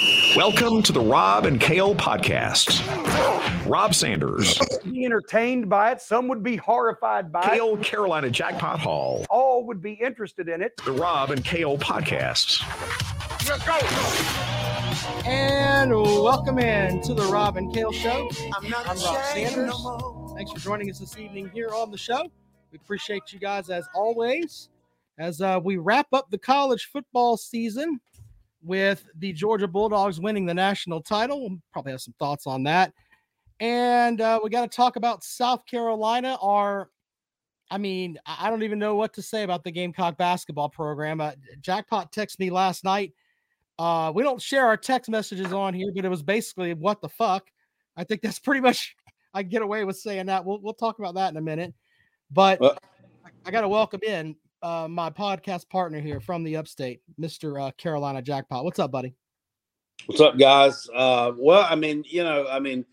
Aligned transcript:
Welcome 0.00 0.82
to 0.84 0.92
the 0.92 1.00
Rob 1.00 1.44
and 1.44 1.60
Kale 1.60 1.94
podcast. 1.94 2.80
Rob 3.66 3.94
Sanders, 3.94 4.58
be 4.84 5.04
entertained 5.04 5.68
by 5.68 5.92
it. 5.92 6.00
Some 6.00 6.26
would 6.28 6.42
be 6.42 6.56
horrified 6.56 7.30
by 7.30 7.40
it. 7.40 7.50
Kale 7.50 7.76
Carolina 7.78 8.30
Jackpot 8.30 8.80
Hall. 8.80 9.26
All 9.28 9.66
would 9.66 9.82
be 9.82 9.92
interested 9.92 10.48
in 10.48 10.62
it. 10.62 10.72
The 10.86 10.92
Rob 10.92 11.32
and 11.32 11.44
Kale 11.44 11.76
podcasts. 11.76 12.62
And 15.26 15.92
welcome 15.92 16.58
in 16.58 17.02
to 17.02 17.12
the 17.12 17.24
Rob 17.24 17.58
and 17.58 17.74
Kale 17.74 17.92
Show. 17.92 18.30
I'm 18.56 18.70
not 18.70 18.88
I'm 18.88 18.96
Rob 18.96 19.24
Sanders. 19.26 19.86
Thanks 20.34 20.52
for 20.52 20.60
joining 20.60 20.90
us 20.90 20.98
this 20.98 21.18
evening 21.18 21.50
here 21.52 21.68
on 21.74 21.90
the 21.90 21.98
show. 21.98 22.22
We 22.72 22.76
appreciate 22.76 23.32
you 23.32 23.38
guys 23.38 23.68
as 23.68 23.86
always. 23.94 24.70
As 25.18 25.42
uh, 25.42 25.60
we 25.62 25.76
wrap 25.76 26.06
up 26.14 26.30
the 26.30 26.38
college 26.38 26.88
football 26.90 27.36
season 27.36 28.00
with 28.62 29.04
the 29.18 29.32
Georgia 29.32 29.68
Bulldogs 29.68 30.20
winning 30.20 30.46
the 30.46 30.54
national 30.54 31.00
title, 31.02 31.40
we'll 31.40 31.58
probably 31.72 31.92
have 31.92 32.00
some 32.00 32.14
thoughts 32.18 32.46
on 32.46 32.62
that. 32.64 32.92
And 33.60 34.20
uh, 34.20 34.40
we 34.42 34.50
got 34.50 34.70
to 34.70 34.74
talk 34.74 34.96
about 34.96 35.22
South 35.22 35.66
Carolina. 35.66 36.38
Our, 36.40 36.88
I 37.70 37.78
mean, 37.78 38.18
I 38.26 38.48
don't 38.50 38.62
even 38.62 38.78
know 38.78 38.94
what 38.94 39.12
to 39.14 39.22
say 39.22 39.42
about 39.42 39.64
the 39.64 39.70
Gamecock 39.70 40.16
basketball 40.16 40.68
program. 40.70 41.20
Uh, 41.20 41.32
Jackpot 41.60 42.12
texted 42.12 42.38
me 42.38 42.50
last 42.50 42.84
night. 42.84 43.12
Uh, 43.78 44.12
we 44.14 44.22
don't 44.22 44.40
share 44.40 44.66
our 44.66 44.76
text 44.76 45.10
messages 45.10 45.52
on 45.52 45.74
here, 45.74 45.90
but 45.94 46.04
it 46.04 46.08
was 46.10 46.22
basically 46.22 46.74
what 46.74 47.00
the 47.00 47.08
fuck. 47.08 47.48
I 47.96 48.04
think 48.04 48.22
that's 48.22 48.38
pretty 48.40 48.60
much 48.60 48.94
I 49.34 49.42
get 49.42 49.62
away 49.62 49.84
with 49.84 49.96
saying 49.96 50.26
that. 50.26 50.44
We'll 50.44 50.60
we'll 50.60 50.74
talk 50.74 50.98
about 50.98 51.14
that 51.14 51.30
in 51.30 51.36
a 51.36 51.42
minute. 51.42 51.74
But 52.30 52.60
Well- 52.60 52.78
I, 53.24 53.30
I 53.46 53.50
got 53.50 53.62
to 53.62 53.68
welcome 53.68 54.00
in 54.06 54.36
uh, 54.62 54.86
my 54.88 55.10
podcast 55.10 55.68
partner 55.68 56.00
here 56.00 56.20
from 56.20 56.44
the 56.44 56.56
upstate, 56.56 57.00
Mr. 57.18 57.68
Uh, 57.68 57.70
Carolina 57.72 58.22
Jackpot. 58.22 58.64
What's 58.64 58.78
up, 58.78 58.90
buddy? 58.90 59.14
What's 60.06 60.20
up, 60.20 60.38
guys? 60.38 60.88
Uh, 60.94 61.32
well, 61.36 61.66
I 61.68 61.74
mean, 61.74 62.04
you 62.06 62.24
know, 62.24 62.46
I 62.48 62.58
mean, 62.58 62.84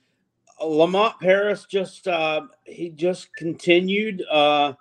Lamont 0.61 1.19
Paris 1.19 1.65
just 1.69 2.07
uh, 2.07 2.41
he 2.65 2.89
just 2.89 3.33
continued 3.35 4.23
uh, 4.29 4.73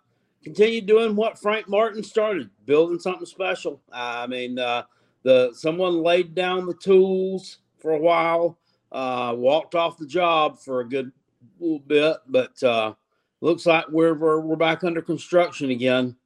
continued 0.43 0.87
doing 0.87 1.17
what 1.17 1.39
Frank 1.39 1.69
Martin 1.69 2.03
started, 2.03 2.51
building 2.65 2.99
something 2.99 3.27
special. 3.27 3.81
I 3.93 4.27
mean, 4.27 4.59
uh, 4.59 4.85
the 5.23 5.53
someone 5.55 6.03
laid 6.03 6.35
down 6.35 6.67
the 6.67 6.75
tools 6.75 7.59
for 7.79 7.93
a 7.93 7.99
while, 7.99 8.59
uh, 8.93 9.35
walked 9.37 9.75
off 9.75 9.99
the 9.99 10.07
job 10.07 10.59
for 10.59 10.81
a 10.81 10.89
good 10.89 11.13
little 11.61 11.79
bit, 11.81 12.17
but 12.27 12.61
uh, 12.63 12.95
looks 13.41 13.67
like 13.67 13.89
we're 13.89 14.15
we're, 14.15 14.41
we're 14.41 14.57
back 14.57 14.83
under 14.83 15.03
construction 15.03 15.71
again 15.71 16.17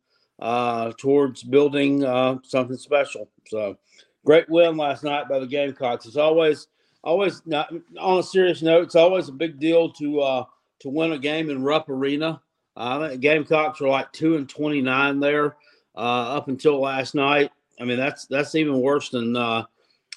uh, 0.41 0.93
towards 0.97 1.43
building 1.43 2.05
uh, 2.05 2.39
something 2.43 2.77
special. 2.77 3.29
So 3.47 3.77
great 4.25 4.49
win 4.49 4.77
last 4.77 5.05
night 5.05 5.29
by 5.29 5.39
the 5.39 5.47
Gamecocks. 5.47 6.07
It's 6.07 6.17
always, 6.17 6.69
always 7.05 7.43
not 7.47 7.73
on 7.99 8.19
a 8.19 8.23
serious 8.23 8.63
note. 8.63 8.85
It's 8.85 8.97
always 8.97 9.29
a 9.29 9.33
big 9.33 9.59
deal 9.59 9.91
to 9.93 10.21
uh, 10.21 10.45
to 10.81 10.89
win 10.89 11.13
a 11.13 11.19
game 11.19 11.51
in 11.51 11.63
Rupp 11.63 11.89
Arena. 11.89 12.41
Uh, 12.77 13.17
Gamecocks 13.17 13.81
are 13.81 13.89
like 13.89 14.13
two 14.13 14.37
and 14.37 14.49
twenty 14.49 14.81
nine 14.81 15.21
there 15.21 15.57
uh, 15.97 16.37
up 16.37 16.49
until 16.49 16.81
last 16.81 17.15
night. 17.15 17.51
I 17.81 17.85
mean 17.85 17.99
that's 17.99 18.27
that's 18.27 18.55
even 18.55 18.81
worse 18.81 19.11
than 19.11 19.37
uh, 19.37 19.65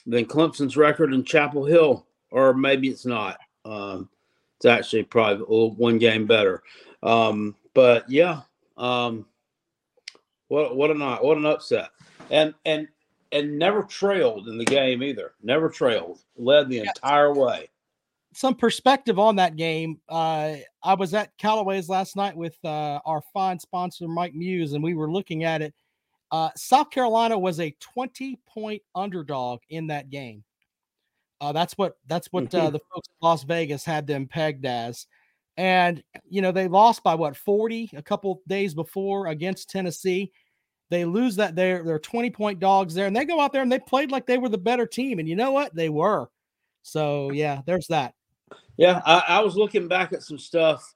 than 0.05 0.25
Clemson's 0.25 0.77
record 0.77 1.13
in 1.13 1.23
Chapel 1.23 1.65
Hill, 1.65 2.05
or 2.31 2.53
maybe 2.53 2.89
it's 2.89 3.05
not. 3.05 3.37
Um, 3.65 4.09
it's 4.57 4.65
actually 4.65 5.03
probably 5.03 5.45
one 5.45 5.97
game 5.97 6.25
better. 6.25 6.63
Um, 7.01 7.55
but 7.73 8.09
yeah, 8.09 8.41
um, 8.77 9.25
what 10.47 10.75
what 10.75 10.91
a 10.91 10.93
night, 10.93 11.23
what 11.23 11.37
an 11.37 11.45
upset, 11.45 11.89
and 12.29 12.53
and 12.65 12.87
and 13.31 13.57
never 13.57 13.83
trailed 13.83 14.47
in 14.47 14.57
the 14.57 14.65
game 14.65 15.03
either. 15.03 15.33
Never 15.41 15.69
trailed, 15.69 16.19
led 16.37 16.69
the 16.69 16.79
entire 16.79 17.33
way. 17.33 17.69
Some 18.33 18.55
perspective 18.55 19.19
on 19.19 19.35
that 19.35 19.55
game. 19.55 19.99
Uh, 20.09 20.55
I 20.83 20.93
was 20.95 21.13
at 21.13 21.35
Callaway's 21.37 21.89
last 21.89 22.15
night 22.15 22.35
with 22.35 22.57
uh, 22.63 22.99
our 23.05 23.21
fine 23.33 23.59
sponsor, 23.59 24.07
Mike 24.07 24.33
Muse, 24.33 24.73
and 24.73 24.83
we 24.83 24.93
were 24.93 25.11
looking 25.11 25.43
at 25.43 25.61
it. 25.61 25.73
Uh, 26.31 26.49
South 26.55 26.89
Carolina 26.89 27.37
was 27.37 27.59
a 27.59 27.75
20 27.79 28.39
point 28.47 28.81
underdog 28.95 29.59
in 29.69 29.87
that 29.87 30.09
game. 30.09 30.43
Uh, 31.41 31.51
that's 31.51 31.73
what 31.73 31.97
that's 32.07 32.27
what 32.31 32.53
uh, 32.55 32.69
the 32.69 32.79
folks 32.79 33.07
in 33.09 33.15
Las 33.21 33.43
Vegas 33.43 33.83
had 33.83 34.07
them 34.07 34.25
pegged 34.27 34.65
as, 34.65 35.07
and 35.57 36.03
you 36.27 36.41
know 36.41 36.51
they 36.51 36.67
lost 36.67 37.03
by 37.03 37.15
what 37.15 37.37
40 37.37 37.91
a 37.95 38.01
couple 38.01 38.41
days 38.47 38.73
before 38.73 39.27
against 39.27 39.69
Tennessee. 39.69 40.31
They 40.89 41.05
lose 41.05 41.35
that 41.37 41.55
they're 41.55 41.83
they're 41.83 41.99
20 41.99 42.29
point 42.31 42.59
dogs 42.59 42.93
there, 42.93 43.07
and 43.07 43.15
they 43.15 43.25
go 43.25 43.39
out 43.39 43.53
there 43.53 43.61
and 43.61 43.71
they 43.71 43.79
played 43.79 44.11
like 44.11 44.25
they 44.25 44.37
were 44.37 44.49
the 44.49 44.57
better 44.57 44.85
team, 44.85 45.19
and 45.19 45.27
you 45.27 45.35
know 45.35 45.51
what 45.51 45.73
they 45.75 45.89
were. 45.89 46.29
So 46.81 47.31
yeah, 47.31 47.61
there's 47.65 47.87
that. 47.87 48.13
Yeah, 48.77 49.01
I, 49.05 49.23
I 49.27 49.39
was 49.41 49.55
looking 49.55 49.87
back 49.87 50.13
at 50.13 50.23
some 50.23 50.37
stuff. 50.37 50.93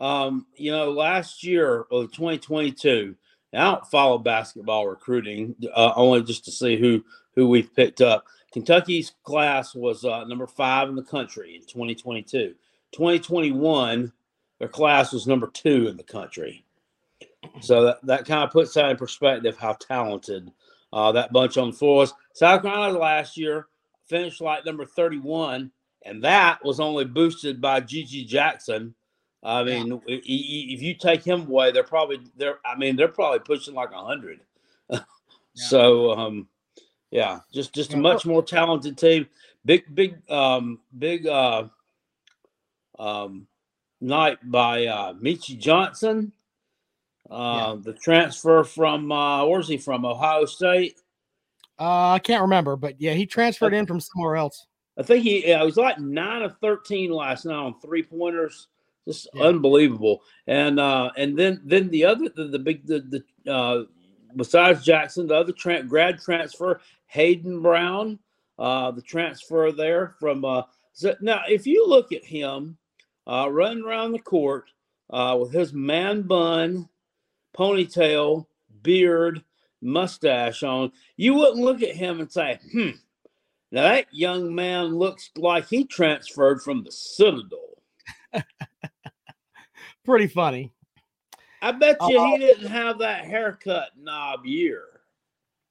Um, 0.00 0.46
you 0.56 0.70
know, 0.70 0.90
last 0.90 1.44
year 1.44 1.86
of 1.90 2.12
2022. 2.12 3.16
I 3.52 3.64
don't 3.64 3.86
follow 3.86 4.18
basketball 4.18 4.86
recruiting 4.86 5.56
uh, 5.74 5.92
only 5.96 6.22
just 6.22 6.44
to 6.44 6.52
see 6.52 6.76
who 6.76 7.04
who 7.34 7.48
we've 7.48 7.74
picked 7.74 8.00
up. 8.00 8.24
Kentucky's 8.52 9.12
class 9.22 9.74
was 9.74 10.04
uh, 10.04 10.24
number 10.24 10.46
five 10.46 10.88
in 10.88 10.96
the 10.96 11.02
country 11.02 11.56
in 11.56 11.62
2022. 11.62 12.54
2021, 12.92 14.12
their 14.58 14.68
class 14.68 15.12
was 15.12 15.26
number 15.26 15.48
two 15.48 15.88
in 15.88 15.96
the 15.96 16.02
country. 16.02 16.64
So 17.60 17.84
that, 17.84 17.98
that 18.04 18.26
kind 18.26 18.44
of 18.44 18.50
puts 18.50 18.74
that 18.74 18.90
in 18.90 18.96
perspective 18.96 19.56
how 19.56 19.72
talented 19.74 20.50
uh, 20.92 21.12
that 21.12 21.32
bunch 21.32 21.56
on 21.56 21.70
the 21.70 21.76
floor 21.76 21.96
was. 21.96 22.12
South 22.34 22.62
Carolina 22.62 22.98
last 22.98 23.36
year 23.36 23.66
finished 24.06 24.40
like 24.40 24.66
number 24.66 24.84
31, 24.84 25.70
and 26.04 26.24
that 26.24 26.64
was 26.64 26.80
only 26.80 27.04
boosted 27.04 27.60
by 27.60 27.80
GG 27.80 28.26
Jackson. 28.26 28.94
I 29.42 29.64
mean, 29.64 29.92
i- 29.92 30.00
if 30.06 30.82
you 30.82 30.94
take 30.94 31.24
him 31.24 31.42
away, 31.42 31.70
they're 31.72 31.82
probably 31.82 32.18
they're. 32.36 32.58
I 32.64 32.76
mean, 32.76 32.96
they're 32.96 33.08
probably 33.08 33.38
pushing 33.38 33.74
like 33.74 33.90
a 33.92 34.04
hundred. 34.04 34.40
So, 35.54 36.12
um, 36.12 36.48
yeah, 37.10 37.40
just 37.52 37.74
just 37.74 37.92
a 37.92 37.96
much 37.96 38.24
more 38.26 38.42
talented 38.42 38.96
team. 38.96 39.26
Big, 39.64 39.84
big, 39.94 40.18
um, 40.30 40.78
big 40.98 41.26
uh, 41.26 41.64
um, 43.00 43.46
night 44.00 44.38
by 44.50 44.86
uh, 44.86 45.14
Meechie 45.14 45.58
Johnson. 45.58 46.32
Uh, 47.30 47.76
The 47.76 47.92
transfer 47.94 48.64
from 48.64 49.10
uh, 49.10 49.46
where's 49.46 49.68
he 49.68 49.76
from? 49.78 50.04
Ohio 50.04 50.44
State. 50.44 50.96
Uh, 51.78 52.10
I 52.12 52.18
can't 52.18 52.42
remember, 52.42 52.76
but 52.76 53.00
yeah, 53.00 53.14
he 53.14 53.24
transferred 53.24 53.72
in 53.72 53.86
from 53.86 54.00
somewhere 54.00 54.36
else. 54.36 54.66
I 54.98 55.02
think 55.02 55.24
he 55.24 55.48
yeah, 55.48 55.60
he 55.60 55.64
was 55.66 55.76
like 55.76 55.98
nine 55.98 56.42
of 56.42 56.58
thirteen 56.58 57.10
last 57.10 57.46
night 57.46 57.54
on 57.54 57.80
three 57.80 58.02
pointers. 58.02 58.68
Just 59.06 59.28
Yeah. 59.32 59.44
unbelievable. 59.44 60.22
And 60.46 60.78
uh 60.78 61.10
and 61.16 61.38
then 61.38 61.62
then 61.64 61.88
the 61.88 62.04
other 62.04 62.28
the, 62.28 62.44
the 62.48 62.58
big 62.58 62.86
the 62.86 63.22
the 63.44 63.50
uh 63.52 63.84
besides 64.36 64.84
Jackson, 64.84 65.26
the 65.26 65.34
other 65.36 65.52
tran 65.52 65.88
grad 65.88 66.20
transfer, 66.20 66.80
Hayden 67.06 67.62
Brown, 67.62 68.18
uh 68.58 68.90
the 68.90 69.00
transfer 69.02 69.72
there 69.72 70.16
from 70.20 70.44
uh 70.44 70.62
so 70.92 71.14
now 71.22 71.40
if 71.48 71.66
you 71.66 71.88
look 71.88 72.12
at 72.12 72.24
him 72.24 72.76
uh 73.30 73.48
running 73.50 73.84
around 73.84 74.12
the 74.12 74.18
court 74.18 74.70
uh 75.10 75.36
with 75.40 75.52
his 75.52 75.72
man 75.72 76.22
bun, 76.22 76.88
ponytail, 77.56 78.46
beard, 78.82 79.42
mustache 79.82 80.62
on, 80.62 80.90
you 81.16 81.34
wouldn't 81.34 81.58
look 81.64 81.82
at 81.82 81.94
him 81.94 82.20
and 82.20 82.30
say, 82.30 82.58
hmm, 82.72 82.90
now 83.72 83.82
that 83.82 84.06
young 84.12 84.54
man 84.54 84.86
looks 84.96 85.30
like 85.36 85.68
he 85.68 85.84
transferred 85.84 86.60
from 86.62 86.82
the 86.84 86.90
Citadel. 86.92 87.82
Pretty 90.04 90.26
funny. 90.26 90.72
I 91.62 91.72
bet 91.72 91.96
you 92.08 92.18
Oh. 92.18 92.26
he 92.32 92.38
didn't 92.38 92.66
have 92.68 92.98
that 92.98 93.24
haircut 93.26 93.90
knob 93.98 94.44
year. 94.46 94.84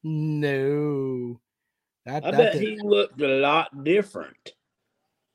No, 0.04 1.40
that, 2.06 2.24
I 2.26 2.32
that 2.32 2.38
bet 2.38 2.54
did- 2.54 2.62
he 2.62 2.80
looked 2.82 3.20
a 3.22 3.28
lot 3.40 3.84
different. 3.84 4.54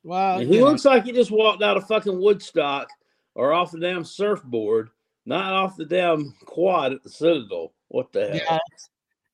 Well, 0.05 0.37
And 0.37 0.47
he 0.47 0.59
know, 0.59 0.65
looks 0.65 0.85
like 0.85 1.05
he 1.05 1.11
just 1.11 1.31
walked 1.31 1.63
out 1.63 1.77
of 1.77 1.87
fucking 1.87 2.21
Woodstock 2.21 2.87
or 3.33 3.53
off 3.53 3.71
the 3.71 3.79
damn 3.79 4.05
surfboard, 4.05 4.89
not 5.25 5.51
off 5.51 5.77
the 5.77 5.85
damn 5.85 6.31
quad 6.45 6.93
at 6.93 7.01
the 7.01 7.09
Citadel. 7.09 7.73
What 7.87 8.13
the 8.13 8.27
hell? 8.27 8.59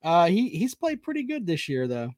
Yeah, 0.03 0.09
uh, 0.09 0.27
he 0.27 0.47
he's 0.47 0.73
played 0.73 1.03
pretty 1.03 1.23
good 1.23 1.45
this 1.45 1.67
year, 1.67 1.89
though. 1.89 2.11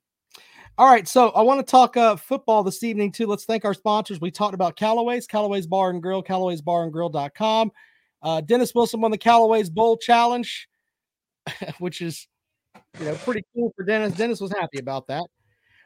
All 0.77 0.85
right, 0.85 1.07
so 1.07 1.29
I 1.29 1.41
want 1.41 1.65
to 1.65 1.71
talk 1.71 1.97
uh, 1.97 2.15
football 2.15 2.63
this 2.63 2.83
evening 2.83 3.11
too. 3.11 3.25
Let's 3.25 3.45
thank 3.45 3.65
our 3.65 3.73
sponsors. 3.73 4.21
We 4.21 4.29
talked 4.29 4.53
about 4.53 4.75
Callaway's, 4.75 5.25
Callaway's 5.25 5.65
Bar 5.65 5.89
and 5.89 6.01
Grill, 6.01 6.21
Callaway's 6.21 6.61
Bar 6.61 6.83
and 6.83 6.93
Grill.com. 6.93 7.71
Uh, 8.21 8.41
Dennis 8.41 8.75
Wilson 8.75 9.01
won 9.01 9.09
the 9.09 9.17
Callaway's 9.17 9.71
Bowl 9.71 9.97
Challenge, 9.97 10.67
which 11.79 12.01
is 12.01 12.27
you 12.99 13.05
know 13.05 13.15
pretty 13.15 13.41
cool 13.55 13.73
for 13.75 13.83
Dennis. 13.83 14.13
Dennis 14.13 14.39
was 14.39 14.51
happy 14.51 14.77
about 14.77 15.07
that. 15.07 15.25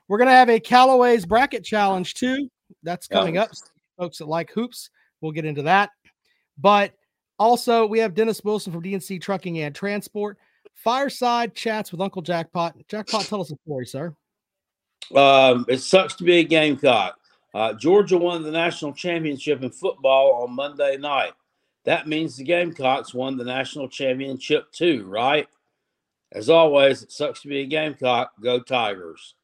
We're 0.10 0.18
gonna 0.18 0.32
have 0.32 0.50
a 0.50 0.60
Callaway's 0.60 1.26
Bracket 1.26 1.64
Challenge 1.64 2.14
too. 2.14 2.50
That's 2.88 3.06
coming 3.06 3.38
up. 3.38 3.50
Folks 3.98 4.20
that 4.20 4.30
like 4.30 4.50
hoops, 4.52 4.90
we'll 5.20 5.34
get 5.34 5.44
into 5.44 5.64
that. 5.64 5.90
But 6.58 6.94
also, 7.38 7.86
we 7.86 8.00
have 8.00 8.14
Dennis 8.14 8.42
Wilson 8.44 8.72
from 8.72 8.82
DNC 8.82 9.22
Trucking 9.22 9.60
and 9.60 9.76
Transport. 9.76 10.38
Fireside 10.74 11.54
chats 11.54 11.92
with 11.92 12.00
Uncle 12.00 12.22
Jackpot. 12.22 12.76
Jackpot, 12.88 13.26
tell 13.26 13.42
us 13.42 13.52
a 13.52 13.58
story, 13.66 13.86
sir. 13.86 14.16
Um, 15.14 15.66
it 15.68 15.80
sucks 15.80 16.16
to 16.16 16.24
be 16.24 16.38
a 16.38 16.44
Gamecock. 16.44 17.18
Uh, 17.54 17.74
Georgia 17.74 18.18
won 18.18 18.42
the 18.42 18.52
national 18.52 18.94
championship 18.94 19.64
in 19.64 19.72
football 19.72 20.44
on 20.44 20.56
Monday 20.56 20.96
night. 20.96 21.34
That 21.84 22.08
means 22.08 22.38
the 22.38 22.44
Gamecocks 22.46 23.14
won 23.14 23.38
the 23.38 23.44
national 23.44 23.90
championship 23.90 24.72
too, 24.72 25.06
right? 25.08 25.48
As 26.32 26.50
always, 26.50 27.04
it 27.04 27.12
sucks 27.12 27.42
to 27.42 27.50
be 27.50 27.60
a 27.60 27.66
Gamecock. 27.66 28.32
Go 28.42 28.60
Tigers. 28.60 29.36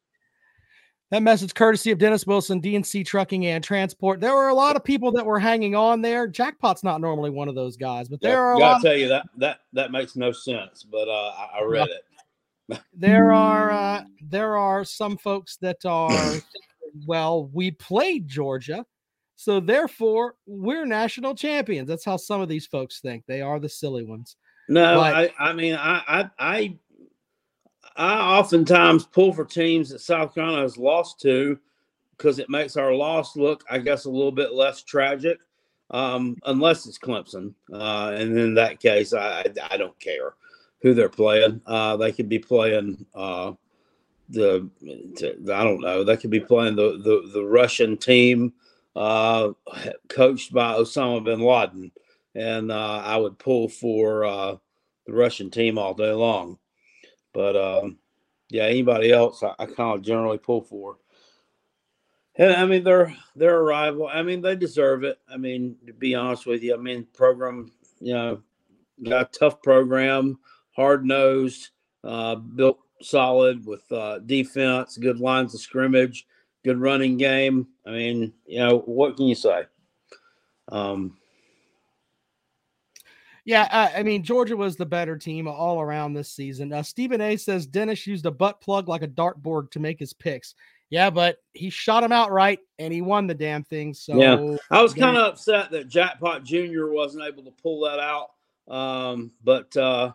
That 1.10 1.22
message 1.22 1.54
courtesy 1.54 1.90
of 1.90 1.98
Dennis 1.98 2.26
Wilson, 2.26 2.60
DNC 2.60 3.06
Trucking 3.06 3.46
and 3.46 3.62
Transport. 3.62 4.20
There 4.20 4.34
were 4.34 4.48
a 4.48 4.54
lot 4.54 4.74
of 4.74 4.82
people 4.82 5.12
that 5.12 5.24
were 5.24 5.38
hanging 5.38 5.74
on 5.74 6.02
there. 6.02 6.26
Jackpot's 6.26 6.82
not 6.82 7.00
normally 7.00 7.30
one 7.30 7.48
of 7.48 7.54
those 7.54 7.76
guys, 7.76 8.08
but 8.08 8.20
there 8.20 8.32
yeah, 8.32 8.38
are. 8.38 8.58
Gotta 8.58 8.82
tell 8.82 8.96
you 8.96 9.08
that 9.08 9.26
that 9.36 9.58
that 9.74 9.92
makes 9.92 10.16
no 10.16 10.32
sense, 10.32 10.82
but 10.82 11.08
uh, 11.08 11.32
I, 11.36 11.60
I 11.60 11.64
read 11.64 11.88
it. 11.88 12.80
there 12.94 13.32
are 13.32 13.70
uh, 13.70 14.04
there 14.22 14.56
are 14.56 14.84
some 14.84 15.16
folks 15.18 15.56
that 15.58 15.84
are 15.84 16.10
well, 17.06 17.50
we 17.52 17.70
played 17.70 18.26
Georgia, 18.26 18.84
so 19.36 19.60
therefore 19.60 20.34
we're 20.46 20.86
national 20.86 21.34
champions. 21.34 21.86
That's 21.86 22.04
how 22.04 22.16
some 22.16 22.40
of 22.40 22.48
these 22.48 22.66
folks 22.66 23.00
think. 23.00 23.24
They 23.26 23.42
are 23.42 23.60
the 23.60 23.68
silly 23.68 24.04
ones. 24.04 24.36
No, 24.68 24.96
but, 24.96 25.32
I, 25.38 25.50
I 25.50 25.52
mean, 25.52 25.74
I, 25.74 26.02
I, 26.08 26.30
I, 26.38 26.78
I 27.96 28.38
oftentimes 28.38 29.04
pull 29.04 29.32
for 29.32 29.44
teams 29.44 29.90
that 29.90 30.00
South 30.00 30.34
Carolina 30.34 30.62
has 30.62 30.76
lost 30.76 31.20
to 31.20 31.58
because 32.16 32.38
it 32.38 32.50
makes 32.50 32.76
our 32.76 32.92
loss 32.92 33.36
look, 33.36 33.64
I 33.70 33.78
guess, 33.78 34.04
a 34.04 34.10
little 34.10 34.32
bit 34.32 34.52
less 34.52 34.82
tragic, 34.82 35.38
um, 35.90 36.36
unless 36.44 36.86
it's 36.86 36.98
Clemson. 36.98 37.54
Uh, 37.72 38.14
and 38.16 38.36
in 38.36 38.54
that 38.54 38.80
case, 38.80 39.12
I, 39.12 39.44
I, 39.70 39.76
don't 39.76 39.98
care 40.00 40.34
who 40.80 40.94
they're 40.94 41.08
playing. 41.08 41.60
Uh, 41.66 41.96
they 41.96 42.12
could 42.12 42.28
be 42.28 42.38
playing 42.38 43.04
uh, 43.14 43.52
the, 44.28 44.68
I 45.52 45.64
don't 45.64 45.80
know, 45.80 46.04
they 46.04 46.16
could 46.16 46.30
be 46.30 46.40
playing 46.40 46.76
the 46.76 46.98
the, 46.98 47.30
the 47.32 47.44
Russian 47.44 47.96
team 47.96 48.52
uh, 48.96 49.50
coached 50.08 50.52
by 50.52 50.74
Osama 50.74 51.24
bin 51.24 51.40
Laden, 51.40 51.92
and 52.34 52.70
uh, 52.70 53.02
I 53.04 53.16
would 53.16 53.38
pull 53.38 53.68
for 53.68 54.24
uh, 54.24 54.56
the 55.06 55.12
Russian 55.12 55.50
team 55.50 55.78
all 55.78 55.94
day 55.94 56.12
long. 56.12 56.58
But 57.34 57.56
um, 57.56 57.98
yeah, 58.48 58.64
anybody 58.64 59.10
else, 59.10 59.42
I, 59.42 59.54
I 59.58 59.66
kind 59.66 59.98
of 59.98 60.02
generally 60.02 60.38
pull 60.38 60.62
for. 60.62 60.96
And 62.36 62.52
I 62.52 62.64
mean, 62.64 62.82
they're 62.82 63.14
they're 63.36 63.58
a 63.58 63.62
rival. 63.62 64.08
I 64.08 64.22
mean, 64.22 64.40
they 64.40 64.56
deserve 64.56 65.04
it. 65.04 65.18
I 65.28 65.36
mean, 65.36 65.76
to 65.86 65.92
be 65.92 66.14
honest 66.14 66.46
with 66.46 66.62
you, 66.62 66.74
I 66.74 66.78
mean, 66.78 67.06
program, 67.12 67.70
you 68.00 68.14
know, 68.14 68.42
got 69.02 69.34
a 69.34 69.38
tough 69.38 69.62
program, 69.62 70.38
hard 70.74 71.04
nosed, 71.04 71.70
uh, 72.02 72.36
built 72.36 72.78
solid 73.02 73.66
with 73.66 73.90
uh, 73.92 74.20
defense, 74.20 74.96
good 74.96 75.20
lines 75.20 75.54
of 75.54 75.60
scrimmage, 75.60 76.26
good 76.64 76.80
running 76.80 77.16
game. 77.16 77.68
I 77.86 77.90
mean, 77.90 78.32
you 78.46 78.58
know, 78.58 78.78
what 78.80 79.16
can 79.16 79.26
you 79.26 79.34
say? 79.34 79.64
Um, 80.68 81.16
yeah, 83.44 83.68
I, 83.70 84.00
I, 84.00 84.02
mean 84.02 84.22
Georgia 84.22 84.56
was 84.56 84.76
the 84.76 84.86
better 84.86 85.18
team 85.18 85.46
all 85.46 85.80
around 85.80 86.14
this 86.14 86.30
season. 86.30 86.72
Uh, 86.72 86.82
Stephen 86.82 87.20
A 87.20 87.36
says 87.36 87.66
Dennis 87.66 88.06
used 88.06 88.24
a 88.26 88.30
butt 88.30 88.60
plug 88.60 88.88
like 88.88 89.02
a 89.02 89.08
dartboard 89.08 89.70
to 89.72 89.80
make 89.80 89.98
his 89.98 90.12
picks. 90.14 90.54
Yeah, 90.90 91.10
but 91.10 91.38
he 91.52 91.70
shot 91.70 92.04
him 92.04 92.12
out 92.12 92.30
right 92.30 92.58
and 92.78 92.92
he 92.92 93.02
won 93.02 93.26
the 93.26 93.34
damn 93.34 93.64
thing. 93.64 93.94
So 93.94 94.16
yeah, 94.16 94.56
I 94.70 94.82
was 94.82 94.94
kind 94.94 95.16
of 95.16 95.24
upset 95.24 95.70
that 95.72 95.88
Jackpot 95.88 96.44
Jr. 96.44 96.86
wasn't 96.86 97.24
able 97.24 97.42
to 97.44 97.50
pull 97.50 97.80
that 97.80 97.98
out. 97.98 98.30
Um, 98.68 99.32
but 99.42 99.76
uh, 99.76 100.12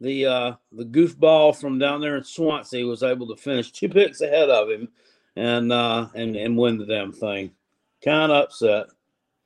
the 0.00 0.26
uh, 0.26 0.52
the 0.72 0.84
goofball 0.84 1.58
from 1.58 1.78
down 1.78 2.00
there 2.00 2.16
in 2.16 2.24
Swansea 2.24 2.86
was 2.86 3.02
able 3.02 3.26
to 3.28 3.36
finish 3.36 3.72
two 3.72 3.88
picks 3.88 4.20
ahead 4.20 4.50
of 4.50 4.70
him 4.70 4.88
and 5.36 5.72
uh, 5.72 6.08
and 6.14 6.36
and 6.36 6.56
win 6.56 6.78
the 6.78 6.86
damn 6.86 7.12
thing. 7.12 7.50
Kind 8.04 8.30
of 8.30 8.44
upset. 8.44 8.86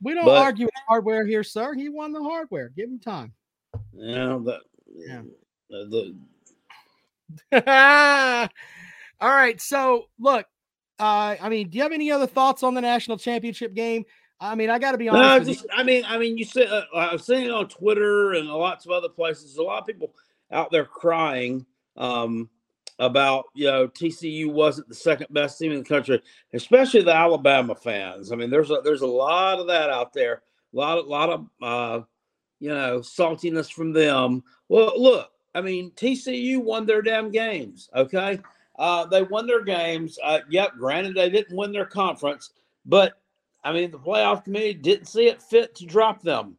We 0.02 0.14
don't 0.14 0.24
but, 0.24 0.38
argue 0.38 0.66
with 0.66 0.74
hardware 0.86 1.26
here, 1.26 1.42
sir. 1.42 1.74
He 1.74 1.88
won 1.88 2.12
the 2.12 2.22
hardware. 2.22 2.70
Give 2.70 2.88
him 2.88 3.00
time. 3.00 3.32
Yeah, 3.92 4.38
that, 4.44 4.60
yeah. 4.94 5.22
The, 5.70 6.14
All 9.20 9.30
right. 9.30 9.60
So 9.60 10.06
look, 10.18 10.46
uh, 10.98 11.36
I 11.40 11.48
mean, 11.48 11.68
do 11.68 11.76
you 11.78 11.82
have 11.82 11.92
any 11.92 12.10
other 12.10 12.26
thoughts 12.26 12.62
on 12.62 12.74
the 12.74 12.80
national 12.80 13.18
championship 13.18 13.74
game? 13.74 14.04
I 14.40 14.54
mean, 14.54 14.70
I 14.70 14.78
got 14.78 14.92
to 14.92 14.98
be 14.98 15.08
honest. 15.08 15.46
No, 15.46 15.52
just, 15.52 15.66
I 15.74 15.82
mean, 15.82 16.04
I 16.06 16.16
mean, 16.16 16.38
you 16.38 16.44
see, 16.44 16.64
uh, 16.64 16.82
I've 16.94 17.22
seen 17.22 17.42
it 17.44 17.50
on 17.50 17.68
Twitter 17.68 18.34
and 18.34 18.48
lots 18.48 18.86
of 18.86 18.92
other 18.92 19.08
places. 19.08 19.56
A 19.56 19.62
lot 19.62 19.80
of 19.80 19.86
people 19.86 20.14
out 20.52 20.70
there 20.70 20.84
crying 20.84 21.66
um, 21.96 22.48
about 22.98 23.46
you 23.54 23.66
know 23.66 23.88
TCU 23.88 24.50
wasn't 24.52 24.88
the 24.88 24.94
second 24.94 25.28
best 25.30 25.58
team 25.58 25.72
in 25.72 25.78
the 25.78 25.84
country, 25.84 26.20
especially 26.52 27.02
the 27.02 27.14
Alabama 27.14 27.74
fans. 27.74 28.32
I 28.32 28.36
mean, 28.36 28.50
there's 28.50 28.70
a 28.70 28.80
there's 28.82 29.02
a 29.02 29.06
lot 29.06 29.58
of 29.58 29.66
that 29.68 29.90
out 29.90 30.12
there. 30.12 30.42
A 30.74 30.76
lot, 30.76 30.98
a 30.98 31.02
lot 31.02 31.30
of 31.30 31.46
uh, 31.62 32.04
you 32.60 32.70
know 32.70 33.00
saltiness 33.00 33.72
from 33.72 33.92
them. 33.92 34.42
Well, 34.68 35.00
look, 35.00 35.30
I 35.54 35.60
mean, 35.60 35.92
TCU 35.92 36.62
won 36.62 36.86
their 36.86 37.02
damn 37.02 37.30
games. 37.30 37.88
Okay, 37.94 38.40
uh, 38.78 39.06
they 39.06 39.22
won 39.22 39.46
their 39.46 39.64
games. 39.64 40.18
Uh, 40.22 40.40
yep, 40.48 40.72
granted 40.78 41.14
they 41.14 41.30
didn't 41.30 41.56
win 41.56 41.72
their 41.72 41.86
conference, 41.86 42.50
but 42.84 43.20
I 43.64 43.72
mean 43.72 43.90
the 43.90 43.98
playoff 43.98 44.44
committee 44.44 44.74
didn't 44.74 45.06
see 45.06 45.28
it 45.28 45.42
fit 45.42 45.74
to 45.76 45.86
drop 45.86 46.22
them. 46.22 46.56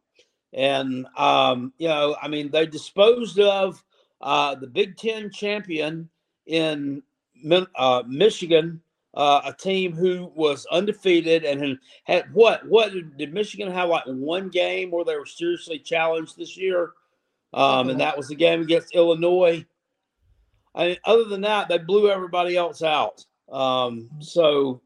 And 0.53 1.05
um, 1.17 1.73
you 1.77 1.89
know, 1.89 2.15
I 2.21 2.27
mean, 2.27 2.49
they 2.49 2.65
disposed 2.65 3.39
of 3.39 3.83
uh, 4.21 4.55
the 4.55 4.67
Big 4.67 4.97
Ten 4.97 5.29
champion 5.31 6.09
in 6.49 7.03
uh, 7.75 8.03
Michigan, 8.07 8.81
uh, 9.13 9.41
a 9.45 9.53
team 9.53 9.93
who 9.93 10.31
was 10.35 10.65
undefeated 10.71 11.43
and 11.45 11.79
had 12.03 12.33
what? 12.33 12.67
What 12.67 12.91
did 13.17 13.33
Michigan 13.33 13.71
have 13.71 13.89
like 13.89 14.03
one 14.05 14.49
game 14.49 14.91
where 14.91 15.05
they 15.05 15.15
were 15.15 15.25
seriously 15.25 15.79
challenged 15.79 16.37
this 16.37 16.57
year? 16.57 16.91
Um, 17.53 17.89
and 17.89 17.99
that 17.99 18.17
was 18.17 18.27
the 18.27 18.35
game 18.35 18.61
against 18.61 18.93
Illinois. 18.93 19.65
I 20.75 20.87
mean, 20.89 20.97
other 21.05 21.23
than 21.23 21.41
that, 21.41 21.67
they 21.67 21.79
blew 21.79 22.09
everybody 22.09 22.55
else 22.55 22.83
out. 22.83 23.25
Um, 23.51 24.09
so, 24.19 24.81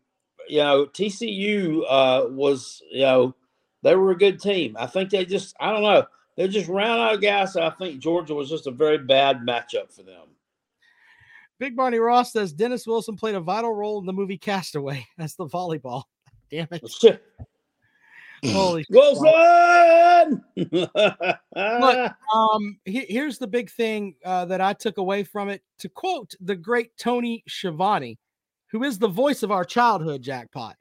you 0.48 0.60
know, 0.60 0.86
TCU 0.86 1.82
uh, 1.90 2.28
was, 2.30 2.82
you 2.90 3.02
know, 3.02 3.36
they 3.82 3.96
were 3.96 4.12
a 4.12 4.18
good 4.18 4.40
team. 4.40 4.78
I 4.80 4.88
think 4.88 5.10
they 5.10 5.26
just, 5.26 5.56
I 5.60 5.72
don't 5.72 5.84
know, 5.84 6.06
they 6.38 6.48
just 6.48 6.70
ran 6.70 7.00
out 7.00 7.16
of 7.16 7.22
gas. 7.22 7.58
I 7.58 7.70
think 7.72 8.00
Georgia 8.00 8.34
was 8.34 8.50
just 8.50 8.68
a 8.68 8.72
very 8.72 8.98
bad 8.98 9.42
matchup 9.42 9.94
for 9.94 10.04
them. 10.04 10.28
Big 11.60 11.76
Barney 11.76 12.00
Ross 12.00 12.34
says 12.34 12.54
Dennis 12.54 12.88
Wilson 12.88 13.16
played 13.16 13.36
a 13.36 13.40
vital 13.40 13.74
role 13.74 14.00
in 14.00 14.06
the 14.06 14.14
movie 14.14 14.38
Castaway. 14.38 15.06
That's 15.18 15.36
the 15.36 15.46
volleyball. 15.46 16.04
Damn 16.52 16.68
it. 16.72 17.22
Holy 18.52 18.86
Wilson! 18.90 20.44
Look, 20.58 22.12
um, 22.36 22.78
he, 22.84 23.06
here's 23.08 23.38
the 23.38 23.48
big 23.48 23.72
thing 23.72 24.16
uh, 24.26 24.44
that 24.46 24.60
I 24.60 24.74
took 24.74 24.98
away 24.98 25.24
from 25.24 25.48
it. 25.48 25.62
To 25.80 25.88
quote 25.88 26.34
the 26.42 26.56
great 26.56 26.98
Tony 26.98 27.42
Schiavone, 27.48 28.20
who 28.68 28.84
is 28.84 29.00
the 29.00 29.08
voice 29.08 29.44
of 29.44 29.52
our 29.52 29.64
childhood 29.64 30.22
jackpot, 30.22 30.76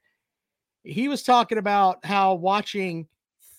he 0.83 1.07
was 1.07 1.23
talking 1.23 1.59
about 1.59 2.05
how 2.05 2.35
watching 2.35 3.07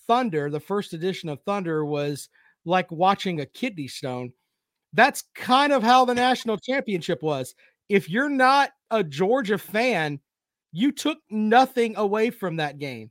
Thunder, 0.06 0.50
the 0.50 0.60
first 0.60 0.92
edition 0.92 1.30
of 1.30 1.40
Thunder, 1.40 1.84
was 1.84 2.28
like 2.64 2.90
watching 2.92 3.40
a 3.40 3.46
kidney 3.46 3.88
stone. 3.88 4.32
That's 4.94 5.24
kind 5.34 5.72
of 5.72 5.82
how 5.82 6.04
the 6.04 6.14
national 6.14 6.56
championship 6.58 7.22
was. 7.22 7.54
If 7.88 8.08
you're 8.08 8.28
not 8.28 8.70
a 8.90 9.04
Georgia 9.04 9.58
fan, 9.58 10.20
you 10.72 10.92
took 10.92 11.18
nothing 11.30 11.96
away 11.96 12.30
from 12.30 12.56
that 12.56 12.78
game. 12.78 13.10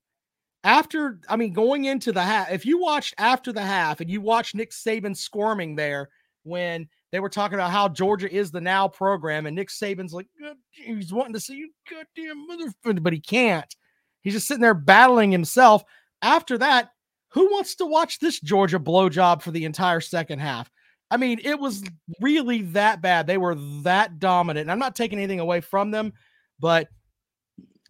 After, 0.64 1.20
I 1.28 1.36
mean, 1.36 1.52
going 1.52 1.86
into 1.86 2.14
the 2.14 2.22
half, 2.22 2.50
if 2.52 2.66
you 2.66 2.80
watched 2.80 3.14
after 3.18 3.52
the 3.52 3.62
half 3.62 4.00
and 4.00 4.10
you 4.10 4.22
watched 4.22 4.56
Nick 4.56 4.72
Saban 4.72 5.16
squirming 5.16 5.76
there 5.76 6.10
when 6.44 6.88
they 7.12 7.20
were 7.20 7.30
talking 7.30 7.56
about 7.56 7.72
how 7.72 7.90
Georgia 7.90 8.34
is 8.34 8.50
the 8.50 8.62
now 8.62 8.88
program, 8.88 9.46
and 9.46 9.56
Nick 9.56 9.70
Saban's 9.70 10.14
like, 10.14 10.28
he's 10.72 11.14
wanting 11.14 11.34
to 11.34 11.40
see 11.40 11.56
you, 11.56 11.70
goddamn 11.90 12.48
motherfucker, 12.50 13.04
but 13.04 13.14
he 13.14 13.20
can't. 13.20 13.76
He's 14.22 14.34
just 14.34 14.48
sitting 14.48 14.62
there 14.62 14.74
battling 14.74 15.32
himself. 15.32 15.84
After 16.22 16.58
that, 16.58 16.92
who 17.30 17.52
wants 17.52 17.76
to 17.76 17.86
watch 17.86 18.20
this 18.20 18.40
Georgia 18.40 18.80
blowjob 18.80 19.42
for 19.42 19.52
the 19.52 19.66
entire 19.66 20.00
second 20.00 20.40
half? 20.40 20.72
I 21.14 21.18
mean, 21.18 21.40
it 21.44 21.60
was 21.60 21.84
really 22.22 22.64
that 22.64 23.00
bad. 23.00 23.28
They 23.28 23.38
were 23.38 23.54
that 23.84 24.18
dominant. 24.18 24.64
And 24.64 24.72
I'm 24.72 24.80
not 24.80 24.96
taking 24.96 25.20
anything 25.20 25.40
away 25.40 25.62
from 25.62 25.92
them, 25.92 26.12
but 26.60 26.88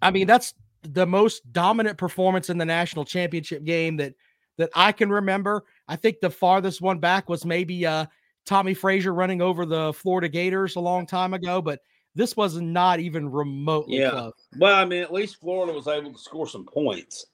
I 0.01 0.11
mean, 0.11 0.27
that's 0.27 0.53
the 0.81 1.07
most 1.07 1.49
dominant 1.53 1.97
performance 1.97 2.49
in 2.49 2.57
the 2.57 2.65
national 2.65 3.05
championship 3.05 3.63
game 3.63 3.95
that 3.95 4.13
that 4.57 4.71
I 4.75 4.91
can 4.91 5.09
remember. 5.09 5.63
I 5.87 5.95
think 5.95 6.19
the 6.19 6.29
farthest 6.29 6.81
one 6.81 6.99
back 6.99 7.29
was 7.29 7.45
maybe 7.45 7.85
uh 7.85 8.07
Tommie 8.45 8.73
Frazier 8.73 9.13
running 9.13 9.41
over 9.41 9.65
the 9.65 9.93
Florida 9.93 10.27
Gators 10.27 10.75
a 10.75 10.81
long 10.81 11.05
time 11.05 11.33
ago, 11.33 11.61
but 11.61 11.79
this 12.15 12.35
was 12.35 12.59
not 12.59 12.99
even 12.99 13.31
remotely 13.31 13.99
yeah. 13.99 14.09
close. 14.09 14.47
Well, 14.57 14.75
I 14.75 14.83
mean, 14.83 15.01
at 15.01 15.13
least 15.13 15.37
Florida 15.39 15.71
was 15.71 15.87
able 15.87 16.11
to 16.11 16.19
score 16.19 16.45
some 16.45 16.65
points. 16.65 17.27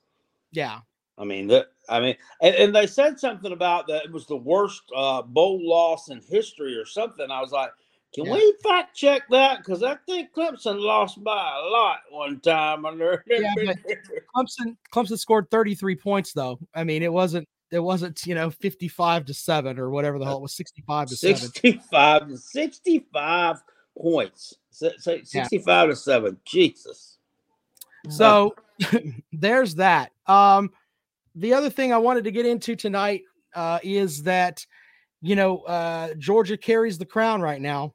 Yeah. 0.52 0.82
I 1.18 1.26
mean 1.26 1.48
that. 1.48 1.70
I 1.90 2.00
mean, 2.00 2.16
and, 2.42 2.56
and, 2.56 2.76
they 2.76 2.88
said 2.88 3.20
something 3.20 3.52
about 3.52 3.88
that 3.88 4.06
it 4.06 4.12
was 4.12 4.28
the 4.28 4.38
worst 4.38 4.84
uh, 4.96 5.22
bowl 5.22 5.60
loss 5.68 6.10
in 6.10 6.22
history 6.22 6.76
or 6.76 6.86
something. 6.86 7.30
I 7.32 7.42
was 7.42 7.52
like, 7.52 7.72
Can 8.14 8.26
Yeah. 8.26 8.34
we 8.34 8.56
fact 8.64 8.96
check 8.96 9.24
that? 9.30 9.60
Because 9.60 9.84
I 9.84 9.96
think 10.08 10.34
Clemson 10.34 10.80
lost 10.80 11.24
by 11.24 11.32
a 11.56 11.70
lot 11.70 12.00
one 12.10 12.40
time. 12.40 12.86
Under 12.86 13.24
Yeah, 13.30 13.54
Clemson 14.36 14.78
Clemson 14.94 15.18
scored 15.18 15.50
33 15.50 15.96
points 15.96 16.34
though. 16.34 16.60
I 16.74 16.84
mean, 16.84 17.04
it 17.04 17.12
wasn't 17.12 17.48
it 17.72 17.80
wasn't, 17.80 18.26
you 18.26 18.36
know, 18.36 18.50
55 18.50 19.26
to 19.26 19.34
7 19.34 19.80
or 19.80 19.90
whatever 19.90 20.18
the 20.18 20.26
hell 20.26 20.38
it 20.38 20.42
was 20.42 20.56
65 20.56 21.10
to 21.10 21.16
65 21.16 22.30
to 22.30 22.38
65 22.38 23.64
points. 23.98 24.56
Say, 24.72 24.92
say 24.98 25.24
65 25.24 25.90
to 25.90 25.96
7. 25.96 26.38
Jesus. 26.46 27.18
So 28.10 28.56
there's 29.34 29.76
that. 29.76 30.12
Um, 30.26 30.72
the 31.40 31.54
other 31.54 31.70
thing 31.70 31.94
I 31.94 31.98
wanted 31.98 32.24
to 32.26 32.32
get 32.32 32.46
into 32.46 32.76
tonight 32.76 33.24
uh, 33.56 33.80
is 33.84 34.24
that 34.24 34.66
you 35.22 35.36
know 35.36 35.60
uh, 35.60 36.14
Georgia 36.18 36.58
carries 36.58 36.98
the 36.98 37.06
crown 37.06 37.42
right 37.42 37.62
now. 37.62 37.94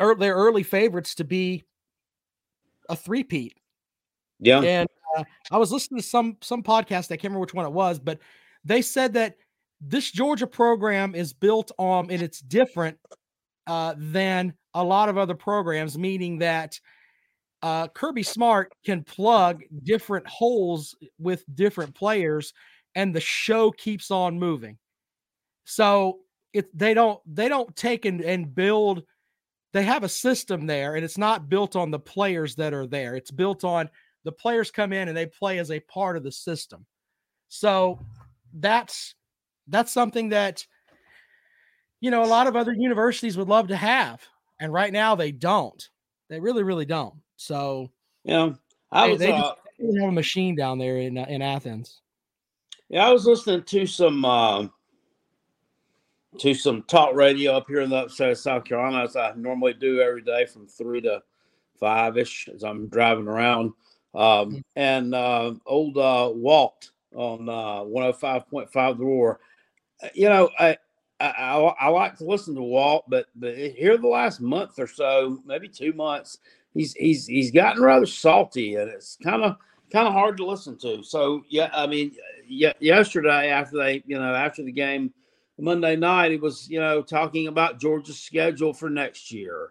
Or 0.00 0.14
they're 0.14 0.36
early 0.36 0.62
favorites 0.62 1.16
to 1.16 1.24
be 1.24 1.64
a 2.88 2.94
three-peat. 2.94 3.58
Yeah. 4.38 4.60
And 4.60 4.88
uh, 5.16 5.24
I 5.50 5.58
was 5.58 5.72
listening 5.72 6.00
to 6.00 6.06
some 6.06 6.36
some 6.40 6.62
podcast. 6.62 7.06
I 7.06 7.16
can't 7.16 7.24
remember 7.24 7.40
which 7.40 7.54
one 7.54 7.66
it 7.66 7.72
was, 7.72 7.98
but 7.98 8.20
they 8.64 8.80
said 8.80 9.12
that 9.14 9.34
this 9.80 10.12
Georgia 10.12 10.46
program 10.46 11.16
is 11.16 11.32
built 11.32 11.72
on 11.78 12.12
and 12.12 12.22
it's 12.22 12.40
different 12.40 12.96
uh, 13.66 13.94
than 13.96 14.54
a 14.74 14.84
lot 14.84 15.08
of 15.08 15.18
other 15.18 15.34
programs, 15.34 15.98
meaning 15.98 16.38
that 16.38 16.78
uh, 17.62 17.88
Kirby 17.88 18.22
Smart 18.22 18.72
can 18.84 19.02
plug 19.04 19.62
different 19.82 20.26
holes 20.26 20.94
with 21.18 21.44
different 21.54 21.94
players, 21.94 22.52
and 22.94 23.14
the 23.14 23.20
show 23.20 23.70
keeps 23.72 24.10
on 24.10 24.38
moving. 24.38 24.78
So 25.64 26.20
it 26.52 26.76
they 26.76 26.94
don't 26.94 27.20
they 27.26 27.48
don't 27.48 27.74
take 27.76 28.04
and, 28.04 28.20
and 28.20 28.54
build. 28.54 29.02
They 29.72 29.82
have 29.84 30.02
a 30.04 30.08
system 30.08 30.66
there, 30.66 30.94
and 30.94 31.04
it's 31.04 31.18
not 31.18 31.48
built 31.48 31.76
on 31.76 31.90
the 31.90 31.98
players 31.98 32.54
that 32.56 32.72
are 32.72 32.86
there. 32.86 33.16
It's 33.16 33.30
built 33.30 33.64
on 33.64 33.90
the 34.24 34.32
players 34.32 34.70
come 34.70 34.92
in 34.92 35.08
and 35.08 35.16
they 35.16 35.26
play 35.26 35.58
as 35.58 35.70
a 35.70 35.80
part 35.80 36.16
of 36.16 36.22
the 36.22 36.32
system. 36.32 36.86
So 37.48 37.98
that's 38.52 39.14
that's 39.68 39.92
something 39.92 40.30
that 40.30 40.64
you 42.00 42.10
know 42.10 42.22
a 42.22 42.26
lot 42.26 42.46
of 42.46 42.56
other 42.56 42.72
universities 42.72 43.36
would 43.36 43.48
love 43.48 43.68
to 43.68 43.76
have, 43.76 44.22
and 44.60 44.72
right 44.72 44.92
now 44.92 45.14
they 45.14 45.32
don't. 45.32 45.82
They 46.30 46.40
really, 46.40 46.62
really 46.62 46.84
don't. 46.84 47.14
So 47.38 47.90
Yeah. 48.24 48.52
I 48.90 49.08
was 49.08 49.20
they 49.20 49.30
uh, 49.32 49.38
just- 49.80 49.96
have 50.00 50.08
a 50.08 50.12
machine 50.12 50.54
down 50.56 50.78
there 50.78 50.98
in 50.98 51.16
uh, 51.16 51.24
in 51.28 51.40
Athens. 51.40 52.00
Yeah, 52.88 53.06
I 53.06 53.12
was 53.12 53.26
listening 53.26 53.62
to 53.62 53.86
some 53.86 54.24
uh, 54.24 54.66
to 56.38 56.52
some 56.54 56.82
talk 56.84 57.14
radio 57.14 57.56
up 57.56 57.66
here 57.68 57.80
in 57.80 57.90
the 57.90 57.96
upstate 57.96 58.32
of 58.32 58.38
South 58.38 58.64
Carolina, 58.64 59.04
as 59.04 59.14
I 59.16 59.32
normally 59.36 59.72
do 59.74 60.00
every 60.00 60.22
day 60.22 60.46
from 60.46 60.66
three 60.66 61.00
to 61.02 61.22
five 61.78 62.18
ish 62.18 62.48
as 62.52 62.64
I'm 62.64 62.88
driving 62.88 63.28
around. 63.28 63.72
Um, 64.14 64.64
and 64.74 65.14
uh, 65.14 65.54
old 65.64 65.96
uh, 65.96 66.30
Walt 66.34 66.90
on 67.14 67.48
uh, 67.48 67.84
105.5 67.84 68.98
The 68.98 69.04
Roar. 69.04 69.40
Uh, 70.02 70.08
You 70.14 70.28
know, 70.28 70.50
I, 70.58 70.76
I 71.20 71.28
I 71.28 71.56
I 71.58 71.88
like 71.88 72.16
to 72.18 72.24
listen 72.24 72.54
to 72.56 72.62
Walt, 72.62 73.04
but 73.08 73.26
but 73.36 73.56
here 73.56 73.96
the 73.96 74.08
last 74.08 74.40
month 74.40 74.78
or 74.80 74.86
so, 74.88 75.40
maybe 75.44 75.68
two 75.68 75.92
months, 75.92 76.38
he's 76.74 76.92
he's 76.94 77.26
he's 77.26 77.50
gotten 77.50 77.82
rather 77.82 78.06
salty, 78.06 78.76
and 78.76 78.90
it's 78.90 79.16
kind 79.22 79.42
of 79.42 79.56
kind 79.92 80.06
of 80.06 80.12
hard 80.12 80.36
to 80.38 80.46
listen 80.46 80.76
to. 80.78 81.02
So 81.02 81.42
yeah, 81.48 81.70
I 81.72 81.86
mean, 81.86 82.12
ye- 82.46 82.72
yesterday 82.80 83.50
after 83.50 83.76
they, 83.78 84.02
you 84.06 84.18
know, 84.18 84.34
after 84.34 84.62
the 84.62 84.72
game 84.72 85.12
Monday 85.58 85.96
night, 85.96 86.30
he 86.30 86.36
was, 86.36 86.68
you 86.70 86.78
know, 86.80 87.02
talking 87.02 87.48
about 87.48 87.80
Georgia's 87.80 88.18
schedule 88.20 88.72
for 88.72 88.88
next 88.90 89.32
year 89.32 89.70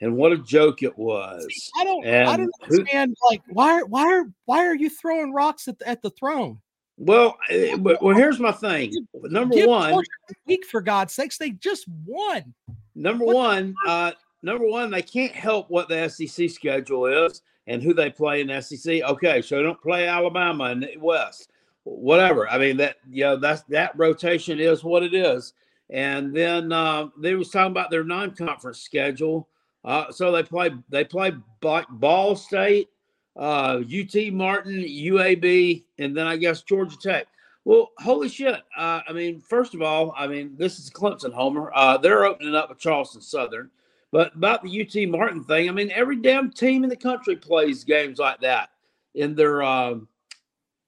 and 0.00 0.16
what 0.16 0.32
a 0.32 0.38
joke 0.38 0.82
it 0.82 0.96
was. 0.98 1.46
I 1.78 1.84
don't 1.84 2.04
I 2.04 2.08
And 2.08 2.50
don't 2.68 2.86
who- 2.88 3.14
like 3.30 3.42
why 3.48 3.82
why 3.82 4.04
are 4.12 4.24
why 4.46 4.66
are 4.66 4.74
you 4.74 4.90
throwing 4.90 5.32
rocks 5.32 5.68
at 5.68 5.78
the, 5.78 5.88
at 5.88 6.02
the 6.02 6.10
throne? 6.10 6.60
Well, 6.96 7.36
eh, 7.50 7.76
but- 7.76 8.02
well, 8.02 8.16
here's 8.16 8.40
my 8.40 8.50
thing. 8.50 8.92
Number 9.14 9.54
Give 9.54 9.68
one, 9.68 10.02
week 10.46 10.64
for 10.66 10.80
God's 10.80 11.14
sakes. 11.14 11.38
They 11.38 11.50
just 11.50 11.86
won. 12.04 12.52
number 12.96 13.24
what 13.24 13.36
one, 13.36 13.74
uh, 13.86 14.12
number 14.42 14.66
one, 14.66 14.90
they 14.90 15.02
can't 15.02 15.32
help 15.32 15.70
what 15.70 15.88
the 15.88 16.08
SEC 16.08 16.50
schedule 16.50 17.06
is 17.06 17.42
and 17.66 17.82
who 17.82 17.92
they 17.94 18.10
play 18.10 18.40
in 18.40 18.48
the 18.48 18.60
SEC. 18.60 19.02
Okay, 19.02 19.42
so 19.42 19.56
they 19.56 19.62
don't 19.62 19.80
play 19.80 20.06
Alabama 20.06 20.74
the 20.74 20.96
West, 20.98 21.50
whatever. 21.84 22.48
I 22.48 22.58
mean 22.58 22.76
that, 22.78 22.96
you 23.10 23.24
know, 23.24 23.36
that's 23.36 23.62
that 23.64 23.96
rotation 23.96 24.58
is 24.58 24.82
what 24.82 25.02
it 25.02 25.14
is. 25.14 25.52
And 25.90 26.34
then 26.34 26.72
uh, 26.72 27.08
they 27.18 27.34
was 27.34 27.50
talking 27.50 27.72
about 27.72 27.90
their 27.90 28.04
non-conference 28.04 28.80
schedule. 28.80 29.48
Uh, 29.84 30.10
so 30.10 30.32
they 30.32 30.42
play 30.42 30.70
they 30.90 31.04
play 31.04 31.32
Ba- 31.60 31.86
Ball 31.88 32.36
State, 32.36 32.88
uh, 33.36 33.80
UT 33.80 34.32
Martin, 34.32 34.82
UAB, 34.82 35.84
and 35.98 36.16
then 36.16 36.26
I 36.26 36.36
guess 36.36 36.62
Georgia 36.62 36.96
Tech. 37.00 37.26
Well, 37.64 37.90
holy 37.98 38.28
shit! 38.28 38.56
Uh, 38.76 39.00
I 39.08 39.12
mean, 39.12 39.40
first 39.40 39.74
of 39.74 39.82
all, 39.82 40.12
I 40.16 40.26
mean 40.26 40.54
this 40.56 40.78
is 40.78 40.90
Clemson 40.90 41.32
homer. 41.32 41.70
Uh, 41.74 41.96
they're 41.96 42.24
opening 42.24 42.54
up 42.54 42.68
with 42.68 42.78
Charleston 42.78 43.20
Southern, 43.22 43.70
but 44.10 44.34
about 44.34 44.62
the 44.62 44.80
UT 44.80 45.08
Martin 45.08 45.44
thing, 45.44 45.68
I 45.68 45.72
mean 45.72 45.90
every 45.90 46.16
damn 46.16 46.50
team 46.50 46.84
in 46.84 46.90
the 46.90 46.96
country 46.96 47.36
plays 47.36 47.84
games 47.84 48.18
like 48.18 48.40
that 48.40 48.70
in 49.14 49.34
their 49.34 49.62
um 49.62 50.08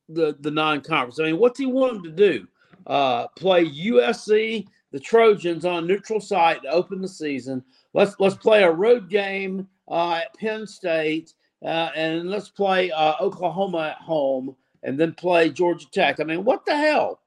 the 0.08 0.36
the 0.40 0.50
non-conference. 0.50 1.20
I 1.20 1.24
mean, 1.24 1.38
what's 1.38 1.58
he 1.58 1.66
want 1.66 1.94
them 1.94 2.02
to 2.04 2.10
do? 2.10 2.46
Uh, 2.86 3.28
play 3.28 3.64
USC, 3.64 4.66
the 4.92 5.00
Trojans 5.00 5.64
on 5.64 5.86
neutral 5.86 6.20
site 6.20 6.62
to 6.62 6.68
open 6.70 7.00
the 7.00 7.08
season. 7.08 7.62
Let's 7.94 8.14
let's 8.18 8.36
play 8.36 8.62
a 8.62 8.70
road 8.70 9.08
game 9.08 9.68
uh, 9.88 10.14
at 10.14 10.34
Penn 10.34 10.66
State, 10.66 11.34
uh, 11.64 11.90
and 11.94 12.30
let's 12.30 12.48
play 12.48 12.90
uh, 12.90 13.14
Oklahoma 13.20 13.94
at 13.96 14.02
home, 14.02 14.56
and 14.82 14.98
then 14.98 15.14
play 15.14 15.50
Georgia 15.50 15.86
Tech. 15.90 16.20
I 16.20 16.24
mean, 16.24 16.44
what 16.44 16.64
the 16.64 16.76
hell? 16.76 17.20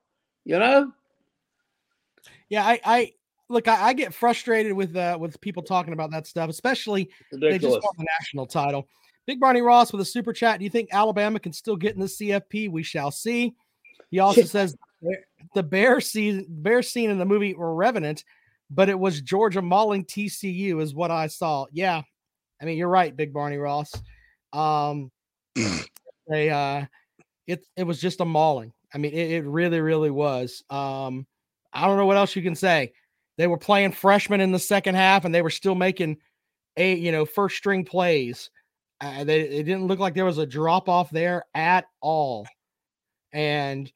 You 0.46 0.60
know? 0.60 0.92
Yeah, 2.50 2.66
I, 2.66 2.80
I 2.84 3.14
look, 3.54 3.68
I, 3.68 3.90
I 3.90 3.94
get 3.94 4.14
frustrated 4.14 4.74
with 4.74 4.96
uh 4.96 5.18
with 5.20 5.40
people 5.42 5.64
talking 5.64 5.94
about 5.94 6.12
that 6.12 6.28
stuff, 6.28 6.50
especially 6.50 7.10
they 7.32 7.58
just 7.58 7.82
won 7.82 7.94
the 7.98 8.06
national 8.20 8.48
title. 8.48 8.88
Big 9.26 9.40
Barney 9.40 9.62
Ross 9.62 9.94
with 9.94 10.02
a 10.02 10.06
super 10.06 10.34
chat. 10.34 10.60
Do 10.60 10.66
you 10.66 10.70
think 10.70 10.90
Alabama 10.92 11.40
can 11.40 11.54
still 11.54 11.78
get 11.78 11.96
in 11.96 12.02
the 12.02 12.08
CFP? 12.08 12.70
We 12.70 12.84
shall 12.84 13.12
see. 13.12 13.54
He 14.12 14.20
also 14.20 14.44
says 14.44 14.76
the 15.54 15.64
bear 15.64 16.02
scene, 16.02 16.46
bear 16.50 16.84
scene 16.84 17.10
in 17.10 17.18
the 17.18 17.26
movie 17.26 17.54
were 17.54 17.74
Revenant, 17.74 18.26
but 18.70 18.90
it 18.90 19.00
was 19.00 19.22
Georgia 19.22 19.62
mauling 19.62 20.04
TCU, 20.06 20.82
is 20.82 20.94
what 20.94 21.12
I 21.12 21.28
saw. 21.28 21.68
Yeah, 21.72 22.02
I 22.62 22.66
mean 22.66 22.78
you're 22.78 22.90
right, 22.90 23.16
Big 23.16 23.34
Barney 23.34 23.58
Ross. 23.58 23.94
Um, 24.52 25.12
they 26.28 26.50
uh, 26.50 26.86
it 27.48 27.66
it 27.78 27.84
was 27.84 28.02
just 28.02 28.20
a 28.20 28.26
mauling. 28.26 28.74
I 28.94 28.98
mean, 28.98 29.14
it, 29.14 29.32
it 29.32 29.46
really, 29.46 29.82
really 29.82 30.12
was. 30.12 30.64
Um, 30.70 31.26
I 31.74 31.88
don't 31.88 31.98
know 31.98 32.06
what 32.06 32.18
else 32.18 32.36
you 32.36 32.44
can 32.44 32.56
say. 32.56 32.94
They 33.38 33.48
were 33.48 33.58
playing 33.58 33.94
freshmen 33.94 34.42
in 34.42 34.52
the 34.52 34.60
second 34.60 34.96
half, 34.96 35.26
and 35.26 35.34
they 35.34 35.42
were 35.42 35.50
still 35.50 35.76
making 35.76 36.18
a 36.78 36.96
you 36.96 37.12
know 37.12 37.26
first 37.26 37.58
string 37.58 37.86
plays. 37.86 38.50
Uh, 39.02 39.24
they 39.24 39.42
it 39.42 39.64
didn't 39.64 39.88
look 39.88 40.00
like 40.00 40.14
there 40.14 40.26
was 40.26 40.38
a 40.38 40.46
drop 40.46 40.88
off 40.88 41.10
there 41.10 41.46
at 41.54 41.86
all. 42.02 42.48
And 43.32 43.92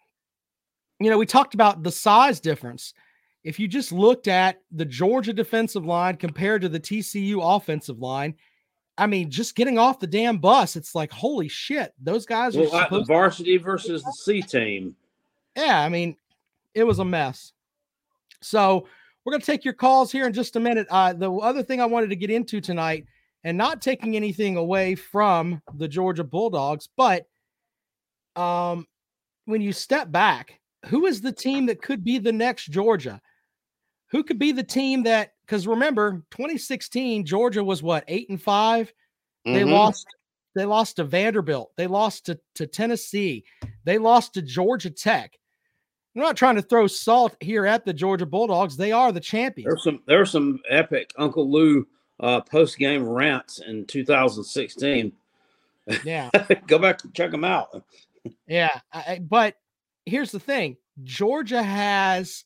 you 0.99 1.09
know, 1.09 1.17
we 1.17 1.25
talked 1.25 1.53
about 1.53 1.83
the 1.83 1.91
size 1.91 2.39
difference. 2.39 2.93
If 3.43 3.59
you 3.59 3.67
just 3.67 3.91
looked 3.91 4.27
at 4.27 4.59
the 4.71 4.83
Georgia 4.83 5.31
defensive 5.31 5.85
line 5.85 6.17
compared 6.17 6.61
to 6.63 6.69
the 6.69 6.79
TCU 6.79 7.39
offensive 7.55 7.99
line, 7.99 8.35
I 8.97 9.05
mean, 9.05 9.29
just 9.29 9.55
getting 9.55 9.77
off 9.77 9.99
the 9.99 10.07
damn 10.07 10.39
bus, 10.39 10.75
it's 10.75 10.95
like 10.95 11.11
holy 11.11 11.47
shit, 11.47 11.93
those 12.01 12.25
guys 12.25 12.57
are 12.57 12.61
Well, 12.61 12.71
like 12.71 12.89
the 12.89 13.03
varsity 13.03 13.57
versus 13.57 14.03
the 14.03 14.11
C 14.11 14.41
team. 14.41 14.95
yeah, 15.55 15.79
I 15.79 15.87
mean, 15.87 16.17
it 16.73 16.83
was 16.83 16.99
a 16.99 17.05
mess. 17.05 17.53
So 18.41 18.87
we're 19.27 19.31
going 19.31 19.41
to 19.41 19.45
take 19.45 19.65
your 19.65 19.73
calls 19.73 20.09
here 20.09 20.25
in 20.25 20.31
just 20.31 20.55
a 20.55 20.59
minute. 20.59 20.87
Uh, 20.89 21.11
the 21.11 21.29
other 21.29 21.61
thing 21.61 21.81
I 21.81 21.85
wanted 21.85 22.09
to 22.11 22.15
get 22.15 22.29
into 22.29 22.61
tonight, 22.61 23.03
and 23.43 23.57
not 23.57 23.81
taking 23.81 24.15
anything 24.15 24.55
away 24.55 24.95
from 24.95 25.61
the 25.75 25.85
Georgia 25.85 26.23
Bulldogs, 26.23 26.87
but 26.95 27.27
um, 28.37 28.87
when 29.43 29.59
you 29.61 29.73
step 29.73 30.13
back, 30.13 30.61
who 30.85 31.07
is 31.07 31.19
the 31.19 31.33
team 31.33 31.65
that 31.65 31.81
could 31.81 32.05
be 32.05 32.19
the 32.19 32.31
next 32.31 32.67
Georgia? 32.67 33.19
Who 34.11 34.23
could 34.23 34.39
be 34.39 34.53
the 34.53 34.63
team 34.63 35.03
that? 35.03 35.33
Because 35.45 35.67
remember, 35.67 36.23
2016 36.31 37.25
Georgia 37.25 37.61
was 37.61 37.83
what 37.83 38.05
eight 38.07 38.29
and 38.29 38.41
five. 38.41 38.93
They 39.43 39.63
Mhm. 39.63 39.71
lost. 39.71 40.07
They 40.55 40.63
lost 40.63 40.95
to 40.95 41.03
Vanderbilt. 41.03 41.73
They 41.75 41.87
lost 41.87 42.27
to, 42.27 42.39
to 42.55 42.65
Tennessee. 42.65 43.43
They 43.83 43.97
lost 43.97 44.35
to 44.35 44.41
Georgia 44.41 44.89
Tech. 44.89 45.37
I'm 46.17 46.23
not 46.23 46.35
trying 46.35 46.55
to 46.55 46.63
throw 46.63 46.87
salt 46.87 47.35
here 47.41 47.67
at 47.67 47.85
the 47.85 47.93
Georgia 47.93 48.25
Bulldogs. 48.25 48.75
They 48.75 48.91
are 48.91 49.11
the 49.11 49.19
champions. 49.19 49.67
There's 49.67 49.83
some 49.83 50.01
there 50.07 50.17
were 50.17 50.25
some 50.25 50.59
epic 50.67 51.11
Uncle 51.15 51.47
Lou 51.49 51.85
uh, 52.19 52.41
post 52.41 52.79
game 52.79 53.03
rants 53.07 53.59
in 53.59 53.85
2016. 53.85 55.11
Yeah, 56.03 56.31
Go 56.67 56.79
back 56.79 57.03
and 57.03 57.13
check 57.13 57.29
them 57.29 57.43
out. 57.43 57.83
yeah. 58.47 58.79
I- 58.91 59.19
but 59.21 59.57
here's 60.07 60.31
the 60.31 60.39
thing: 60.39 60.77
Georgia 61.03 61.61
has 61.61 62.45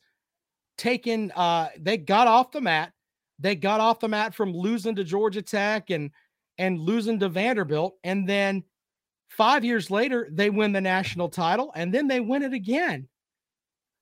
taken. 0.78 1.32
Uh, 1.34 1.70
they 1.80 1.96
got 1.96 2.28
off 2.28 2.52
the 2.52 2.60
mat. 2.60 2.92
they 3.40 3.56
got 3.56 3.80
off 3.80 4.02
the 4.02 4.10
mat 4.10 4.36
from 4.36 4.54
losing 4.54 4.96
to 4.98 5.06
Georgia 5.06 5.42
Tech 5.42 5.92
and 5.92 6.12
and 6.58 6.78
losing 6.78 7.20
to 7.20 7.30
Vanderbilt, 7.30 7.96
and 8.04 8.28
then 8.28 8.66
five 9.30 9.64
years 9.64 9.90
later 9.90 10.28
they 10.30 10.50
win 10.50 10.74
the 10.74 10.82
national 10.82 11.30
title, 11.30 11.72
and 11.74 11.94
then 11.94 12.10
they 12.10 12.20
win 12.20 12.44
it 12.44 12.52
again. 12.52 13.08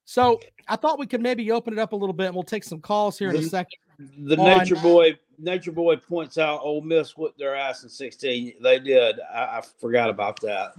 So 0.09 0.39
I 0.67 0.75
thought 0.75 0.97
we 0.97 1.05
could 1.05 1.21
maybe 1.21 1.51
open 1.51 1.71
it 1.71 1.77
up 1.77 1.93
a 1.93 1.95
little 1.95 2.13
bit, 2.13 2.25
and 2.25 2.35
we'll 2.35 2.43
take 2.43 2.63
some 2.63 2.81
calls 2.81 3.19
here 3.19 3.29
in 3.29 3.35
a 3.35 3.43
second. 3.43 3.77
The 4.17 4.37
on, 4.37 4.57
Nature 4.57 4.77
Boy, 4.77 5.19
Nature 5.37 5.71
Boy 5.71 5.97
points 5.97 6.39
out 6.39 6.61
Ole 6.63 6.81
Miss 6.81 7.15
whipped 7.15 7.37
their 7.37 7.55
ass 7.55 7.83
in 7.83 7.89
sixteen. 7.89 8.53
They 8.59 8.79
did. 8.79 9.19
I, 9.31 9.59
I 9.59 9.61
forgot 9.79 10.09
about 10.09 10.41
that. 10.41 10.73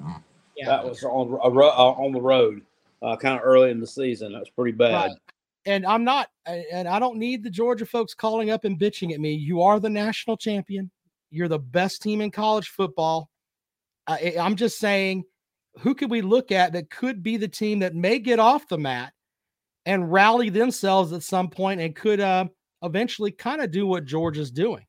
Yeah. 0.56 0.66
That 0.66 0.84
was 0.84 1.04
on 1.04 1.32
uh, 1.32 1.36
on 1.36 2.10
the 2.10 2.20
road, 2.20 2.62
uh, 3.02 3.14
kind 3.14 3.36
of 3.38 3.42
early 3.44 3.70
in 3.70 3.78
the 3.78 3.86
season. 3.86 4.32
That 4.32 4.40
was 4.40 4.50
pretty 4.50 4.76
bad. 4.76 4.94
Right 4.94 5.12
and 5.64 5.86
I'm 5.86 6.02
not, 6.02 6.30
and 6.46 6.88
I 6.88 6.98
don't 6.98 7.16
need 7.16 7.44
the 7.44 7.50
Georgia 7.50 7.86
folks 7.86 8.14
calling 8.14 8.50
up 8.50 8.64
and 8.64 8.80
bitching 8.80 9.12
at 9.12 9.20
me. 9.20 9.34
You 9.34 9.62
are 9.62 9.78
the 9.78 9.90
national 9.90 10.38
champion. 10.38 10.90
You're 11.30 11.46
the 11.46 11.58
best 11.60 12.02
team 12.02 12.20
in 12.20 12.32
college 12.32 12.70
football. 12.70 13.30
I, 14.08 14.34
I'm 14.40 14.56
just 14.56 14.78
saying, 14.78 15.24
who 15.78 15.94
could 15.94 16.10
we 16.10 16.20
look 16.20 16.50
at 16.50 16.72
that 16.72 16.90
could 16.90 17.22
be 17.22 17.36
the 17.36 17.46
team 17.46 17.78
that 17.80 17.94
may 17.94 18.18
get 18.18 18.40
off 18.40 18.66
the 18.66 18.78
mat 18.78 19.12
and 19.86 20.12
rally 20.12 20.50
themselves 20.50 21.12
at 21.12 21.22
some 21.22 21.48
point 21.48 21.80
and 21.80 21.96
could 21.96 22.20
uh, 22.20 22.46
eventually 22.82 23.30
kind 23.30 23.60
of 23.60 23.70
do 23.70 23.86
what 23.86 24.04
George 24.04 24.38
is 24.38 24.50
doing? 24.50 24.84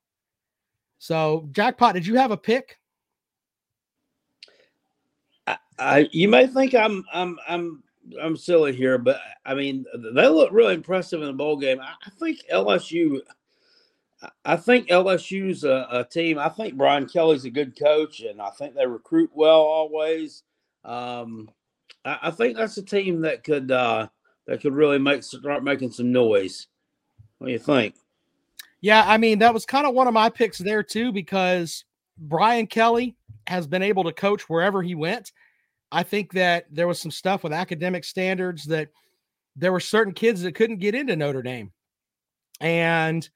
So, 0.99 1.47
jackpot, 1.51 1.95
did 1.95 2.05
you 2.05 2.15
have 2.15 2.31
a 2.31 2.37
pick? 2.37 2.77
I, 5.47 5.57
I 5.79 6.09
you 6.11 6.27
may 6.27 6.45
think 6.45 6.75
I'm 6.75 7.03
I'm 7.11 7.39
I'm 7.47 7.83
I'm 8.21 8.37
silly 8.37 8.73
here, 8.73 8.97
but 8.97 9.19
I 9.45 9.55
mean 9.55 9.85
they 10.13 10.27
look 10.27 10.51
really 10.51 10.75
impressive 10.75 11.21
in 11.21 11.27
the 11.27 11.33
bowl 11.33 11.57
game. 11.57 11.79
I, 11.79 12.09
think 12.19 12.39
LSU. 12.51 13.19
I 14.45 14.55
think 14.55 14.89
LSU's 14.89 15.63
a, 15.63 15.87
a, 15.89 16.03
team. 16.03 16.37
I 16.37 16.49
think 16.49 16.75
Brian 16.75 17.07
Kelly's 17.07 17.45
a 17.45 17.49
good 17.49 17.77
coach, 17.77 18.19
and 18.21 18.39
I 18.39 18.51
think 18.51 18.75
they 18.75 18.85
recruit 18.85 19.31
well 19.33 19.61
always. 19.61 20.43
Um, 20.85 21.49
I, 22.05 22.19
I, 22.23 22.31
think 22.31 22.55
that's 22.55 22.77
a 22.77 22.83
team 22.83 23.21
that 23.21 23.43
could 23.43 23.71
uh, 23.71 24.09
that 24.47 24.61
could 24.61 24.73
really 24.73 24.99
make 24.99 25.23
start 25.23 25.63
making 25.63 25.91
some 25.91 26.11
noise. 26.11 26.67
What 27.37 27.47
do 27.47 27.53
you 27.53 27.59
think? 27.59 27.95
Yeah, 28.81 29.03
I 29.05 29.17
mean 29.17 29.39
that 29.39 29.53
was 29.53 29.65
kind 29.65 29.85
of 29.85 29.93
one 29.93 30.07
of 30.07 30.13
my 30.13 30.29
picks 30.29 30.57
there 30.57 30.83
too 30.83 31.11
because 31.11 31.85
Brian 32.17 32.67
Kelly 32.67 33.15
has 33.47 33.67
been 33.67 33.83
able 33.83 34.03
to 34.03 34.11
coach 34.11 34.49
wherever 34.49 34.81
he 34.81 34.95
went. 34.95 35.31
I 35.91 36.03
think 36.03 36.33
that 36.33 36.65
there 36.71 36.87
was 36.87 36.99
some 37.01 37.11
stuff 37.11 37.43
with 37.43 37.53
academic 37.53 38.03
standards 38.03 38.65
that 38.65 38.89
there 39.55 39.71
were 39.71 39.79
certain 39.79 40.13
kids 40.13 40.41
that 40.41 40.55
couldn't 40.55 40.77
get 40.77 40.95
into 40.95 41.15
Notre 41.15 41.41
Dame. 41.41 41.71
And 42.61 43.27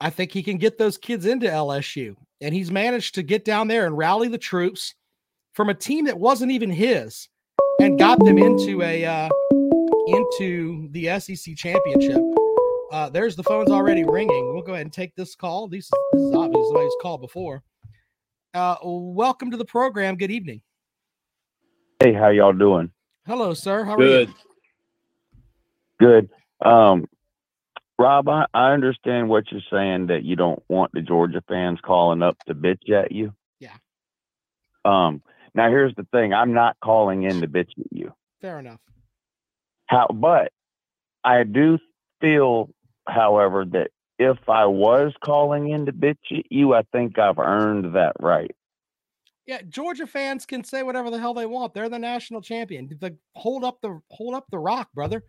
I 0.00 0.10
think 0.10 0.32
he 0.32 0.42
can 0.42 0.58
get 0.58 0.78
those 0.78 0.96
kids 0.98 1.26
into 1.26 1.46
LSU. 1.46 2.14
And 2.40 2.54
he's 2.54 2.70
managed 2.70 3.16
to 3.16 3.22
get 3.22 3.44
down 3.44 3.68
there 3.68 3.86
and 3.86 3.96
rally 3.96 4.28
the 4.28 4.38
troops 4.38 4.94
from 5.52 5.68
a 5.68 5.74
team 5.74 6.06
that 6.06 6.18
wasn't 6.18 6.52
even 6.52 6.70
his 6.70 7.28
and 7.80 7.98
got 7.98 8.18
them 8.20 8.38
into 8.38 8.82
a 8.82 9.04
uh, 9.04 9.28
into 10.08 10.88
the 10.90 11.18
SEC 11.18 11.56
championship. 11.56 12.20
Uh, 12.92 13.08
there's 13.08 13.36
the 13.36 13.42
phone's 13.42 13.70
already 13.70 14.04
ringing. 14.04 14.52
We'll 14.52 14.62
go 14.62 14.72
ahead 14.74 14.86
and 14.86 14.92
take 14.92 15.14
this 15.14 15.34
call. 15.34 15.68
This, 15.68 15.90
this 16.12 16.22
is 16.22 16.34
obvious 16.34 16.66
somebody's 16.66 16.96
called 17.00 17.20
before. 17.20 17.62
Uh, 18.52 18.76
welcome 18.82 19.50
to 19.50 19.56
the 19.56 19.64
program. 19.64 20.16
Good 20.16 20.30
evening. 20.30 20.60
Hey, 22.02 22.12
how 22.12 22.30
y'all 22.30 22.52
doing? 22.52 22.90
Hello, 23.26 23.54
sir. 23.54 23.84
How 23.84 23.96
Good. 23.96 24.28
are 24.28 24.30
you? 24.30 24.34
Good. 26.00 26.30
Um, 26.60 27.06
Rob, 27.98 28.28
I, 28.28 28.46
I 28.54 28.72
understand 28.72 29.28
what 29.28 29.44
you're 29.52 29.60
saying 29.70 30.06
that 30.06 30.24
you 30.24 30.34
don't 30.34 30.62
want 30.68 30.90
the 30.92 31.02
Georgia 31.02 31.42
fans 31.46 31.78
calling 31.84 32.22
up 32.22 32.36
to 32.46 32.54
bitch 32.54 32.90
at 32.90 33.12
you. 33.12 33.34
Yeah. 33.60 33.76
Um, 34.84 35.22
now 35.54 35.68
here's 35.68 35.94
the 35.96 36.06
thing: 36.10 36.32
I'm 36.32 36.54
not 36.54 36.76
calling 36.82 37.24
in 37.24 37.42
to 37.42 37.46
bitch 37.46 37.70
at 37.78 37.92
you. 37.92 38.12
Fair 38.40 38.58
enough. 38.58 38.80
How, 39.90 40.06
but 40.14 40.52
I 41.24 41.42
do 41.42 41.78
feel, 42.20 42.70
however, 43.08 43.64
that 43.72 43.90
if 44.20 44.38
I 44.48 44.66
was 44.66 45.12
calling 45.24 45.70
in 45.70 45.84
to 45.86 45.92
bitch 45.92 46.14
at 46.30 46.44
you, 46.48 46.74
I 46.74 46.82
think 46.92 47.18
I've 47.18 47.40
earned 47.40 47.96
that 47.96 48.12
right. 48.20 48.54
Yeah, 49.46 49.62
Georgia 49.68 50.06
fans 50.06 50.46
can 50.46 50.62
say 50.62 50.84
whatever 50.84 51.10
the 51.10 51.18
hell 51.18 51.34
they 51.34 51.46
want. 51.46 51.74
They're 51.74 51.88
the 51.88 51.98
national 51.98 52.40
champion. 52.40 52.88
The 53.00 53.16
hold 53.34 53.64
up 53.64 53.80
the 53.80 54.00
hold 54.10 54.36
up 54.36 54.46
the 54.52 54.60
rock, 54.60 54.92
brother. 54.94 55.24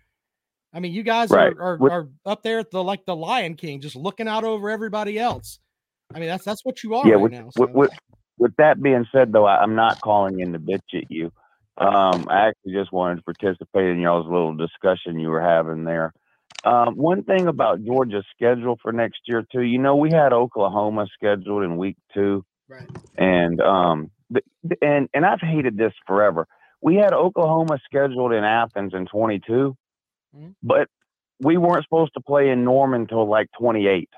I 0.75 0.79
mean, 0.79 0.93
you 0.93 1.01
guys 1.01 1.31
right. 1.31 1.53
are, 1.57 1.79
are, 1.81 1.91
are 1.91 2.09
up 2.27 2.43
there 2.43 2.59
at 2.59 2.69
the 2.69 2.83
like 2.83 3.03
the 3.07 3.15
Lion 3.15 3.55
King, 3.55 3.81
just 3.81 3.95
looking 3.95 4.27
out 4.27 4.43
over 4.43 4.69
everybody 4.69 5.17
else. 5.17 5.57
I 6.13 6.19
mean, 6.19 6.29
that's 6.29 6.45
that's 6.45 6.63
what 6.63 6.83
you 6.83 6.93
are 6.93 7.07
yeah, 7.07 7.13
right 7.13 7.21
with, 7.21 7.31
now. 7.31 7.49
So. 7.57 7.65
With, 7.65 7.71
with, 7.71 7.91
with, 8.37 8.55
that 8.57 8.83
being 8.83 9.07
said, 9.11 9.31
though, 9.31 9.45
I, 9.45 9.63
am 9.63 9.73
not 9.73 10.01
calling 10.01 10.39
in 10.39 10.53
to 10.53 10.59
bitch 10.59 10.81
at 10.93 11.09
you. 11.09 11.31
Um, 11.77 12.27
I 12.29 12.49
actually 12.49 12.73
just 12.73 12.91
wanted 12.91 13.17
to 13.17 13.21
participate 13.23 13.89
in 13.89 13.99
y'all's 13.99 14.25
little 14.25 14.55
discussion 14.55 15.19
you 15.19 15.29
were 15.29 15.41
having 15.41 15.83
there. 15.83 16.13
Um, 16.63 16.95
one 16.95 17.23
thing 17.23 17.47
about 17.47 17.83
Georgia's 17.83 18.25
schedule 18.35 18.77
for 18.81 18.91
next 18.91 19.21
year 19.25 19.43
too, 19.51 19.61
you 19.61 19.79
know, 19.79 19.95
we 19.95 20.11
had 20.11 20.33
Oklahoma 20.33 21.07
scheduled 21.13 21.63
in 21.63 21.77
week 21.77 21.97
two. 22.13 22.45
Right. 22.67 22.87
And 23.17 23.59
um, 23.61 24.11
and 24.81 25.09
and 25.13 25.25
I've 25.25 25.41
hated 25.41 25.77
this 25.77 25.93
forever. 26.05 26.47
We 26.81 26.95
had 26.95 27.13
Oklahoma 27.13 27.79
scheduled 27.85 28.33
in 28.33 28.43
Athens 28.43 28.93
in 28.93 29.05
22, 29.05 29.75
mm-hmm. 30.35 30.49
but 30.63 30.87
we 31.39 31.57
weren't 31.57 31.83
supposed 31.83 32.13
to 32.15 32.21
play 32.21 32.49
in 32.49 32.63
Norman 32.63 33.01
until 33.01 33.27
like 33.27 33.49
28. 33.59 34.09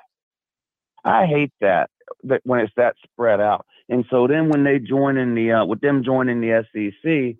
I 1.05 1.25
hate 1.25 1.51
that 1.61 1.89
that 2.23 2.41
when 2.43 2.59
it's 2.59 2.73
that 2.77 2.95
spread 3.03 3.39
out. 3.39 3.65
And 3.89 4.05
so 4.09 4.27
then 4.27 4.49
when 4.49 4.63
they 4.63 4.79
join 4.79 5.17
in 5.17 5.35
the 5.35 5.51
uh, 5.51 5.65
with 5.65 5.81
them 5.81 6.03
joining 6.03 6.41
the 6.41 6.65
SEC, 6.71 7.37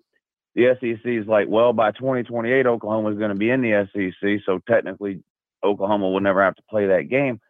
the 0.54 0.76
SEC 0.80 1.04
is 1.04 1.26
like, 1.26 1.48
well, 1.48 1.72
by 1.72 1.90
2028, 1.92 2.66
Oklahoma 2.66 3.10
is 3.10 3.18
going 3.18 3.30
to 3.30 3.36
be 3.36 3.50
in 3.50 3.62
the 3.62 3.88
SEC, 3.92 4.40
so 4.46 4.60
technically 4.68 5.22
Oklahoma 5.64 6.08
will 6.10 6.20
never 6.20 6.44
have 6.44 6.54
to 6.56 6.62
play 6.68 6.86
that 6.86 7.08
game. 7.08 7.40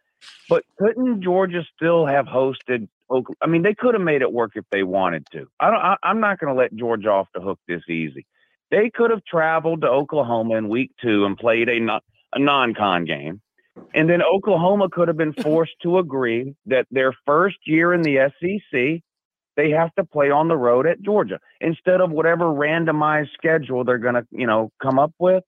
But 0.49 0.63
couldn't 0.79 1.21
Georgia 1.21 1.63
still 1.75 2.05
have 2.05 2.25
hosted 2.25 2.87
Oklahoma. 3.09 3.35
I 3.41 3.47
mean, 3.47 3.61
they 3.61 3.75
could 3.75 3.93
have 3.93 4.01
made 4.01 4.21
it 4.21 4.31
work 4.31 4.53
if 4.55 4.65
they 4.71 4.83
wanted 4.83 5.27
to. 5.33 5.47
I 5.59 5.69
don't. 5.69 5.79
I, 5.79 5.95
I'm 6.01 6.19
not 6.19 6.39
going 6.39 6.53
to 6.53 6.59
let 6.59 6.73
Georgia 6.73 7.09
off 7.09 7.27
the 7.33 7.41
hook 7.41 7.59
this 7.67 7.83
easy. 7.89 8.25
They 8.71 8.89
could 8.89 9.11
have 9.11 9.23
traveled 9.25 9.81
to 9.81 9.87
Oklahoma 9.87 10.55
in 10.55 10.69
week 10.69 10.91
two 11.01 11.25
and 11.25 11.37
played 11.37 11.69
a, 11.69 12.01
a 12.33 12.39
non-con 12.39 13.05
game, 13.05 13.41
and 13.93 14.09
then 14.09 14.21
Oklahoma 14.21 14.89
could 14.89 15.07
have 15.07 15.17
been 15.17 15.33
forced 15.43 15.75
to 15.83 15.97
agree 15.97 16.55
that 16.65 16.87
their 16.91 17.13
first 17.25 17.57
year 17.65 17.93
in 17.93 18.01
the 18.01 18.31
SEC, 18.39 19.01
they 19.57 19.69
have 19.71 19.93
to 19.95 20.03
play 20.03 20.31
on 20.31 20.47
the 20.47 20.57
road 20.57 20.85
at 20.85 21.01
Georgia 21.01 21.39
instead 21.61 22.01
of 22.01 22.11
whatever 22.11 22.45
randomized 22.45 23.33
schedule 23.33 23.83
they're 23.83 23.97
going 23.97 24.15
to, 24.15 24.25
you 24.31 24.47
know, 24.47 24.71
come 24.81 24.99
up 24.99 25.13
with. 25.19 25.43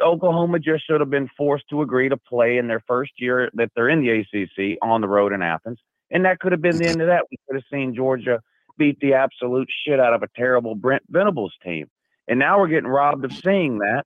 Oklahoma 0.00 0.60
just 0.60 0.86
should 0.86 1.00
have 1.00 1.10
been 1.10 1.28
forced 1.36 1.64
to 1.70 1.82
agree 1.82 2.08
to 2.08 2.16
play 2.16 2.56
in 2.58 2.68
their 2.68 2.82
first 2.86 3.12
year 3.18 3.50
that 3.54 3.70
they're 3.74 3.88
in 3.88 4.00
the 4.00 4.20
ACC 4.20 4.78
on 4.80 5.00
the 5.00 5.08
road 5.08 5.32
in 5.32 5.42
Athens 5.42 5.78
and 6.12 6.26
that 6.26 6.38
could 6.38 6.52
have 6.52 6.62
been 6.62 6.76
the 6.76 6.86
end 6.86 7.00
of 7.00 7.08
that. 7.08 7.24
We 7.30 7.38
could 7.46 7.56
have 7.56 7.64
seen 7.72 7.94
Georgia 7.94 8.40
beat 8.78 9.00
the 9.00 9.14
absolute 9.14 9.68
shit 9.84 9.98
out 9.98 10.12
of 10.12 10.22
a 10.22 10.28
terrible 10.36 10.74
Brent 10.74 11.02
Venables 11.08 11.54
team. 11.64 11.88
And 12.28 12.38
now 12.38 12.60
we're 12.60 12.68
getting 12.68 12.88
robbed 12.88 13.24
of 13.24 13.32
seeing 13.32 13.78
that. 13.78 14.04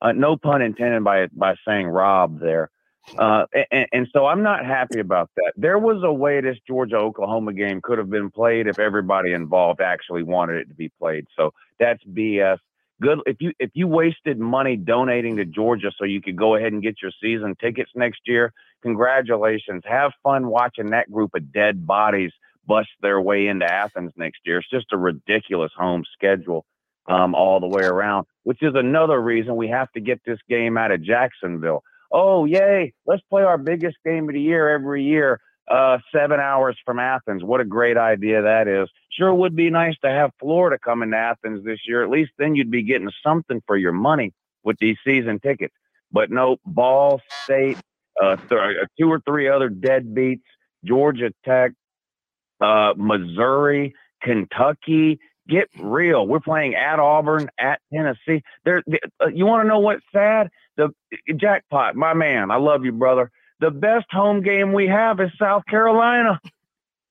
Uh, 0.00 0.12
no 0.12 0.36
pun 0.36 0.62
intended 0.62 1.02
by 1.02 1.26
by 1.32 1.56
saying 1.66 1.88
robbed 1.88 2.40
there. 2.40 2.70
Uh, 3.16 3.46
and, 3.70 3.86
and, 3.92 4.08
so 4.12 4.26
I'm 4.26 4.42
not 4.42 4.64
happy 4.64 5.00
about 5.00 5.30
that. 5.36 5.52
There 5.56 5.78
was 5.78 6.02
a 6.04 6.12
way 6.12 6.40
this 6.40 6.58
Georgia 6.66 6.96
Oklahoma 6.96 7.52
game 7.52 7.80
could 7.82 7.98
have 7.98 8.10
been 8.10 8.30
played 8.30 8.66
if 8.66 8.78
everybody 8.78 9.32
involved 9.32 9.80
actually 9.80 10.22
wanted 10.22 10.56
it 10.56 10.68
to 10.68 10.74
be 10.74 10.90
played. 10.98 11.26
So 11.36 11.52
that's 11.78 12.02
BS. 12.04 12.58
Good 13.00 13.20
if 13.26 13.36
you 13.40 13.52
if 13.60 13.70
you 13.74 13.86
wasted 13.86 14.40
money 14.40 14.76
donating 14.76 15.36
to 15.36 15.44
Georgia 15.44 15.92
so 15.96 16.04
you 16.04 16.20
could 16.20 16.36
go 16.36 16.56
ahead 16.56 16.72
and 16.72 16.82
get 16.82 17.00
your 17.00 17.12
season 17.22 17.54
tickets 17.60 17.90
next 17.94 18.20
year, 18.26 18.52
congratulations. 18.82 19.84
Have 19.86 20.12
fun 20.22 20.48
watching 20.48 20.86
that 20.90 21.10
group 21.10 21.30
of 21.34 21.52
dead 21.52 21.86
bodies 21.86 22.32
bust 22.66 22.88
their 23.00 23.20
way 23.20 23.46
into 23.46 23.64
Athens 23.64 24.12
next 24.16 24.40
year. 24.44 24.58
It's 24.58 24.68
just 24.68 24.92
a 24.92 24.98
ridiculous 24.98 25.72
home 25.76 26.04
schedule 26.12 26.66
um, 27.08 27.34
all 27.34 27.60
the 27.60 27.66
way 27.66 27.82
around, 27.82 28.26
which 28.44 28.62
is 28.62 28.74
another 28.74 29.20
reason 29.20 29.56
we 29.56 29.68
have 29.68 29.90
to 29.92 30.00
get 30.00 30.20
this 30.26 30.38
game 30.48 30.76
out 30.76 30.90
of 30.90 31.02
Jacksonville. 31.02 31.82
Oh, 32.10 32.44
yay. 32.44 32.92
Let's 33.06 33.22
play 33.30 33.42
our 33.42 33.58
biggest 33.58 33.96
game 34.04 34.28
of 34.28 34.34
the 34.34 34.40
year 34.40 34.68
every 34.68 35.04
year, 35.04 35.40
uh, 35.70 35.98
seven 36.14 36.40
hours 36.40 36.78
from 36.84 36.98
Athens. 36.98 37.44
What 37.44 37.60
a 37.60 37.64
great 37.64 37.96
idea 37.96 38.42
that 38.42 38.66
is. 38.68 38.88
Sure 39.10 39.34
would 39.34 39.54
be 39.54 39.70
nice 39.70 39.96
to 40.04 40.10
have 40.10 40.30
Florida 40.40 40.78
come 40.82 41.02
into 41.02 41.16
Athens 41.16 41.64
this 41.64 41.80
year. 41.86 42.02
At 42.02 42.10
least 42.10 42.30
then 42.38 42.54
you'd 42.54 42.70
be 42.70 42.82
getting 42.82 43.10
something 43.22 43.62
for 43.66 43.76
your 43.76 43.92
money 43.92 44.32
with 44.64 44.76
these 44.80 44.96
season 45.04 45.38
tickets. 45.40 45.74
But 46.10 46.30
no, 46.30 46.56
Ball 46.64 47.20
State, 47.44 47.78
uh, 48.22 48.36
th- 48.36 48.52
uh, 48.52 48.86
two 48.98 49.08
or 49.10 49.20
three 49.26 49.48
other 49.48 49.68
deadbeats, 49.68 50.40
Georgia 50.84 51.30
Tech, 51.44 51.72
uh, 52.60 52.94
Missouri, 52.96 53.94
Kentucky. 54.22 55.18
Get 55.48 55.68
real. 55.78 56.26
We're 56.26 56.40
playing 56.40 56.74
at 56.74 56.98
Auburn, 56.98 57.48
at 57.58 57.80
Tennessee. 57.92 58.42
There, 58.64 58.82
uh, 59.20 59.28
you 59.28 59.46
want 59.46 59.64
to 59.64 59.68
know 59.68 59.78
what's 59.78 60.04
sad? 60.12 60.50
The 60.76 60.92
jackpot, 61.36 61.96
my 61.96 62.14
man. 62.14 62.50
I 62.50 62.56
love 62.56 62.84
you, 62.84 62.92
brother. 62.92 63.30
the 63.60 63.70
best 63.70 64.06
home 64.10 64.42
game 64.42 64.72
we 64.72 64.86
have 64.86 65.20
is 65.20 65.30
South 65.38 65.64
Carolina. 65.68 66.40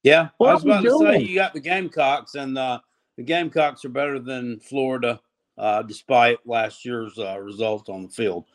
Yeah, 0.03 0.29
What 0.37 0.51
I 0.51 0.53
was 0.53 0.63
about 0.63 0.83
to 0.83 0.99
say 0.99 1.19
you 1.23 1.35
got 1.35 1.53
the 1.53 1.59
Gamecocks, 1.59 2.35
and 2.35 2.57
uh, 2.57 2.79
the 3.17 3.23
Gamecocks 3.23 3.83
are 3.83 3.89
better 3.89 4.19
than 4.19 4.59
Florida, 4.59 5.19
uh, 5.57 5.81
despite 5.81 6.37
last 6.45 6.85
year's 6.85 7.17
uh, 7.17 7.39
result 7.39 7.89
on 7.89 8.03
the 8.03 8.09
field. 8.09 8.45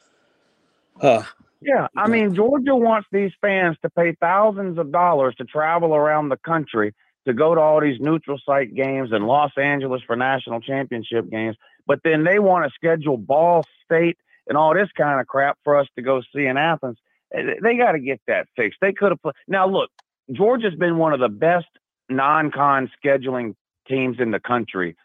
Uh, 1.01 1.25
Yeah, 1.61 1.89
I 1.97 2.09
mean, 2.09 2.35
Georgia 2.35 2.75
wants 2.75 3.09
these 3.13 3.33
fans 3.41 3.77
to 3.83 3.91
pay 3.91 4.17
thousands 4.21 4.79
of 4.79 4.91
dollars 4.93 5.35
to 5.37 5.45
travel 5.45 5.95
around 5.95 6.29
the 6.29 6.39
country 6.39 6.95
to 7.27 7.33
go 7.33 7.55
to 7.55 7.61
all 7.61 7.81
these 7.81 8.01
neutral 8.01 8.39
site 8.45 8.75
games 8.75 9.11
in 9.13 9.23
Los 9.27 9.53
Angeles 9.57 10.03
for 10.07 10.17
national 10.17 10.61
championship 10.61 11.31
games, 11.31 11.57
but 11.87 12.01
then 12.05 12.25
they 12.25 12.39
want 12.39 12.65
to 12.65 12.71
schedule 12.75 13.17
Ball 13.17 13.65
State 13.85 14.19
and 14.49 14.57
all 14.59 14.75
this 14.75 14.89
kind 14.97 15.21
of 15.21 15.27
crap 15.27 15.59
for 15.65 15.77
us 15.77 15.87
to 15.97 16.03
go 16.03 16.21
see 16.35 16.47
in 16.47 16.57
Athens. 16.57 16.99
Eh, 17.35 17.55
They 17.63 17.77
got 17.77 17.93
to 17.93 18.01
get 18.01 18.21
that 18.27 18.49
fixed. 18.57 18.79
They 18.81 18.93
could 18.93 19.13
have 19.13 19.23
put 19.23 19.37
now. 19.47 19.69
Look, 19.69 19.91
Georgia's 20.31 20.75
been 20.75 20.99
one 20.99 21.13
of 21.13 21.21
the 21.21 21.29
best 21.29 21.67
non-con 22.09 22.91
scheduling 23.03 23.55
teams 23.89 24.19
in 24.19 24.31
the 24.31 24.41
country 24.41 24.97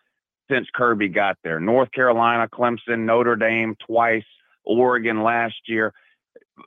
since 0.50 0.68
Kirby 0.74 1.10
got 1.10 1.38
there. 1.44 1.60
North 1.60 1.92
Carolina, 1.92 2.48
Clemson, 2.48 3.00
Notre 3.06 3.36
Dame 3.36 3.76
twice, 3.86 4.24
Oregon 4.64 5.24
last 5.24 5.56
year 5.68 5.94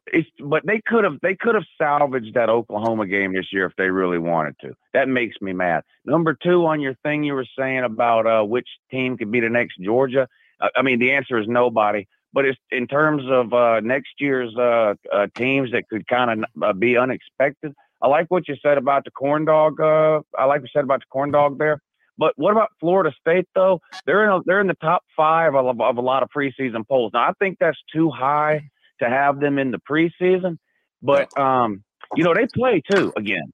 it's 0.07 0.29
but 0.39 0.65
they 0.67 0.81
could 0.87 1.05
have 1.05 1.19
they 1.23 1.35
could 1.35 1.55
have 1.55 1.65
salvaged 1.79 2.35
that 2.35 2.49
Oklahoma 2.49 3.07
game 3.07 3.33
this 3.33 3.53
year 3.53 3.67
if 3.67 3.73
they 3.77 3.91
really 3.91 4.19
wanted 4.19 4.57
to. 4.61 4.75
That 4.95 5.09
makes 5.09 5.37
me 5.41 5.53
mad. 5.53 5.83
Number 6.05 6.37
two 6.41 6.67
on 6.67 6.81
your 6.81 6.95
thing 7.03 7.25
you 7.25 7.35
were 7.35 7.47
saying 7.59 7.85
about 7.85 8.27
uh, 8.27 8.45
which 8.45 8.69
team 8.91 9.17
could 9.17 9.31
be 9.31 9.41
the 9.41 9.49
next 9.49 9.79
Georgia. 9.81 10.29
I, 10.61 10.69
I 10.77 10.83
mean 10.83 10.99
the 10.99 11.13
answer 11.13 11.39
is 11.39 11.47
nobody. 11.49 12.07
But 12.33 12.45
it's 12.45 12.59
in 12.71 12.87
terms 12.87 13.25
of 13.29 13.53
uh, 13.53 13.81
next 13.81 14.13
year's 14.21 14.55
uh, 14.57 14.95
uh, 15.13 15.27
teams 15.35 15.73
that 15.73 15.89
could 15.89 16.07
kind 16.07 16.31
of 16.31 16.63
uh, 16.63 16.73
be 16.73 16.97
unexpected. 16.97 17.75
I 18.01 18.07
like 18.07 18.27
what 18.29 18.47
you 18.47 18.55
said 18.63 18.79
about 18.79 19.05
the 19.05 19.11
corn 19.11 19.45
dog. 19.45 19.81
Uh, 19.81 20.21
I 20.39 20.45
like 20.45 20.61
what 20.61 20.71
you 20.73 20.73
said 20.73 20.85
about 20.85 21.01
the 21.01 21.07
corn 21.11 21.33
dog 21.33 21.59
there. 21.59 21.81
But 22.17 22.35
what 22.37 22.53
about 22.53 22.69
Florida 22.79 23.13
State 23.21 23.49
though? 23.55 23.81
They're 24.07 24.25
in 24.25 24.31
a, 24.31 24.41
they're 24.45 24.61
in 24.61 24.69
the 24.69 24.75
top 24.75 25.03
five 25.17 25.57
of, 25.57 25.81
of 25.81 25.97
a 25.97 26.01
lot 26.01 26.23
of 26.23 26.29
preseason 26.29 26.87
polls. 26.87 27.11
Now 27.15 27.23
I 27.23 27.33
think 27.41 27.57
that's 27.59 27.79
too 27.93 28.11
high 28.11 28.71
to 29.01 29.09
have 29.09 29.41
them 29.41 29.59
in 29.59 29.71
the 29.71 29.79
preseason. 29.79 30.59
But 31.03 31.37
um, 31.39 31.85
you 32.15 32.25
know, 32.25 32.35
they 32.35 32.47
play 32.47 32.83
too 32.91 33.13
again. 33.17 33.53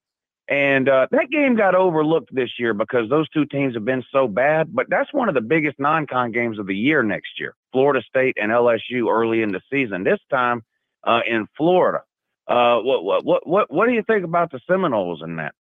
And 0.49 0.89
uh, 0.89 1.09
that 1.11 1.29
game 1.31 1.57
got 1.57 1.75
overlooked 1.75 2.33
this 2.33 2.51
year 2.59 2.73
because 2.73 3.11
those 3.11 3.29
two 3.31 3.47
teams 3.47 3.75
have 3.75 3.85
been 3.85 4.05
so 4.13 4.29
bad. 4.29 4.73
But 4.73 4.87
that's 4.89 5.13
one 5.13 5.29
of 5.29 5.35
the 5.35 5.41
biggest 5.41 5.81
non-con 5.81 6.31
games 6.31 6.61
of 6.61 6.69
the 6.69 6.77
year 6.77 7.03
next 7.03 7.41
year. 7.41 7.55
Florida 7.73 8.01
State 8.09 8.37
and 8.41 8.53
LSU 8.53 9.11
early 9.11 9.43
in 9.43 9.51
the 9.51 9.61
season. 9.73 10.05
This 10.05 10.21
time 10.31 10.63
uh, 11.05 11.21
in 11.27 11.49
Florida. 11.57 12.03
Uh, 12.49 12.79
what, 12.79 13.05
what 13.05 13.25
what 13.25 13.47
what 13.47 13.73
what 13.73 13.87
do 13.89 13.93
you 13.93 14.05
think 14.07 14.25
about 14.25 14.53
the 14.53 14.61
Seminoles 14.69 15.21
in 15.23 15.37
that? 15.37 15.53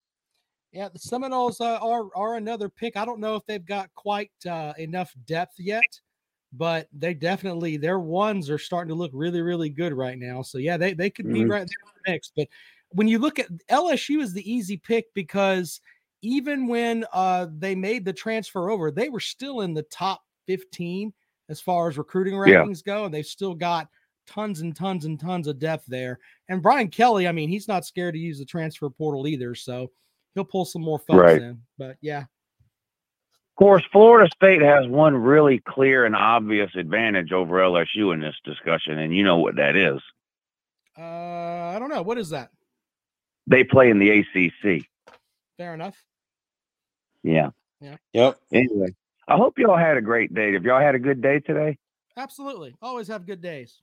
Yeah, 0.72 0.88
the 0.88 1.00
Seminoles 1.00 1.60
uh, 1.60 1.78
are 1.78 2.04
are 2.14 2.36
another 2.36 2.68
pick. 2.68 2.96
I 2.96 3.04
don't 3.04 3.18
know 3.18 3.34
if 3.34 3.44
they've 3.46 3.64
got 3.64 3.92
quite 3.94 4.30
uh, 4.48 4.72
enough 4.78 5.12
depth 5.24 5.54
yet, 5.58 5.82
but 6.56 6.88
they 6.92 7.14
definitely 7.14 7.76
their 7.76 7.98
ones 8.00 8.48
are 8.50 8.58
starting 8.58 8.88
to 8.88 8.94
look 8.94 9.10
really 9.14 9.40
really 9.42 9.68
good 9.70 9.92
right 9.92 10.18
now. 10.18 10.42
So 10.42 10.58
yeah, 10.58 10.76
they 10.76 10.94
they 10.94 11.10
could 11.10 11.32
be 11.32 11.40
Mhm. 11.44 11.50
right 11.50 11.66
there 11.66 12.14
mix. 12.14 12.32
But 12.34 12.48
when 12.90 13.08
you 13.08 13.18
look 13.18 13.38
at 13.38 13.48
LSU 13.68 14.20
is 14.20 14.32
the 14.32 14.50
easy 14.50 14.76
pick 14.76 15.12
because 15.14 15.80
even 16.22 16.66
when 16.66 17.04
uh, 17.12 17.46
they 17.58 17.74
made 17.74 18.04
the 18.04 18.12
transfer 18.12 18.70
over, 18.70 18.90
they 18.90 19.08
were 19.08 19.20
still 19.20 19.60
in 19.62 19.74
the 19.74 19.82
top 19.84 20.22
fifteen 20.46 21.12
as 21.48 21.60
far 21.60 21.88
as 21.88 21.98
recruiting 21.98 22.34
Yeah. 22.34 22.62
rankings 22.64 22.82
go, 22.84 23.04
and 23.04 23.14
they've 23.14 23.26
still 23.26 23.54
got 23.54 23.88
tons 24.26 24.60
and 24.60 24.74
tons 24.74 25.04
and 25.04 25.20
tons 25.20 25.46
of 25.46 25.58
depth 25.60 25.84
there. 25.86 26.18
And 26.48 26.62
Brian 26.62 26.88
Kelly, 26.88 27.28
I 27.28 27.32
mean, 27.32 27.48
he's 27.48 27.68
not 27.68 27.84
scared 27.86 28.14
to 28.14 28.20
use 28.20 28.38
the 28.38 28.44
transfer 28.44 28.90
portal 28.90 29.26
either, 29.28 29.54
so 29.54 29.92
he'll 30.34 30.44
pull 30.44 30.64
some 30.64 30.82
more 30.82 30.98
folks 30.98 31.20
Right. 31.22 31.42
in. 31.42 31.62
But 31.78 31.96
yeah, 32.00 32.24
Of 33.56 33.64
course, 33.64 33.84
Florida 33.92 34.30
State 34.34 34.62
has 34.62 34.86
one 34.88 35.16
really 35.16 35.60
clear 35.66 36.04
and 36.06 36.16
obvious 36.16 36.70
advantage 36.76 37.32
over 37.32 37.56
LSU 37.58 38.12
in 38.12 38.20
this 38.20 38.34
discussion, 38.44 38.98
and 38.98 39.16
you 39.16 39.24
know 39.24 39.38
what 39.38 39.56
that 39.56 39.76
is. 39.76 40.00
uh, 40.98 41.02
I 41.02 41.78
don't 41.78 41.90
know. 41.90 42.02
What 42.02 42.18
is 42.18 42.30
that? 42.30 42.50
They 43.46 43.64
play 43.64 43.90
in 43.90 43.98
the 43.98 44.10
ACC. 44.20 44.86
Fair 45.58 45.74
enough. 45.74 45.96
Yeah. 47.22 47.50
Yeah. 47.80 47.96
Yep. 48.14 48.38
Anyway, 48.52 48.94
I 49.28 49.36
hope 49.36 49.58
y'all 49.58 49.76
had 49.78 49.96
a 49.96 50.02
great 50.02 50.34
day. 50.34 50.52
Have 50.54 50.64
y'all 50.64 50.80
had 50.80 50.94
a 50.94 50.98
good 51.00 51.22
day 51.22 51.40
today? 51.40 51.78
Absolutely. 52.16 52.74
Always 52.82 53.08
have 53.08 53.26
good 53.26 53.42
days. 53.42 53.82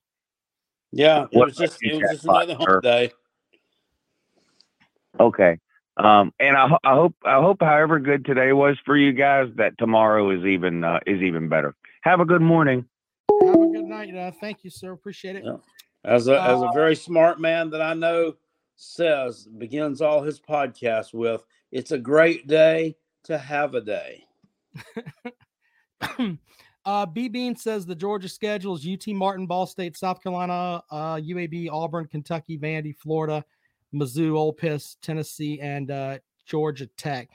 Yeah, 0.92 1.26
it 1.32 1.38
What 1.38 1.48
was 1.48 1.58
just 1.58 1.82
it 1.82 1.96
was 1.96 2.10
just 2.10 2.26
another 2.26 2.56
sir? 2.60 2.80
hump 2.80 2.82
day. 2.82 3.12
Okay. 5.20 5.60
Um, 5.98 6.34
and 6.40 6.58
I, 6.58 6.76
I 6.84 6.96
hope 6.96 7.16
I 7.24 7.40
hope 7.40 7.58
however 7.62 8.00
good 8.00 8.26
today 8.26 8.52
was 8.52 8.78
for 8.86 8.98
you 8.98 9.14
guys 9.14 9.50
that 9.56 9.78
tomorrow 9.78 10.32
is 10.32 10.44
even 10.44 10.84
uh, 10.84 11.00
is 11.06 11.22
even 11.22 11.50
better. 11.50 11.76
Have 12.02 12.20
a 12.20 12.26
good 12.26 12.42
morning. 12.42 12.86
Have 13.42 13.56
a 13.56 13.68
good 13.68 13.86
night. 13.86 14.16
Uh, 14.16 14.32
thank 14.32 14.64
you, 14.64 14.70
sir. 14.70 14.92
Appreciate 14.92 15.36
it. 15.36 15.44
Yeah. 15.46 15.58
As 16.04 16.28
a 16.28 16.42
as 16.42 16.62
a 16.62 16.66
Uh, 16.68 16.72
very 16.72 16.96
smart 16.96 17.40
man 17.40 17.70
that 17.70 17.82
I 17.82 17.94
know 17.94 18.34
says 18.76 19.48
begins 19.58 20.02
all 20.02 20.24
his 20.24 20.40
podcasts 20.40 21.14
with, 21.14 21.46
"It's 21.72 21.92
a 21.92 22.00
great 22.00 22.48
day 22.48 22.98
to 23.26 23.38
have 23.38 23.76
a 23.76 23.82
day." 23.82 24.26
uh, 26.86 27.06
B 27.06 27.30
Bean 27.30 27.56
says 27.56 27.86
the 27.86 27.96
Georgia 27.96 28.28
schedule 28.28 28.76
is 28.76 28.88
UT 28.88 29.08
Martin, 29.14 29.46
Ball 29.46 29.68
State, 29.68 29.96
South 29.96 30.22
Carolina, 30.22 30.84
uh, 30.90 31.16
UAB, 31.16 31.70
Auburn, 31.72 32.08
Kentucky, 32.08 32.58
Vandy, 32.58 32.96
Florida, 32.98 33.46
Mizzou, 33.94 34.36
Ole 34.36 34.56
Miss, 34.62 34.98
Tennessee, 35.02 35.60
and 35.62 35.92
uh, 35.92 36.18
Georgia 36.46 36.88
Tech. 36.98 37.30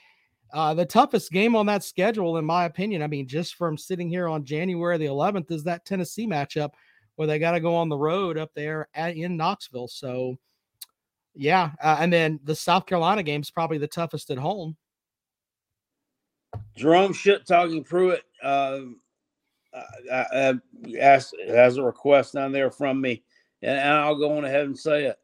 Uh, 0.53 0.73
the 0.75 0.87
toughest 0.87 1.31
game 1.31 1.55
on 1.55 1.67
that 1.67 1.85
schedule, 1.85 2.39
in 2.39 2.45
my 2.45 2.65
opinion, 2.65 3.03
I 3.03 3.07
mean, 3.07 3.29
just 3.29 3.55
from 3.55 3.77
sitting 3.77 4.09
here 4.09 4.29
on 4.29 4.45
January 4.45 4.97
the 4.97 5.07
11th, 5.07 5.51
is 5.51 5.65
that 5.65 5.85
Tennessee 5.85 6.27
matchup 6.27 6.71
where 7.17 7.27
they 7.27 7.39
got 7.39 7.53
to 7.53 7.61
go 7.61 7.75
on 7.75 7.89
the 7.89 7.99
road 7.99 8.39
up 8.39 8.51
there 8.55 8.89
at, 8.95 9.17
in 9.17 9.37
Knoxville. 9.37 9.89
So, 9.89 10.37
yeah, 11.35 11.73
uh, 11.83 11.97
and 12.01 12.13
then 12.13 12.41
the 12.45 12.55
South 12.55 12.87
Carolina 12.87 13.23
game 13.23 13.43
is 13.43 13.51
probably 13.51 13.79
the 13.79 13.89
toughest 13.89 14.31
at 14.31 14.39
home. 14.39 14.77
Jerome 16.77 17.13
shit 17.13 17.47
talking 17.47 17.85
Pruitt 17.85 18.23
um, 18.43 19.01
uh, 19.75 20.25
uh, 20.33 20.55
asked 20.99 21.35
has 21.47 21.77
a 21.77 21.83
request 21.83 22.35
down 22.35 22.53
there 22.53 22.71
from 22.71 23.01
me, 23.01 23.23
and, 23.63 23.79
and 23.79 23.91
I'll 23.91 24.19
go 24.19 24.37
on 24.37 24.45
ahead 24.45 24.67
and 24.67 24.79
say 24.79 25.05
it. 25.07 25.17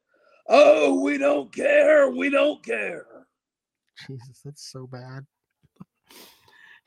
Oh, 0.48 1.00
we 1.00 1.18
don't 1.18 1.52
care. 1.52 2.10
We 2.10 2.30
don't 2.30 2.62
care. 2.64 3.06
Jesus, 4.06 4.40
that's 4.44 4.70
so 4.70 4.86
bad. 4.86 5.24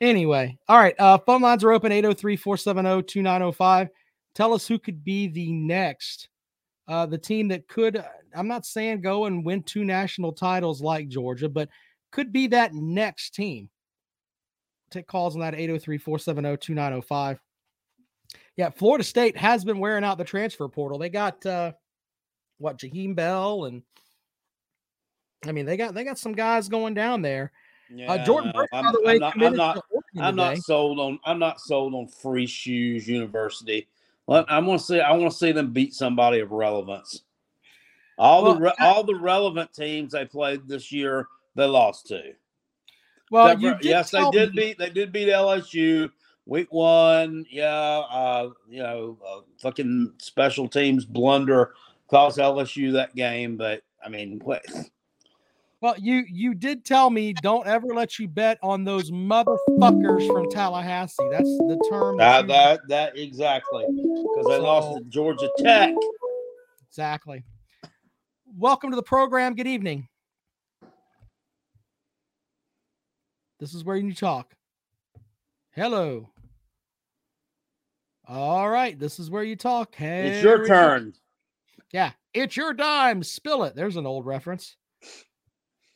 anyway, 0.00 0.56
all 0.68 0.78
right. 0.78 0.94
Uh, 0.98 1.18
phone 1.18 1.42
lines 1.42 1.64
are 1.64 1.72
open 1.72 1.92
803 1.92 2.36
470 2.36 3.02
2905. 3.02 3.88
Tell 4.34 4.54
us 4.54 4.68
who 4.68 4.78
could 4.78 5.02
be 5.02 5.26
the 5.26 5.52
next, 5.52 6.28
uh, 6.86 7.06
the 7.06 7.18
team 7.18 7.48
that 7.48 7.66
could, 7.66 8.04
I'm 8.34 8.46
not 8.46 8.66
saying 8.66 9.00
go 9.00 9.24
and 9.24 9.44
win 9.44 9.62
two 9.62 9.84
national 9.84 10.32
titles 10.32 10.80
like 10.80 11.08
Georgia, 11.08 11.48
but 11.48 11.68
could 12.12 12.32
be 12.32 12.46
that 12.48 12.74
next 12.74 13.34
team. 13.34 13.68
Take 14.90 15.06
calls 15.06 15.34
on 15.34 15.40
that 15.40 15.54
803 15.54 15.98
470 15.98 16.56
2905. 16.58 17.40
Yeah, 18.56 18.70
Florida 18.70 19.04
State 19.04 19.36
has 19.36 19.64
been 19.64 19.78
wearing 19.78 20.04
out 20.04 20.18
the 20.18 20.24
transfer 20.24 20.68
portal. 20.68 20.98
They 20.98 21.10
got, 21.10 21.44
uh, 21.44 21.72
what, 22.58 22.78
Jaheim 22.78 23.14
Bell 23.14 23.64
and 23.64 23.82
I 25.46 25.52
mean, 25.52 25.66
they 25.66 25.76
got 25.76 25.94
they 25.94 26.04
got 26.04 26.18
some 26.18 26.32
guys 26.32 26.68
going 26.68 26.94
down 26.94 27.22
there. 27.22 27.52
Uh, 28.06 28.18
Jordan 28.24 28.50
no, 28.54 28.60
Burke, 28.60 28.70
by 28.70 28.78
I'm- 28.80 28.92
the 28.92 29.02
way, 29.02 29.14
I'm 29.14 29.20
not- 29.20 29.36
I'm 29.42 29.54
not- 29.56 29.84
I'm 30.20 30.36
not 30.36 30.58
sold 30.58 30.98
on. 30.98 31.18
I'm 31.24 31.38
not 31.38 31.60
sold 31.60 31.94
on 31.94 32.06
Free 32.08 32.46
Shoes 32.46 33.06
University. 33.08 33.88
Well, 34.26 34.44
I 34.48 34.58
want 34.58 34.80
to 34.80 34.86
see. 34.86 35.00
I 35.00 35.12
want 35.12 35.30
to 35.32 35.38
see 35.38 35.52
them 35.52 35.72
beat 35.72 35.94
somebody 35.94 36.40
of 36.40 36.50
relevance. 36.50 37.22
All 38.18 38.42
Well, 38.42 38.54
the 38.54 38.60
re- 38.60 38.72
all 38.80 39.04
the 39.04 39.14
relevant 39.14 39.72
teams 39.72 40.12
they 40.12 40.24
played 40.26 40.66
this 40.66 40.90
year, 40.90 41.28
they 41.54 41.66
lost 41.66 42.08
to. 42.08 42.34
Well, 43.30 43.46
Except 43.46 43.60
you 43.62 43.74
did 43.74 43.84
yes, 43.84 44.10
they 44.10 44.30
did 44.30 44.54
me- 44.54 44.62
beat. 44.62 44.78
They 44.78 44.90
did 44.90 45.12
beat 45.12 45.28
LSU 45.28 46.10
week 46.46 46.72
one. 46.72 47.46
Yeah, 47.48 47.68
uh, 47.70 48.50
you 48.68 48.82
know, 48.82 49.18
uh, 49.26 49.40
fucking 49.62 50.14
special 50.18 50.68
teams 50.68 51.04
blunder 51.04 51.74
cost 52.08 52.38
LSU 52.38 52.92
that 52.94 53.14
game. 53.14 53.56
But 53.56 53.82
I 54.04 54.08
mean, 54.08 54.40
what? 54.44 54.64
Well, 55.80 55.94
you 55.98 56.24
you 56.28 56.54
did 56.54 56.84
tell 56.84 57.08
me 57.08 57.32
don't 57.34 57.66
ever 57.66 57.88
let 57.88 58.18
you 58.18 58.26
bet 58.26 58.58
on 58.62 58.84
those 58.84 59.10
motherfuckers 59.12 60.26
from 60.26 60.50
Tallahassee. 60.50 61.28
That's 61.30 61.44
the 61.44 61.86
term. 61.88 62.16
That 62.16 62.48
that 62.48 62.80
that 62.88 63.16
exactly 63.16 63.84
because 63.88 64.46
they 64.48 64.58
lost 64.58 64.98
to 64.98 65.04
Georgia 65.04 65.48
Tech. 65.58 65.94
exactly. 66.88 67.44
Welcome 68.56 68.90
to 68.90 68.96
the 68.96 69.02
program. 69.02 69.54
Good 69.54 69.68
evening. 69.68 70.08
This 73.60 73.74
is 73.74 73.84
where 73.84 73.96
you 73.96 74.14
talk. 74.14 74.54
Hello. 75.72 76.28
All 78.26 78.68
right, 78.68 78.98
this 78.98 79.18
is 79.18 79.30
where 79.30 79.42
you 79.44 79.56
talk. 79.56 79.94
Hey. 79.94 80.28
It's 80.28 80.42
your 80.42 80.66
turn. 80.66 81.14
Yeah, 81.92 82.12
it's 82.34 82.56
your 82.56 82.74
dime. 82.74 83.22
Spill 83.22 83.64
it. 83.64 83.74
There's 83.74 83.96
an 83.96 84.06
old 84.06 84.26
reference. 84.26 84.76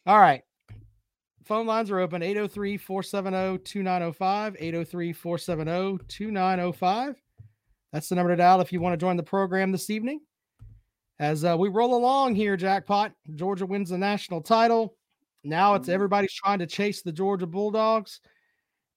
All 0.07 0.19
right. 0.19 0.43
Phone 1.45 1.67
lines 1.67 1.91
are 1.91 1.99
open 1.99 2.23
803 2.23 2.77
470 2.77 3.59
2905. 3.59 4.57
803 4.59 5.13
470 5.13 6.05
2905. 6.09 7.17
That's 7.93 8.09
the 8.09 8.15
number 8.15 8.31
to 8.33 8.37
dial 8.37 8.61
if 8.61 8.73
you 8.73 8.81
want 8.81 8.95
to 8.95 9.05
join 9.05 9.17
the 9.17 9.23
program 9.23 9.71
this 9.71 9.91
evening. 9.91 10.21
As 11.19 11.45
uh, 11.45 11.57
we 11.59 11.69
roll 11.69 11.95
along 11.95 12.35
here, 12.35 12.57
Jackpot, 12.57 13.13
Georgia 13.35 13.67
wins 13.67 13.91
the 13.91 13.99
national 13.99 14.41
title. 14.41 14.97
Now 15.45 15.75
it's 15.75 15.89
everybody's 15.89 16.33
trying 16.33 16.61
to 16.61 16.67
chase 16.67 17.03
the 17.03 17.13
Georgia 17.13 17.47
Bulldogs. 17.47 18.21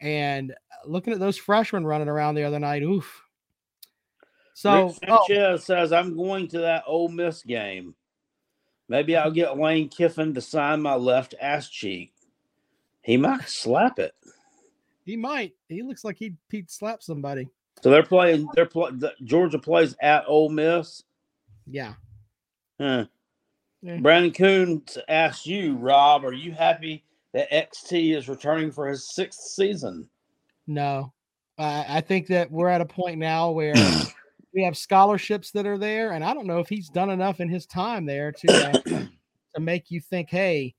And 0.02 0.52
uh, 0.52 0.56
looking 0.90 1.14
at 1.14 1.20
those 1.20 1.38
freshmen 1.38 1.86
running 1.86 2.08
around 2.08 2.36
the 2.36 2.44
other 2.44 2.60
night, 2.60 2.84
oof. 2.84 3.25
So 4.56 4.86
Rick 4.86 4.96
Sanchez 5.06 5.30
oh, 5.30 5.58
says, 5.58 5.92
I'm 5.92 6.16
going 6.16 6.48
to 6.48 6.60
that 6.60 6.86
Ole 6.88 7.10
Miss 7.10 7.44
game. 7.44 7.94
Maybe 8.88 9.18
I'll 9.18 9.30
get 9.30 9.60
Lane 9.60 9.90
Kiffin 9.90 10.34
to 10.34 10.42
sign 10.42 10.82
my 10.82 10.96
left 10.96 11.36
ass 11.42 11.68
cheek. 11.68 12.14
He 13.02 13.18
might 13.18 13.50
slap 13.50 14.00
it. 14.00 14.16
He 15.04 15.18
might. 15.18 15.54
He 15.68 15.84
looks 15.84 16.06
like 16.06 16.18
he'd, 16.18 16.38
he'd 16.50 16.72
slap 16.72 17.04
somebody. 17.04 17.50
So 17.84 17.90
they're 17.90 18.02
playing. 18.02 18.48
They're 18.56 18.66
play, 18.66 18.92
the, 18.94 19.14
Georgia 19.26 19.60
plays 19.60 19.94
at 20.02 20.24
Ole 20.26 20.50
Miss. 20.50 21.04
Yeah. 21.68 21.96
Huh. 22.80 23.06
Yeah. 23.82 23.98
Brandon 23.98 24.32
Coons 24.32 24.98
asked 25.10 25.46
you, 25.46 25.76
Rob, 25.76 26.24
are 26.24 26.34
you 26.34 26.54
happy 26.54 27.04
that 27.34 27.52
XT 27.52 28.16
is 28.16 28.30
returning 28.30 28.72
for 28.72 28.88
his 28.88 29.14
sixth 29.14 29.42
season? 29.42 30.08
No, 30.66 31.12
uh, 31.58 31.84
I 31.90 32.00
think 32.00 32.28
that 32.28 32.50
we're 32.50 32.70
at 32.70 32.80
a 32.80 32.86
point 32.86 33.18
now 33.18 33.52
where 33.52 33.74
we 34.56 34.64
have 34.64 34.78
scholarships 34.78 35.52
that 35.52 35.68
are 35.68 35.78
there, 35.78 36.14
and 36.14 36.24
I 36.24 36.34
don't 36.34 36.48
know 36.48 36.60
if 36.60 36.70
he's 36.70 36.90
done 36.90 37.10
enough 37.10 37.42
in 37.42 37.50
his 37.50 37.66
time 37.66 38.06
there 38.06 38.32
to 38.32 38.48
uh, 38.50 39.02
to 39.56 39.62
make 39.62 39.92
you 39.92 40.00
think, 40.00 40.30
hey, 40.30 40.74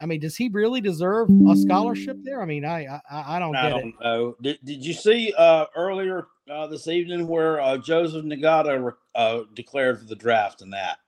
I 0.00 0.06
mean, 0.06 0.18
does 0.18 0.36
he 0.36 0.48
really 0.48 0.80
deserve 0.80 1.30
a 1.48 1.56
scholarship 1.56 2.18
there? 2.24 2.42
I 2.42 2.44
mean, 2.44 2.64
I 2.64 3.00
I, 3.08 3.36
I 3.36 3.38
don't 3.38 3.54
I 3.54 3.62
get 3.62 3.70
don't 3.70 3.88
it. 3.88 3.94
Know. 4.00 4.36
Did, 4.42 4.58
did 4.64 4.84
you 4.84 4.92
see 4.92 5.32
uh, 5.38 5.66
earlier 5.76 6.26
uh, 6.50 6.66
this 6.66 6.88
evening 6.88 7.28
where 7.28 7.60
uh, 7.60 7.78
Joseph 7.78 8.24
Ngata 8.24 8.92
uh, 9.14 9.40
declared 9.54 10.00
for 10.00 10.06
the 10.06 10.16
draft 10.16 10.60
and 10.60 10.72
that? 10.72 10.98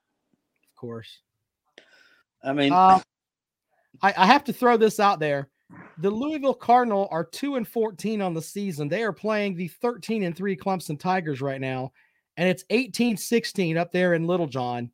Of 0.71 0.77
course. 0.77 1.19
I 2.45 2.53
mean, 2.53 2.73
uh, 2.73 3.01
I, 4.01 4.15
I 4.17 4.27
have 4.27 4.45
to 4.45 4.53
throw 4.53 4.77
this 4.77 5.01
out 5.01 5.19
there. 5.19 5.49
The 5.99 6.11
Louisville 6.11 6.55
Cardinal 6.55 7.09
are 7.11 7.25
two 7.25 7.57
and 7.57 7.67
fourteen 7.67 8.23
on 8.23 8.33
the 8.33 8.43
season. 8.43 8.89
They 8.89 9.03
are 9.03 9.13
playing 9.13 9.57
the 9.57 9.67
thirteen 9.67 10.23
and 10.23 10.37
three 10.37 10.57
Clemson 10.57 11.01
Tigers 11.01 11.41
right 11.41 11.61
now, 11.61 11.91
and 12.37 12.49
it's 12.49 12.65
18-16 12.65 13.77
up 13.77 13.93
there 13.93 14.15
in 14.15 14.27
Littlejohn 14.27 14.91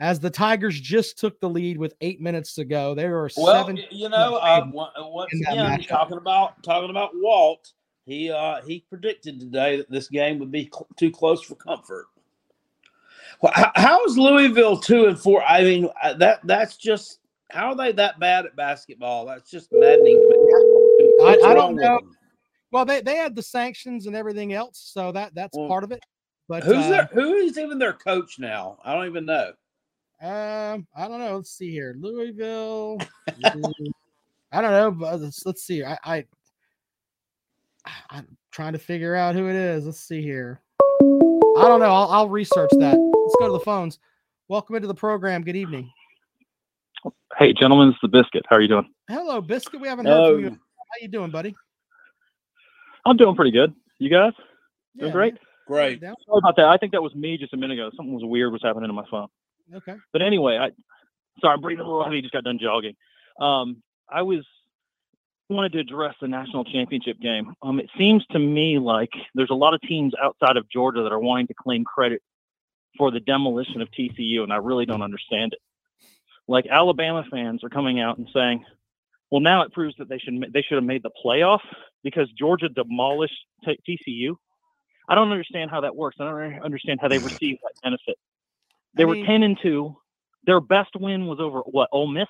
as 0.00 0.20
the 0.20 0.30
Tigers 0.30 0.78
just 0.78 1.18
took 1.18 1.40
the 1.40 1.48
lead 1.48 1.78
with 1.78 1.94
eight 2.00 2.20
minutes 2.20 2.54
to 2.54 2.64
go. 2.64 2.94
There 2.94 3.12
were 3.12 3.30
well, 3.36 3.64
seven. 3.64 3.78
You 3.90 4.08
know, 4.08 4.36
uh, 4.36 4.66
once 4.72 5.32
again, 5.32 5.82
talking 5.88 6.18
about 6.18 6.62
talking 6.62 6.90
about 6.90 7.10
Walt, 7.14 7.72
he 8.04 8.30
uh, 8.30 8.60
he 8.66 8.84
predicted 8.88 9.40
today 9.40 9.78
that 9.78 9.90
this 9.90 10.08
game 10.08 10.38
would 10.38 10.50
be 10.50 10.70
cl- 10.72 10.86
too 10.96 11.10
close 11.10 11.42
for 11.42 11.54
comfort. 11.54 12.06
Well, 13.40 13.52
how 13.74 14.04
is 14.04 14.16
Louisville 14.18 14.78
two 14.78 15.06
and 15.06 15.18
four? 15.18 15.42
I 15.42 15.62
mean, 15.62 15.88
uh, 16.02 16.14
that 16.14 16.40
that's 16.44 16.76
just 16.76 17.20
how 17.50 17.68
are 17.68 17.76
they 17.76 17.92
that 17.92 18.18
bad 18.18 18.46
at 18.46 18.56
basketball? 18.56 19.26
That's 19.26 19.50
just 19.50 19.68
maddening. 19.72 20.16
I, 21.22 21.38
I, 21.44 21.54
don't 21.54 21.76
know. 21.76 22.00
Well, 22.70 22.84
they, 22.84 23.00
they 23.00 23.16
had 23.16 23.34
the 23.34 23.42
sanctions 23.42 24.06
and 24.06 24.14
everything 24.14 24.52
else, 24.52 24.90
so 24.92 25.12
that 25.12 25.34
that's 25.34 25.56
well, 25.56 25.68
part 25.68 25.84
of 25.84 25.92
it. 25.92 26.00
But 26.48 26.62
who's 26.62 26.76
uh, 26.76 26.90
their 26.90 27.08
who 27.12 27.34
is 27.34 27.58
even 27.58 27.78
their 27.78 27.92
coach 27.92 28.38
now? 28.38 28.78
I 28.84 28.94
don't 28.94 29.06
even 29.06 29.26
know. 29.26 29.52
Um, 30.22 30.86
I 30.96 31.08
don't 31.08 31.18
know. 31.18 31.36
Let's 31.36 31.50
see 31.50 31.70
here. 31.70 31.94
Louisville. 31.98 32.98
I 34.52 34.60
don't 34.62 34.70
know, 34.70 34.90
but 34.92 35.20
let's, 35.20 35.44
let's 35.44 35.64
see. 35.64 35.84
I, 35.84 35.98
I 36.04 36.24
I'm 38.10 38.36
trying 38.50 38.72
to 38.72 38.78
figure 38.78 39.14
out 39.14 39.34
who 39.34 39.48
it 39.48 39.56
is. 39.56 39.84
Let's 39.84 40.00
see 40.00 40.22
here. 40.22 40.62
I 40.80 41.68
don't 41.68 41.80
know. 41.80 41.92
I'll, 41.92 42.10
I'll 42.10 42.28
research 42.28 42.70
that. 42.78 42.96
Let's 42.96 43.36
go 43.38 43.46
to 43.46 43.52
the 43.52 43.60
phones. 43.60 43.98
Welcome 44.48 44.76
into 44.76 44.88
the 44.88 44.94
program. 44.94 45.42
Good 45.42 45.56
evening. 45.56 45.90
Hey, 47.38 47.52
gentlemen, 47.52 47.90
it's 47.90 47.98
the 48.00 48.08
Biscuit. 48.08 48.44
How 48.48 48.56
are 48.56 48.60
you 48.60 48.68
doing? 48.68 48.88
Hello, 49.08 49.40
Biscuit. 49.40 49.80
We 49.80 49.88
haven't 49.88 50.06
heard 50.06 50.34
from 50.34 50.44
you. 50.44 50.50
How 50.50 51.02
you 51.02 51.08
doing, 51.08 51.30
buddy? 51.30 51.54
I'm 53.04 53.16
doing 53.16 53.36
pretty 53.36 53.50
good. 53.50 53.74
You 53.98 54.10
guys 54.10 54.32
doing 54.96 55.08
yeah, 55.08 55.12
great? 55.12 55.34
Great. 55.66 56.00
Sorry 56.00 56.14
about 56.38 56.56
that. 56.56 56.66
I 56.66 56.76
think 56.76 56.92
that 56.92 57.02
was 57.02 57.14
me 57.14 57.38
just 57.38 57.52
a 57.52 57.56
minute 57.56 57.74
ago. 57.74 57.90
Something 57.96 58.14
was 58.14 58.24
weird 58.24 58.52
was 58.52 58.62
happening 58.62 58.88
to 58.88 58.92
my 58.92 59.04
phone. 59.10 59.28
Okay. 59.74 59.96
But 60.12 60.22
anyway, 60.22 60.56
I 60.56 60.70
sorry, 61.40 61.54
I'm 61.54 61.60
breathing 61.60 61.84
a 61.84 61.88
little 61.88 62.04
heavy. 62.04 62.22
Just 62.22 62.32
got 62.32 62.44
done 62.44 62.58
jogging. 62.60 62.94
Um, 63.40 63.82
I 64.08 64.22
was 64.22 64.46
wanted 65.48 65.72
to 65.72 65.78
address 65.78 66.14
the 66.20 66.28
national 66.28 66.64
championship 66.64 67.20
game. 67.20 67.54
Um, 67.62 67.78
it 67.78 67.88
seems 67.96 68.24
to 68.32 68.38
me 68.38 68.78
like 68.78 69.10
there's 69.34 69.50
a 69.50 69.54
lot 69.54 69.74
of 69.74 69.80
teams 69.82 70.12
outside 70.22 70.56
of 70.56 70.68
Georgia 70.68 71.02
that 71.02 71.12
are 71.12 71.20
wanting 71.20 71.46
to 71.48 71.54
claim 71.54 71.84
credit 71.84 72.22
for 72.98 73.10
the 73.10 73.20
demolition 73.20 73.80
of 73.80 73.88
TCU, 73.90 74.42
and 74.42 74.52
I 74.52 74.56
really 74.56 74.86
don't 74.86 75.02
understand 75.02 75.52
it. 75.52 75.60
Like 76.48 76.66
Alabama 76.70 77.24
fans 77.30 77.64
are 77.64 77.68
coming 77.68 78.00
out 78.00 78.18
and 78.18 78.28
saying, 78.32 78.64
"Well, 79.30 79.40
now 79.40 79.62
it 79.62 79.72
proves 79.72 79.96
that 79.98 80.08
they 80.08 80.18
should 80.18 80.46
they 80.52 80.62
should 80.62 80.76
have 80.76 80.84
made 80.84 81.02
the 81.02 81.10
playoff 81.24 81.60
because 82.04 82.30
Georgia 82.38 82.68
demolished 82.68 83.34
t- 83.64 83.80
TCU." 83.88 84.36
I 85.08 85.14
don't 85.14 85.30
understand 85.30 85.70
how 85.70 85.80
that 85.82 85.94
works. 85.94 86.16
I 86.20 86.24
don't 86.24 86.62
understand 86.62 87.00
how 87.00 87.08
they 87.08 87.18
receive 87.18 87.58
that 87.62 87.72
benefit. 87.82 88.16
They 88.94 89.04
I 89.04 89.06
were 89.06 89.16
ten 89.16 89.42
and 89.42 89.58
two. 89.60 89.96
Their 90.44 90.60
best 90.60 90.90
win 90.96 91.26
was 91.26 91.38
over 91.40 91.60
what 91.60 91.88
Ole 91.92 92.08
Miss. 92.08 92.28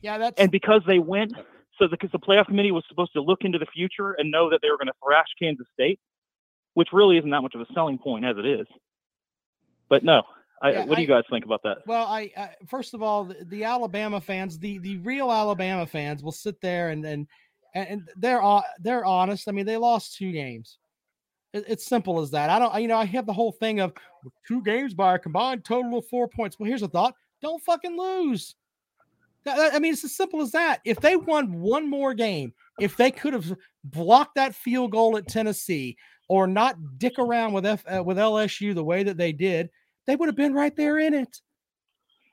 Yeah, 0.00 0.18
that's 0.18 0.40
and 0.40 0.50
because 0.50 0.82
they 0.86 0.98
went, 0.98 1.32
so 1.78 1.86
because 1.88 2.10
the 2.10 2.18
playoff 2.18 2.46
committee 2.46 2.72
was 2.72 2.84
supposed 2.88 3.12
to 3.12 3.22
look 3.22 3.42
into 3.42 3.58
the 3.58 3.66
future 3.66 4.12
and 4.12 4.30
know 4.30 4.50
that 4.50 4.60
they 4.62 4.70
were 4.70 4.76
going 4.76 4.88
to 4.88 4.94
thrash 5.04 5.28
Kansas 5.40 5.66
State, 5.72 6.00
which 6.74 6.88
really 6.92 7.18
isn't 7.18 7.30
that 7.30 7.42
much 7.42 7.54
of 7.54 7.60
a 7.60 7.66
selling 7.72 7.98
point 7.98 8.24
as 8.24 8.36
it 8.36 8.46
is. 8.46 8.66
But 9.88 10.04
no, 10.04 10.22
I, 10.60 10.72
yeah, 10.72 10.84
what 10.84 10.96
do 10.96 11.02
you 11.02 11.08
guys 11.08 11.24
think 11.30 11.44
about 11.44 11.62
that? 11.64 11.78
Well, 11.86 12.06
I, 12.06 12.30
I 12.36 12.50
first 12.68 12.94
of 12.94 13.02
all, 13.02 13.24
the, 13.24 13.44
the, 13.44 13.64
Alabama 13.64 14.20
fans, 14.20 14.58
the 14.58 14.78
the 14.78 14.96
real 14.98 15.30
Alabama 15.30 15.86
fans, 15.86 16.22
will 16.22 16.32
sit 16.32 16.60
there 16.60 16.90
and 16.90 17.04
and 17.04 17.26
and 17.74 18.08
they're 18.16 18.42
they're 18.80 19.04
honest. 19.04 19.48
I 19.48 19.52
mean, 19.52 19.66
they 19.66 19.76
lost 19.76 20.16
two 20.16 20.32
games. 20.32 20.78
It's 21.52 21.84
simple 21.84 22.20
as 22.20 22.30
that. 22.30 22.48
I 22.48 22.58
don't, 22.58 22.80
you 22.80 22.88
know, 22.88 22.96
I 22.96 23.04
have 23.04 23.26
the 23.26 23.32
whole 23.32 23.52
thing 23.52 23.80
of 23.80 23.92
two 24.46 24.62
games 24.62 24.94
by 24.94 25.14
a 25.14 25.18
combined 25.18 25.64
total 25.64 25.98
of 25.98 26.06
four 26.06 26.26
points. 26.26 26.58
Well, 26.58 26.68
here's 26.68 26.82
a 26.82 26.88
thought: 26.88 27.14
don't 27.42 27.62
fucking 27.62 27.96
lose. 27.96 28.54
I 29.46 29.78
mean, 29.78 29.92
it's 29.92 30.04
as 30.04 30.14
simple 30.14 30.40
as 30.40 30.52
that. 30.52 30.80
If 30.84 31.00
they 31.00 31.16
won 31.16 31.60
one 31.60 31.90
more 31.90 32.14
game, 32.14 32.52
if 32.80 32.96
they 32.96 33.10
could 33.10 33.32
have 33.32 33.52
blocked 33.84 34.36
that 34.36 34.54
field 34.54 34.92
goal 34.92 35.16
at 35.16 35.26
Tennessee 35.26 35.96
or 36.28 36.46
not 36.46 36.76
dick 36.98 37.18
around 37.18 37.52
with 37.52 37.66
F, 37.66 37.84
uh, 37.92 38.02
with 38.02 38.18
LSU 38.18 38.74
the 38.74 38.84
way 38.84 39.02
that 39.02 39.16
they 39.16 39.32
did, 39.32 39.68
they 40.06 40.16
would 40.16 40.28
have 40.28 40.36
been 40.36 40.54
right 40.54 40.76
there 40.76 40.98
in 40.98 41.12
it. 41.12 41.40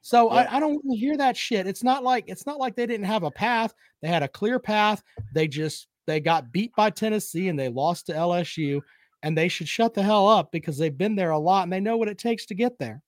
So 0.02 0.32
yeah. 0.32 0.42
I, 0.42 0.58
I, 0.58 0.60
don't 0.60 0.74
want 0.74 0.86
to 0.92 0.98
hear 0.98 1.18
that 1.18 1.36
shit. 1.36 1.68
It's 1.68 1.84
not 1.84 2.04
like 2.04 2.26
it's 2.28 2.46
not 2.46 2.60
like 2.60 2.76
they 2.76 2.86
didn't 2.86 3.06
have 3.06 3.24
a 3.24 3.32
path. 3.32 3.74
They 4.02 4.08
had 4.08 4.24
a 4.24 4.28
clear 4.28 4.60
path. 4.60 5.04
They 5.34 5.48
just 5.48 5.88
they 6.06 6.20
got 6.20 6.52
beat 6.52 6.74
by 6.76 6.90
Tennessee 6.90 7.50
and 7.50 7.60
they 7.60 7.70
lost 7.70 8.06
to 8.06 8.14
LSU 8.14 8.82
and 9.24 9.38
they 9.38 9.48
should 9.48 9.68
shut 9.68 9.94
the 9.94 10.04
hell 10.04 10.28
up 10.28 10.52
because 10.52 10.78
they've 10.78 10.98
been 10.98 11.16
there 11.16 11.32
a 11.32 11.40
lot 11.40 11.64
and 11.64 11.74
they 11.74 11.80
know 11.80 11.98
what 11.98 12.08
it 12.08 12.18
takes 12.18 12.46
to 12.48 12.56
get 12.56 12.78
there. 12.80 13.02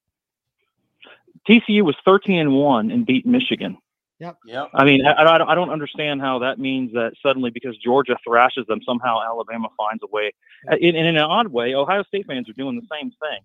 TCU 1.47 1.83
was 1.83 1.95
13 2.05 2.39
and 2.39 2.53
1 2.53 2.91
and 2.91 3.05
beat 3.05 3.25
Michigan. 3.25 3.77
Yep. 4.19 4.37
Yep. 4.45 4.69
I 4.75 4.85
mean, 4.85 5.03
I, 5.03 5.23
I, 5.23 5.55
don't 5.55 5.71
understand 5.71 6.21
how 6.21 6.37
that 6.39 6.59
means 6.59 6.93
that 6.93 7.13
suddenly 7.25 7.49
because 7.49 7.75
Georgia 7.77 8.15
thrashes 8.23 8.67
them, 8.67 8.79
somehow 8.85 9.19
Alabama 9.19 9.69
finds 9.75 10.03
a 10.03 10.07
way. 10.11 10.31
Uh, 10.71 10.75
in, 10.75 10.95
in 10.95 11.07
an 11.07 11.17
odd 11.17 11.47
way, 11.47 11.73
Ohio 11.73 12.03
State 12.03 12.27
fans 12.27 12.47
are 12.47 12.53
doing 12.53 12.75
the 12.75 12.85
same 12.95 13.09
thing. 13.09 13.39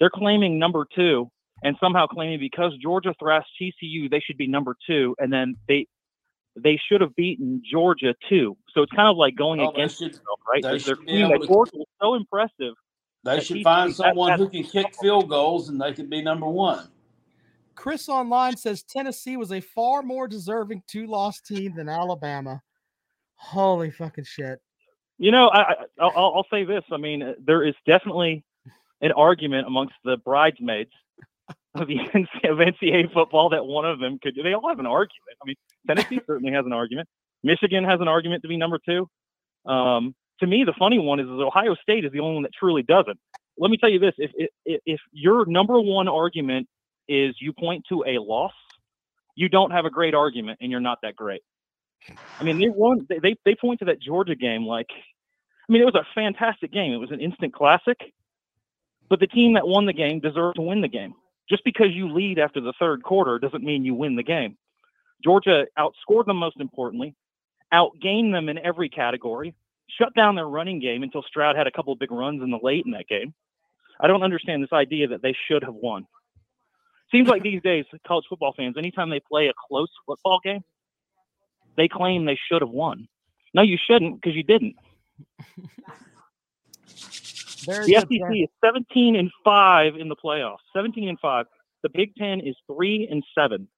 They're 0.00 0.10
claiming 0.10 0.58
number 0.58 0.86
two 0.92 1.30
and 1.62 1.76
somehow 1.80 2.08
claiming 2.08 2.40
because 2.40 2.76
Georgia 2.82 3.14
thrashed 3.20 3.50
TCU, 3.60 4.10
they 4.10 4.18
should 4.18 4.36
be 4.36 4.48
number 4.48 4.76
two. 4.88 5.14
And 5.20 5.32
then 5.32 5.54
they 5.68 5.86
they 6.62 6.80
should 6.88 7.00
have 7.00 7.14
beaten 7.16 7.62
Georgia 7.70 8.14
too. 8.28 8.56
So 8.74 8.82
it's 8.82 8.92
kind 8.92 9.08
of 9.08 9.16
like 9.16 9.36
going 9.36 9.60
oh, 9.60 9.70
against 9.70 9.98
should, 9.98 10.12
themselves, 10.12 10.42
right? 10.50 10.62
They 10.62 10.78
Their 10.78 10.96
team 10.96 11.32
at 11.32 11.42
Georgia 11.42 11.72
was 11.74 11.86
so 12.00 12.14
impressive. 12.14 12.74
They 13.24 13.40
should 13.40 13.62
find 13.62 13.94
someone 13.94 14.38
who 14.38 14.48
can 14.48 14.62
kick 14.62 14.94
field 15.00 15.28
goals, 15.28 15.68
and 15.68 15.80
they 15.80 15.92
could 15.92 16.08
be 16.08 16.22
number 16.22 16.46
one. 16.46 16.88
Chris 17.74 18.08
online 18.08 18.56
says 18.56 18.82
Tennessee 18.82 19.36
was 19.36 19.52
a 19.52 19.60
far 19.60 20.02
more 20.02 20.26
deserving 20.26 20.82
two-loss 20.88 21.40
team 21.40 21.74
than 21.76 21.88
Alabama. 21.88 22.60
Holy 23.36 23.90
fucking 23.90 24.24
shit! 24.24 24.60
You 25.18 25.30
know, 25.30 25.48
I, 25.48 25.74
I 26.00 26.04
will 26.04 26.12
I'll 26.16 26.46
say 26.50 26.64
this. 26.64 26.82
I 26.90 26.96
mean, 26.96 27.34
there 27.44 27.66
is 27.66 27.74
definitely 27.86 28.44
an 29.00 29.12
argument 29.12 29.66
amongst 29.66 29.94
the 30.04 30.16
bridesmaids 30.16 30.90
of 31.74 31.88
the 31.88 31.98
of 32.48 32.58
NCAA 32.58 33.12
football 33.12 33.50
that 33.50 33.64
one 33.64 33.84
of 33.84 33.98
them 33.98 34.18
could. 34.22 34.34
They 34.42 34.52
all 34.52 34.68
have 34.68 34.78
an 34.78 34.86
argument. 34.86 35.38
I 35.42 35.46
mean, 35.46 35.56
Tennessee 35.86 36.20
certainly 36.26 36.52
has 36.52 36.66
an 36.66 36.72
argument. 36.72 37.08
Michigan 37.42 37.84
has 37.84 38.00
an 38.00 38.08
argument 38.08 38.42
to 38.42 38.48
be 38.48 38.56
number 38.56 38.78
two. 38.84 39.08
Um, 39.70 40.14
to 40.40 40.46
me, 40.46 40.64
the 40.64 40.74
funny 40.78 40.98
one 40.98 41.20
is, 41.20 41.26
is 41.26 41.32
Ohio 41.32 41.74
State 41.82 42.04
is 42.04 42.12
the 42.12 42.20
only 42.20 42.34
one 42.34 42.42
that 42.44 42.52
truly 42.58 42.82
doesn't. 42.82 43.18
let 43.58 43.70
me 43.70 43.76
tell 43.76 43.90
you 43.90 43.98
this: 43.98 44.14
if, 44.18 44.30
if 44.64 44.80
if 44.86 45.00
your 45.12 45.46
number 45.46 45.80
one 45.80 46.08
argument 46.08 46.68
is 47.08 47.34
you 47.40 47.52
point 47.52 47.84
to 47.88 48.04
a 48.06 48.18
loss, 48.20 48.52
you 49.34 49.48
don't 49.48 49.70
have 49.70 49.84
a 49.84 49.90
great 49.90 50.14
argument, 50.14 50.58
and 50.60 50.70
you're 50.70 50.80
not 50.80 50.98
that 51.02 51.16
great. 51.16 51.42
I 52.40 52.44
mean, 52.44 52.58
they 52.58 52.68
won. 52.68 53.06
They 53.08 53.36
they 53.44 53.54
point 53.54 53.80
to 53.80 53.86
that 53.86 54.00
Georgia 54.00 54.34
game 54.34 54.64
like, 54.64 54.88
I 54.90 55.72
mean, 55.72 55.82
it 55.82 55.84
was 55.84 55.94
a 55.94 56.06
fantastic 56.14 56.72
game. 56.72 56.92
It 56.92 56.98
was 56.98 57.10
an 57.10 57.20
instant 57.20 57.52
classic, 57.52 57.98
but 59.08 59.20
the 59.20 59.26
team 59.26 59.54
that 59.54 59.66
won 59.66 59.86
the 59.86 59.92
game 59.92 60.20
deserved 60.20 60.56
to 60.56 60.62
win 60.62 60.80
the 60.80 60.88
game. 60.88 61.14
Just 61.48 61.64
because 61.64 61.88
you 61.92 62.12
lead 62.12 62.38
after 62.38 62.60
the 62.60 62.74
third 62.78 63.02
quarter 63.02 63.38
doesn't 63.38 63.64
mean 63.64 63.84
you 63.84 63.94
win 63.94 64.16
the 64.16 64.22
game. 64.22 64.56
Georgia 65.24 65.66
outscored 65.78 66.26
them 66.26 66.36
most 66.36 66.60
importantly, 66.60 67.14
outgained 67.72 68.32
them 68.32 68.48
in 68.48 68.58
every 68.58 68.88
category, 68.88 69.54
shut 69.88 70.14
down 70.14 70.36
their 70.36 70.46
running 70.46 70.80
game 70.80 71.02
until 71.02 71.22
Stroud 71.22 71.56
had 71.56 71.66
a 71.66 71.70
couple 71.70 71.92
of 71.92 71.98
big 71.98 72.12
runs 72.12 72.42
in 72.42 72.50
the 72.50 72.58
late 72.62 72.84
in 72.84 72.92
that 72.92 73.08
game. 73.08 73.34
I 74.00 74.06
don't 74.06 74.22
understand 74.22 74.62
this 74.62 74.72
idea 74.72 75.08
that 75.08 75.22
they 75.22 75.34
should 75.48 75.64
have 75.64 75.74
won. 75.74 76.06
Seems 77.10 77.28
like 77.28 77.42
these 77.42 77.62
days, 77.62 77.84
college 78.06 78.26
football 78.28 78.52
fans, 78.56 78.76
anytime 78.76 79.10
they 79.10 79.20
play 79.20 79.48
a 79.48 79.52
close 79.68 79.88
football 80.06 80.40
game, 80.44 80.62
they 81.76 81.88
claim 81.88 82.26
they 82.26 82.38
should 82.50 82.60
have 82.60 82.70
won. 82.70 83.08
No, 83.54 83.62
you 83.62 83.78
shouldn't 83.88 84.20
because 84.20 84.36
you 84.36 84.42
didn't. 84.42 84.76
the 87.66 87.94
SEC 88.00 88.36
is 88.36 88.48
17 88.64 89.16
and 89.16 89.30
5 89.44 89.96
in 89.96 90.08
the 90.08 90.16
playoffs. 90.16 90.58
17 90.74 91.08
and 91.08 91.18
5. 91.20 91.46
The 91.82 91.88
Big 91.90 92.14
Ten 92.16 92.40
is 92.40 92.56
3 92.66 93.08
and 93.10 93.24
7. 93.36 93.68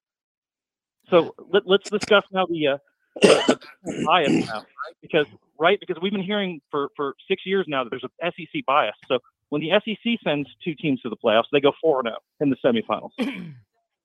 So 1.09 1.35
let, 1.51 1.67
us 1.67 1.91
discuss 1.91 2.25
now 2.33 2.47
the, 2.47 2.69
uh, 2.69 2.79
the, 3.21 3.61
the 3.85 4.05
bias 4.07 4.47
now, 4.47 4.55
right? 4.55 4.97
Because 5.03 5.27
right, 5.59 5.79
because 5.81 6.01
we've 6.01 6.13
been 6.13 6.23
hearing 6.23 6.61
for 6.71 6.91
for 6.97 7.15
six 7.29 7.45
years 7.45 7.67
now 7.69 7.85
that 7.85 7.91
there's 7.91 8.05
a 8.05 8.33
SEC 8.33 8.65
bias. 8.67 8.95
So 9.09 9.19
when 9.49 9.61
the 9.61 9.71
SEC 9.85 10.19
sends 10.25 10.49
two 10.65 10.75
teams 10.75 11.01
to 11.03 11.09
the 11.09 11.17
playoffs, 11.17 11.45
they 11.53 11.61
go 11.61 11.73
four 11.81 12.01
and 12.01 12.09
zero 12.09 12.19
oh 12.21 12.45
in 12.45 12.51
the 12.51 12.57
semifinals. 12.65 13.55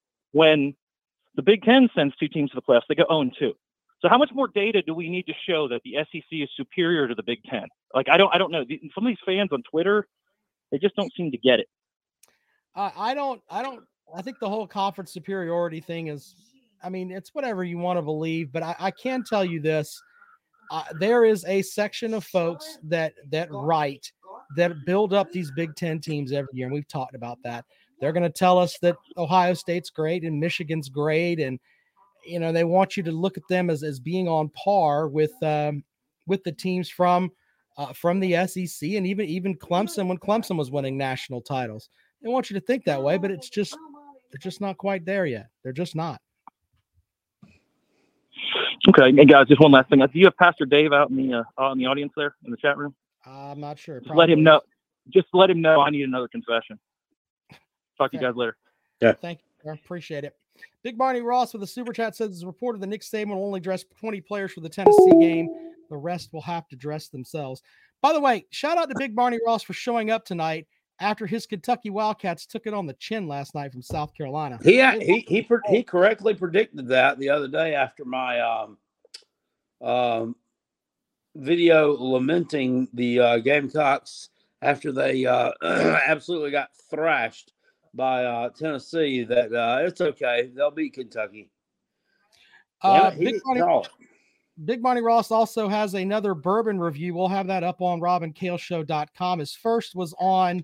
when 0.31 0.75
the 1.35 1.43
Big 1.43 1.63
Ten 1.63 1.89
sends 1.95 2.15
two 2.15 2.27
teams 2.27 2.49
to 2.51 2.55
the 2.55 2.61
playoffs, 2.61 2.87
they 2.89 2.95
go 2.95 3.03
zero 3.03 3.17
oh 3.17 3.21
and 3.21 3.35
two. 3.37 3.53
So 4.01 4.09
how 4.09 4.17
much 4.17 4.31
more 4.33 4.47
data 4.47 4.81
do 4.81 4.93
we 4.93 5.09
need 5.09 5.25
to 5.27 5.33
show 5.47 5.67
that 5.69 5.81
the 5.83 5.95
SEC 6.11 6.23
is 6.31 6.49
superior 6.55 7.07
to 7.07 7.15
the 7.15 7.23
Big 7.23 7.39
Ten? 7.49 7.67
Like 7.93 8.07
I 8.09 8.17
don't, 8.17 8.33
I 8.33 8.37
don't 8.37 8.51
know. 8.51 8.63
Some 8.93 9.05
of 9.05 9.11
these 9.11 9.17
fans 9.25 9.49
on 9.51 9.63
Twitter, 9.69 10.07
they 10.71 10.77
just 10.77 10.95
don't 10.95 11.11
seem 11.15 11.31
to 11.31 11.37
get 11.37 11.59
it. 11.59 11.67
Uh, 12.75 12.91
I 12.97 13.13
don't, 13.13 13.41
I 13.49 13.61
don't. 13.61 13.83
I 14.15 14.21
think 14.21 14.37
the 14.39 14.49
whole 14.49 14.67
conference 14.67 15.11
superiority 15.11 15.79
thing 15.79 16.07
is, 16.07 16.35
I 16.83 16.89
mean, 16.89 17.11
it's 17.11 17.33
whatever 17.33 17.63
you 17.63 17.77
want 17.77 17.97
to 17.97 18.01
believe, 18.01 18.51
but 18.51 18.61
I, 18.61 18.75
I 18.79 18.91
can 18.91 19.23
tell 19.23 19.45
you 19.45 19.61
this: 19.61 20.01
uh, 20.71 20.83
there 20.99 21.25
is 21.25 21.45
a 21.45 21.61
section 21.61 22.13
of 22.13 22.23
folks 22.25 22.77
that 22.83 23.13
that 23.31 23.47
write 23.51 24.11
that 24.55 24.73
build 24.85 25.13
up 25.13 25.31
these 25.31 25.51
Big 25.51 25.75
Ten 25.75 25.99
teams 25.99 26.31
every 26.31 26.49
year, 26.53 26.67
and 26.67 26.73
we've 26.73 26.87
talked 26.87 27.15
about 27.15 27.39
that. 27.43 27.65
They're 27.99 28.11
going 28.11 28.23
to 28.23 28.29
tell 28.29 28.59
us 28.59 28.77
that 28.81 28.97
Ohio 29.17 29.53
State's 29.53 29.89
great 29.89 30.23
and 30.23 30.39
Michigan's 30.39 30.89
great, 30.89 31.39
and 31.39 31.59
you 32.25 32.39
know 32.39 32.51
they 32.51 32.63
want 32.63 32.97
you 32.97 33.03
to 33.03 33.11
look 33.11 33.37
at 33.37 33.47
them 33.49 33.69
as 33.69 33.83
as 33.83 33.99
being 33.99 34.27
on 34.27 34.49
par 34.49 35.07
with 35.07 35.31
um, 35.43 35.83
with 36.27 36.43
the 36.43 36.51
teams 36.51 36.89
from 36.89 37.31
uh, 37.77 37.93
from 37.93 38.19
the 38.19 38.33
SEC 38.47 38.89
and 38.91 39.05
even 39.05 39.25
even 39.27 39.55
Clemson 39.55 40.07
when 40.07 40.17
Clemson 40.17 40.57
was 40.57 40.71
winning 40.71 40.97
national 40.97 41.41
titles. 41.41 41.89
They 42.21 42.29
want 42.29 42.49
you 42.49 42.59
to 42.59 42.65
think 42.65 42.85
that 42.85 43.01
way, 43.01 43.17
but 43.17 43.31
it's 43.31 43.49
just 43.49 43.77
they're 44.31 44.39
just 44.39 44.61
not 44.61 44.77
quite 44.77 45.05
there 45.05 45.25
yet. 45.25 45.47
They're 45.63 45.73
just 45.73 45.95
not. 45.95 46.21
Okay, 48.87 49.09
and 49.09 49.29
guys, 49.29 49.47
just 49.47 49.61
one 49.61 49.71
last 49.71 49.89
thing. 49.89 49.99
Do 49.99 50.07
you 50.13 50.25
have 50.25 50.37
Pastor 50.37 50.65
Dave 50.65 50.93
out 50.93 51.09
in 51.09 51.15
the 51.17 51.43
uh, 51.59 51.71
in 51.71 51.77
the 51.77 51.85
audience 51.85 52.13
there 52.15 52.35
in 52.45 52.51
the 52.51 52.57
chat 52.57 52.77
room? 52.77 52.95
I'm 53.25 53.59
not 53.59 53.79
sure. 53.79 53.99
Just 53.99 54.15
let 54.15 54.29
him 54.29 54.43
know. 54.43 54.61
Just 55.09 55.27
let 55.33 55.49
him 55.49 55.61
know 55.61 55.81
I 55.81 55.89
need 55.89 56.03
another 56.03 56.27
confession. 56.27 56.79
Talk 57.97 58.11
to 58.11 58.17
you 58.17 58.21
guys 58.21 58.35
later. 58.35 58.55
Yeah. 59.01 59.13
Thank 59.13 59.39
you. 59.63 59.71
I 59.71 59.73
appreciate 59.73 60.23
it. 60.23 60.35
Big 60.85 60.99
Barney 60.99 61.21
Ross 61.21 61.51
with 61.51 61.63
a 61.63 61.67
super 61.67 61.91
chat 61.91 62.15
says 62.15 62.31
it's 62.31 62.43
reported 62.43 62.79
that 62.79 62.85
Nick 62.85 63.01
Saban 63.01 63.29
will 63.29 63.43
only 63.43 63.59
dress 63.59 63.83
20 63.99 64.21
players 64.21 64.53
for 64.53 64.59
the 64.59 64.69
Tennessee 64.69 65.17
game. 65.19 65.49
The 65.89 65.97
rest 65.97 66.31
will 66.31 66.43
have 66.43 66.67
to 66.67 66.75
dress 66.75 67.07
themselves. 67.07 67.63
By 68.03 68.13
the 68.13 68.21
way, 68.21 68.45
shout 68.51 68.77
out 68.77 68.89
to 68.89 68.95
Big 68.95 69.15
Barney 69.15 69.39
Ross 69.43 69.63
for 69.63 69.73
showing 69.73 70.11
up 70.11 70.25
tonight 70.25 70.67
after 70.99 71.25
his 71.25 71.47
Kentucky 71.47 71.89
Wildcats 71.89 72.45
took 72.45 72.67
it 72.67 72.73
on 72.75 72.85
the 72.85 72.93
chin 72.93 73.27
last 73.27 73.55
night 73.55 73.71
from 73.71 73.81
South 73.81 74.13
Carolina. 74.13 74.59
He 74.61 74.79
he 75.03 75.25
he 75.27 75.47
he 75.67 75.81
correctly 75.81 76.35
predicted 76.35 76.87
that 76.89 77.17
the 77.17 77.29
other 77.31 77.47
day 77.47 77.73
after 77.73 78.05
my 78.05 78.39
um, 78.41 78.77
um, 79.81 80.35
video 81.35 81.97
lamenting 81.97 82.87
the 82.93 83.19
uh, 83.19 83.37
Gamecocks 83.39 84.29
after 84.61 84.91
they 84.91 85.25
uh, 85.25 85.51
absolutely 85.63 86.51
got 86.51 86.69
thrashed 86.91 87.53
by 87.95 88.25
uh, 88.25 88.49
Tennessee. 88.49 89.23
That 89.23 89.53
uh, 89.53 89.85
it's 89.85 90.01
okay; 90.01 90.51
they'll 90.53 90.71
beat 90.71 90.93
Kentucky. 90.93 91.49
Uh, 92.81 93.11
Big, 93.11 93.41
Money, 93.45 93.83
Big 94.65 94.81
Money 94.81 95.01
Ross 95.01 95.31
also 95.31 95.67
has 95.67 95.93
another 95.93 96.33
bourbon 96.33 96.79
review. 96.79 97.13
We'll 97.13 97.27
have 97.27 97.47
that 97.47 97.63
up 97.63 97.81
on 97.81 97.99
robandkaleshow.com. 97.99 99.39
His 99.39 99.53
first 99.53 99.95
was 99.95 100.13
on 100.19 100.63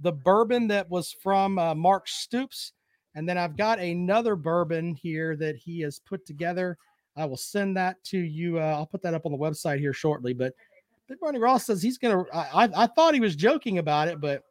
the 0.00 0.12
bourbon 0.12 0.66
that 0.68 0.88
was 0.90 1.12
from 1.12 1.58
uh, 1.58 1.74
Mark 1.74 2.08
Stoops. 2.08 2.72
And 3.14 3.28
then 3.28 3.38
I've 3.38 3.56
got 3.56 3.78
another 3.78 4.36
bourbon 4.36 4.94
here 4.94 5.36
that 5.36 5.56
he 5.56 5.80
has 5.80 5.98
put 5.98 6.24
together. 6.26 6.78
I 7.16 7.24
will 7.24 7.36
send 7.36 7.76
that 7.76 8.02
to 8.04 8.18
you. 8.18 8.58
Uh, 8.58 8.74
I'll 8.76 8.86
put 8.86 9.02
that 9.02 9.14
up 9.14 9.26
on 9.26 9.32
the 9.32 9.38
website 9.38 9.78
here 9.78 9.92
shortly. 9.92 10.32
But 10.32 10.54
Big 11.08 11.18
Money 11.20 11.38
Ross 11.38 11.66
says 11.66 11.82
he's 11.82 11.98
going 11.98 12.24
to, 12.24 12.36
I, 12.36 12.68
I 12.76 12.86
thought 12.86 13.14
he 13.14 13.20
was 13.20 13.36
joking 13.36 13.78
about 13.78 14.08
it, 14.08 14.20
but 14.20 14.44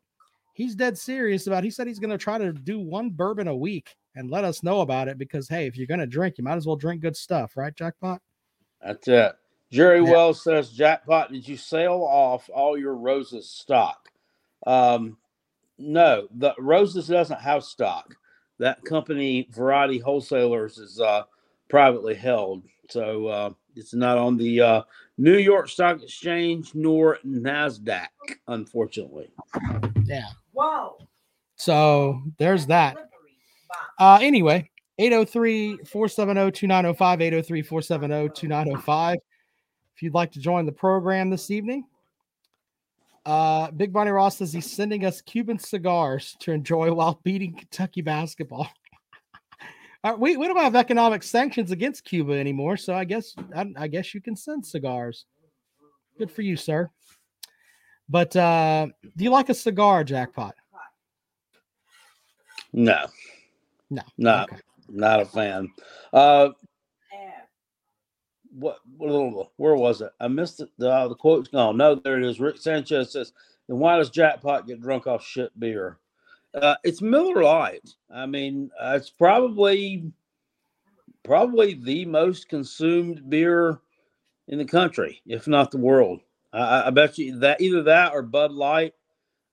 he's 0.60 0.76
dead 0.76 0.98
serious 0.98 1.48
about 1.48 1.63
it. 1.63 1.67
He 1.67 1.72
said 1.72 1.88
he's 1.88 2.00
going 2.00 2.10
to 2.10 2.17
try 2.17 2.38
to 2.38 2.52
do 2.52 2.82
one 2.82 3.10
bourbon 3.10 3.48
a 3.48 3.56
week 3.56 3.95
and 4.15 4.30
let 4.30 4.43
us 4.43 4.62
know 4.62 4.82
about 4.82 5.08
it 5.08 5.17
because, 5.17 5.48
hey, 5.48 5.65
if 5.67 5.78
you're 5.78 5.88
going 5.88 6.02
to 6.02 6.06
drink, 6.06 6.38
you 6.38 6.43
might 6.43 6.58
as 6.58 6.67
well 6.67 6.76
drink 6.76 7.02
good 7.02 7.15
stuff, 7.15 7.56
right, 7.56 7.74
Jackpot? 7.74 8.22
That's 8.86 9.08
it. 9.08 9.36
Jerry 9.72 10.04
yeah. 10.04 10.12
Wells 10.12 10.43
says, 10.43 10.72
Jackpot, 10.72 11.32
did 11.32 11.48
you 11.48 11.56
sell 11.56 12.04
off 12.04 12.50
all 12.54 12.78
your 12.78 12.95
roses 12.95 13.50
stock? 13.50 14.10
Um, 14.67 15.17
no, 15.78 16.28
the 16.36 16.54
Roses 16.60 17.08
doesn't 17.08 17.39
have 17.39 17.63
stock. 17.63 18.13
That 18.58 18.84
company, 18.84 19.48
Variety 19.52 19.98
Wholesalers, 19.98 20.78
is 20.78 21.00
uh, 21.00 21.24
privately 21.69 22.15
held, 22.15 22.63
so 22.89 23.28
uh, 23.28 23.50
it's 23.78 23.93
not 23.93 24.17
on 24.17 24.36
the 24.36 24.60
uh, 24.60 24.82
New 25.17 25.38
York 25.38 25.69
Stock 25.69 26.04
Exchange 26.04 26.76
nor 26.76 27.19
Nasdaq, 27.26 28.10
unfortunately. 28.50 29.32
Yeah. 30.04 30.28
Wow. 30.60 30.98
So 31.56 32.22
there's 32.38 32.65
that. 32.65 32.98
Uh, 33.98 34.19
anyway, 34.22 34.69
803 34.98 35.78
470 35.86 36.52
2905, 36.52 37.22
803 37.22 37.62
470 37.62 38.30
2905. 38.36 39.17
If 39.95 40.04
you'd 40.04 40.13
like 40.13 40.34
to 40.34 40.39
join 40.41 40.65
the 40.65 40.74
program 40.74 41.30
this 41.30 41.50
evening, 41.50 41.86
uh, 43.26 43.72
Big 43.72 43.93
Barney 43.93 44.12
Ross 44.12 44.38
says 44.38 44.52
he's 44.52 44.69
sending 44.69 45.06
us 45.06 45.22
Cuban 45.22 45.60
cigars 45.60 46.36
to 46.39 46.52
enjoy 46.52 46.91
while 46.91 47.22
beating 47.24 47.56
Kentucky 47.56 48.02
basketball. 48.02 48.67
uh, 50.04 50.15
we, 50.19 50.36
we 50.36 50.45
don't 50.45 50.58
have 50.58 50.76
economic 50.76 51.24
sanctions 51.24 51.72
against 51.72 52.04
Cuba 52.04 52.34
anymore, 52.34 52.76
so 52.76 52.93
I 52.93 53.06
guess 53.06 53.34
I, 53.56 53.65
I, 53.78 53.88
guess 53.88 54.13
you 54.13 54.19
can 54.19 54.36
send 54.36 54.65
cigars. 54.65 55.26
Good 56.17 56.32
for 56.32 56.41
you, 56.41 56.58
sir. 56.58 56.89
But 58.10 58.36
uh, 58.36 58.88
do 59.15 59.24
you 59.24 59.30
like 59.30 59.50
a 59.50 59.54
cigar, 59.54 60.04
Jackpot? 60.04 60.56
No, 62.74 63.06
no, 63.89 64.02
no, 64.17 64.43
okay. 64.43 64.58
not 64.89 65.22
a 65.22 65.26
fan. 65.26 65.69
Uh, 66.13 66.50
what, 68.52 68.80
where 68.98 69.76
was 69.76 70.02
it? 70.02 70.12
I 70.19 70.28
missed 70.28 70.60
it. 70.60 70.69
The, 70.78 70.91
uh, 70.91 71.08
the 71.08 71.15
quote's 71.15 71.50
gone. 71.50 71.78
No, 71.78 71.95
there 71.95 72.17
it 72.17 72.26
is. 72.26 72.39
Rick 72.39 72.58
Sanchez 72.58 73.12
says, 73.12 73.34
"Then 73.67 73.80
why 73.80 73.98
does 73.98 74.10
Jackpot 74.10 74.67
get 74.67 74.82
drunk 74.82 75.08
off 75.08 75.24
shit 75.24 75.58
beer?" 75.60 75.98
Uh, 76.54 76.76
it's 76.84 77.02
Miller 77.02 77.44
Lite. 77.44 77.90
I 78.12 78.25
mean, 78.25 78.71
uh, 78.79 78.94
it's 78.96 79.10
probably 79.10 80.12
probably 81.23 81.75
the 81.75 82.06
most 82.06 82.50
consumed 82.50 83.29
beer 83.29 83.79
in 84.48 84.58
the 84.58 84.65
country, 84.65 85.21
if 85.27 85.48
not 85.48 85.69
the 85.69 85.77
world. 85.77 86.21
I, 86.52 86.87
I 86.87 86.89
bet 86.89 87.17
you 87.17 87.39
that 87.39 87.62
either 87.62 87.83
that 87.83 88.13
or 88.13 88.21
Bud 88.21 88.52
Light, 88.52 88.93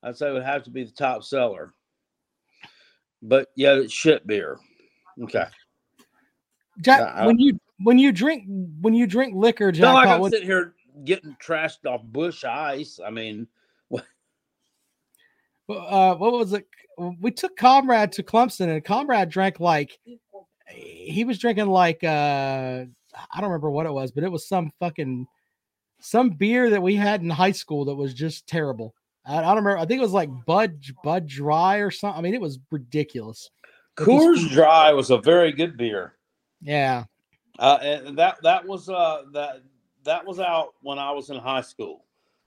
I'd 0.02 0.16
say 0.16 0.32
would 0.32 0.42
have 0.42 0.64
to 0.64 0.70
be 0.70 0.84
the 0.84 0.92
top 0.92 1.24
seller. 1.24 1.74
But 3.22 3.48
yeah, 3.56 3.74
it's 3.74 3.92
shit 3.92 4.26
beer. 4.26 4.58
Okay. 5.22 5.46
Jack, 6.80 7.26
when 7.26 7.38
you 7.38 7.58
when 7.80 7.98
you 7.98 8.12
drink 8.12 8.44
when 8.80 8.94
you 8.94 9.06
drink 9.06 9.34
liquor, 9.34 9.72
Jack, 9.72 9.82
not 9.82 9.94
like 9.94 10.08
I'm 10.08 10.20
what, 10.20 10.32
sitting 10.32 10.46
here 10.46 10.74
getting 11.04 11.36
trashed 11.42 11.86
off 11.86 12.02
Busch 12.04 12.44
Ice. 12.44 13.00
I 13.04 13.10
mean, 13.10 13.46
what? 13.88 14.04
Uh, 15.68 16.14
what 16.14 16.32
was 16.32 16.52
it? 16.52 16.66
We 17.20 17.30
took 17.30 17.56
Comrade 17.56 18.12
to 18.12 18.22
Clemson, 18.22 18.68
and 18.68 18.84
Comrade 18.84 19.30
drank 19.30 19.60
like 19.60 19.98
he 20.68 21.24
was 21.24 21.38
drinking 21.38 21.66
like 21.66 22.02
uh 22.04 22.84
I 23.30 23.40
don't 23.40 23.50
remember 23.50 23.70
what 23.70 23.86
it 23.86 23.92
was, 23.92 24.12
but 24.12 24.24
it 24.24 24.32
was 24.32 24.46
some 24.46 24.72
fucking 24.78 25.26
some 26.00 26.30
beer 26.30 26.70
that 26.70 26.82
we 26.82 26.94
had 26.94 27.22
in 27.22 27.30
high 27.30 27.52
school 27.52 27.84
that 27.86 27.94
was 27.94 28.14
just 28.14 28.46
terrible. 28.46 28.94
I, 29.24 29.38
I 29.38 29.40
don't 29.42 29.56
remember. 29.64 29.78
I 29.78 29.86
think 29.86 29.98
it 29.98 30.02
was 30.02 30.12
like 30.12 30.30
Bud 30.46 30.78
Bud 31.02 31.26
Dry 31.26 31.76
or 31.78 31.90
something. 31.90 32.18
I 32.18 32.22
mean, 32.22 32.34
it 32.34 32.40
was 32.40 32.58
ridiculous. 32.70 33.50
Coors 33.96 34.36
people- 34.36 34.54
Dry 34.54 34.92
was 34.92 35.10
a 35.10 35.18
very 35.18 35.52
good 35.52 35.76
beer. 35.76 36.14
Yeah. 36.60 37.04
Uh, 37.58 37.78
and 37.80 38.18
that 38.18 38.36
that 38.42 38.66
was 38.66 38.88
uh, 38.88 39.22
that 39.32 39.62
that 40.04 40.26
was 40.26 40.38
out 40.38 40.74
when 40.82 40.98
I 40.98 41.10
was 41.12 41.30
in 41.30 41.36
high 41.38 41.62
school, 41.62 42.04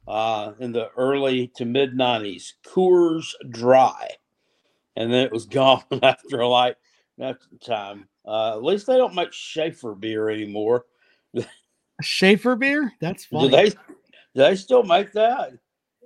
uh, 0.07 0.53
in 0.59 0.71
the 0.71 0.89
early 0.95 1.47
to 1.55 1.65
mid 1.65 1.93
'90s. 1.93 2.53
Coors 2.63 3.33
Dry, 3.49 4.07
and 4.95 5.11
then 5.11 5.25
it 5.25 5.31
was 5.31 5.45
gone 5.47 5.83
after 6.03 6.45
like 6.45 6.77
after 7.19 7.47
time. 7.63 8.07
Uh, 8.25 8.51
at 8.51 8.63
least 8.63 8.85
they 8.85 8.97
don't 8.97 9.15
make 9.15 9.33
Schaefer 9.33 9.95
beer 9.95 10.29
anymore. 10.29 10.85
Schaefer 12.01 12.55
beer? 12.55 12.93
That's 13.01 13.25
funny. 13.25 13.49
Do 13.49 13.55
they? 13.55 13.69
Do 13.69 13.75
they 14.35 14.55
still 14.55 14.83
make 14.83 15.11
that? 15.13 15.51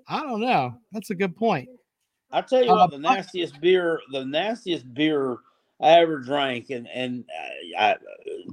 I 0.08 0.22
don't 0.22 0.42
know. 0.42 0.76
That's 0.92 1.10
a 1.10 1.16
good 1.16 1.36
point. 1.36 1.70
I 2.32 2.42
tell 2.42 2.64
you 2.64 2.72
Uh, 2.72 2.76
what, 2.76 2.92
the 2.92 2.98
nastiest 2.98 3.62
beer, 3.62 4.00
the 4.12 4.26
nastiest 4.26 4.92
beer 4.94 5.38
I 5.80 6.00
ever 6.00 6.20
drank, 6.20 6.70
and 6.72 6.88
and 6.88 7.26
uh, 7.78 7.80
I, 7.80 7.96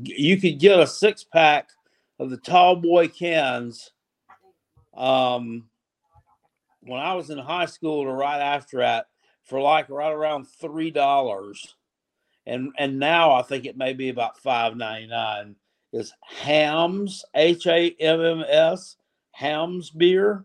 you 0.03 0.39
could 0.41 0.59
get 0.59 0.81
a 0.81 0.87
six 0.87 1.25
pack 1.25 1.71
of 2.19 2.31
the 2.31 2.37
tall 2.37 2.77
boy 2.77 3.09
cans. 3.09 3.93
Um, 4.95 5.69
when 6.83 7.01
I 7.01 7.15
was 7.15 7.31
in 7.31 7.39
high 7.39 7.67
school 7.67 8.01
or 8.01 8.17
right 8.17 8.41
after 8.41 8.79
that, 8.79 9.07
for 9.45 9.61
like 9.61 9.89
right 9.89 10.13
around 10.13 10.47
three 10.47 10.91
dollars, 10.91 11.77
and 12.47 12.73
and 12.79 12.99
now 12.99 13.33
I 13.33 13.43
think 13.43 13.65
it 13.65 13.77
may 13.77 13.93
be 13.93 14.09
about 14.09 14.39
five 14.39 14.77
ninety 14.77 15.07
nine. 15.07 15.57
Is 15.93 16.13
Hamm's 16.23 17.25
H 17.35 17.67
A 17.67 17.91
M 17.99 18.21
M 18.21 18.45
S 18.49 18.97
Hamm's 19.33 19.91
beer? 19.91 20.45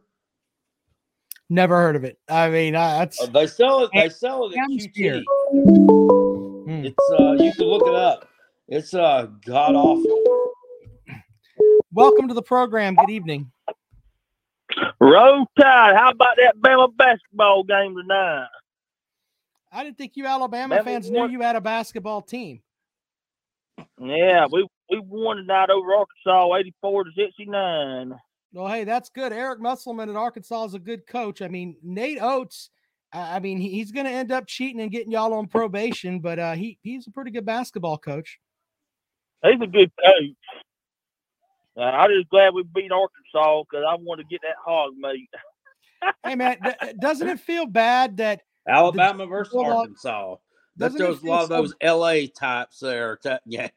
Never 1.50 1.76
heard 1.76 1.96
of 1.96 2.04
it. 2.04 2.18
I 2.28 2.50
mean, 2.50 2.76
I, 2.76 2.98
that's 3.00 3.22
Uh, 3.22 3.28
they 3.28 3.46
sell 3.46 3.84
it. 3.84 3.92
They 3.94 4.10
sell 4.10 4.48
it 4.48 4.54
at 4.54 4.60
Hamm's 4.60 4.88
beer. 4.88 5.22
Hmm. 5.52 6.86
It's 6.86 7.12
uh, 7.20 7.34
you 7.34 7.54
can 7.54 7.66
look 7.66 7.88
it 7.88 7.94
up. 7.94 8.28
It's 8.68 8.96
uh, 8.96 9.28
god 9.46 9.76
awful. 9.76 10.52
welcome 11.92 12.28
to 12.28 12.34
the 12.34 12.42
program. 12.42 12.96
Good 12.96 13.12
evening. 13.12 13.52
Roll 15.00 15.46
Tide. 15.60 15.96
How 15.96 16.10
about 16.10 16.38
that 16.38 16.58
Bama 16.58 16.98
basketball 16.98 17.64
game 17.64 17.96
tonight? 17.96 18.48
I 19.72 19.84
didn't 19.84 20.00
think 20.00 20.14
you 20.16 20.26
Alabama 20.26 20.78
Bama 20.78 20.84
fans 20.84 21.12
knew 21.12 21.28
you 21.28 21.42
had 21.42 21.56
a 21.56 21.62
basketball 21.62 22.24
team. 22.24 22.62
Yeah, 24.02 24.48
we 24.52 24.66
we 24.90 25.00
won 25.00 25.38
tonight 25.38 25.70
over 25.70 25.94
Arkansas, 25.94 26.56
eighty-four 26.56 27.04
to 27.06 27.10
sixty-nine. 27.18 28.14
Well, 28.54 28.68
hey, 28.68 28.84
that's 28.86 29.10
good. 29.10 29.34
Eric 29.34 29.60
Musselman 29.60 30.10
at 30.10 30.16
Arkansas 30.16 30.66
is 30.66 30.74
a 30.76 30.80
good 30.80 31.06
coach. 31.08 31.42
I 31.42 31.48
mean, 31.48 31.76
Nate 31.84 32.20
Oats. 32.22 32.70
I 33.12 33.36
I 33.36 33.40
mean, 33.40 33.58
he's 33.60 33.92
going 33.92 34.06
to 34.06 34.12
end 34.12 34.32
up 34.32 34.48
cheating 34.48 34.82
and 34.82 34.92
getting 34.92 35.12
y'all 35.12 35.34
on 35.34 35.48
probation, 35.48 36.20
but 36.20 36.40
uh, 36.40 36.54
he 36.54 36.78
he's 36.82 37.08
a 37.08 37.12
pretty 37.12 37.32
good 37.32 37.46
basketball 37.46 37.98
coach. 37.98 38.40
He's 39.44 39.62
a 39.62 39.68
good 39.68 39.92
coach. 40.04 40.36
Uh, 41.78 41.82
I'm 41.82 42.10
just 42.10 42.30
glad 42.30 42.54
we 42.54 42.64
beat 42.64 42.92
Arkansas 42.92 43.64
because 43.70 43.84
I 43.88 43.96
want 43.96 44.22
to 44.22 44.26
get 44.30 44.42
that 44.42 44.56
hog 44.64 44.94
meat. 44.98 45.30
Hey, 46.24 46.36
man, 46.36 46.58
d- 46.64 46.94
doesn't 47.02 47.28
it 47.28 47.40
feel 47.40 47.66
bad 47.66 48.18
that 48.18 48.42
Alabama 48.68 49.26
versus 49.26 49.56
Arkansas. 49.56 50.36
That 50.78 50.92
Doesn't 50.94 51.00
those 51.00 51.24
a 51.24 51.26
lot 51.26 51.42
of 51.44 51.48
so- 51.50 51.54
those 51.56 51.74
LA 51.84 52.28
types 52.38 52.80
there. 52.80 53.18
ta- 53.24 53.40
yeah. 53.46 53.70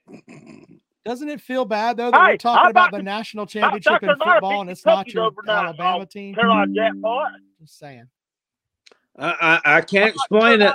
Doesn't 1.09 1.31
it 1.31 1.41
feel 1.41 1.65
bad 1.65 1.97
though 1.97 2.11
that 2.11 2.21
Hey, 2.21 2.33
we're 2.33 2.37
talking 2.37 2.71
about 2.71 2.89
about 2.89 2.91
the 2.91 2.97
the- 2.99 3.03
national 3.03 3.47
championship 3.47 4.03
in 4.03 4.11
football 4.11 4.61
and 4.61 4.69
it's 4.69 4.85
not 4.85 5.13
your 5.13 5.31
the 5.45 5.51
Alabama 5.51 6.03
oh, 6.03 6.05
team? 6.05 6.35
Carolina 6.35 6.73
jackpot. 6.75 7.33
Just 7.61 7.79
saying. 7.79 8.09
I, 9.19 9.61
I, 9.65 9.77
I 9.79 9.81
can't 9.81 10.15
explain 10.15 10.61
it, 10.61 10.75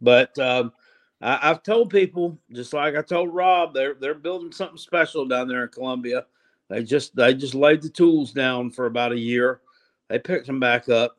but 0.00 0.36
um, 0.38 0.72
I, 1.20 1.50
I've 1.50 1.62
told 1.62 1.90
people 1.90 2.38
just 2.50 2.72
like 2.72 2.96
I 2.96 3.02
told 3.02 3.32
Rob, 3.34 3.74
they're 3.74 3.94
they're 3.94 4.14
building 4.14 4.52
something 4.52 4.78
special 4.78 5.26
down 5.26 5.48
there 5.48 5.64
in 5.64 5.68
Columbia. 5.68 6.24
They 6.70 6.82
just 6.82 7.14
they 7.14 7.34
just 7.34 7.54
laid 7.54 7.82
the 7.82 7.90
tools 7.90 8.32
down 8.32 8.70
for 8.70 8.86
about 8.86 9.12
a 9.12 9.18
year. 9.18 9.60
They 10.08 10.18
picked 10.18 10.46
them 10.46 10.60
back 10.60 10.88
up. 10.88 11.18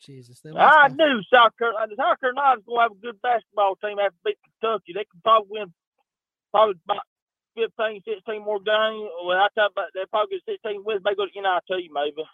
Jesus, 0.00 0.40
they 0.40 0.50
I 0.50 0.52
lost 0.52 0.96
by- 0.96 1.04
knew 1.04 1.22
South 1.32 1.56
Carolina. 1.56 1.92
South 1.96 2.20
Carolina's 2.20 2.64
going 2.66 2.78
to 2.78 2.82
have 2.82 2.92
a 2.92 2.94
good 2.96 3.22
basketball 3.22 3.76
team 3.76 3.98
after 3.98 4.16
beat 4.24 4.38
Kentucky. 4.60 4.92
They 4.92 5.04
can 5.04 5.20
probably 5.22 5.48
win 5.50 5.72
probably 6.56 6.80
about 6.88 7.04
15, 7.56 8.00
16 8.08 8.40
more 8.44 8.60
games. 8.64 9.12
Well, 9.28 9.36
I 9.36 9.48
talk 9.52 9.72
about 9.76 9.92
they 9.92 10.08
probably 10.08 10.40
get 10.40 10.56
16 10.64 10.84
wins. 10.88 11.02
Maybe 11.04 11.20
go 11.20 11.28
to 11.28 11.36
NIT, 11.36 11.92
maybe. 11.92 12.24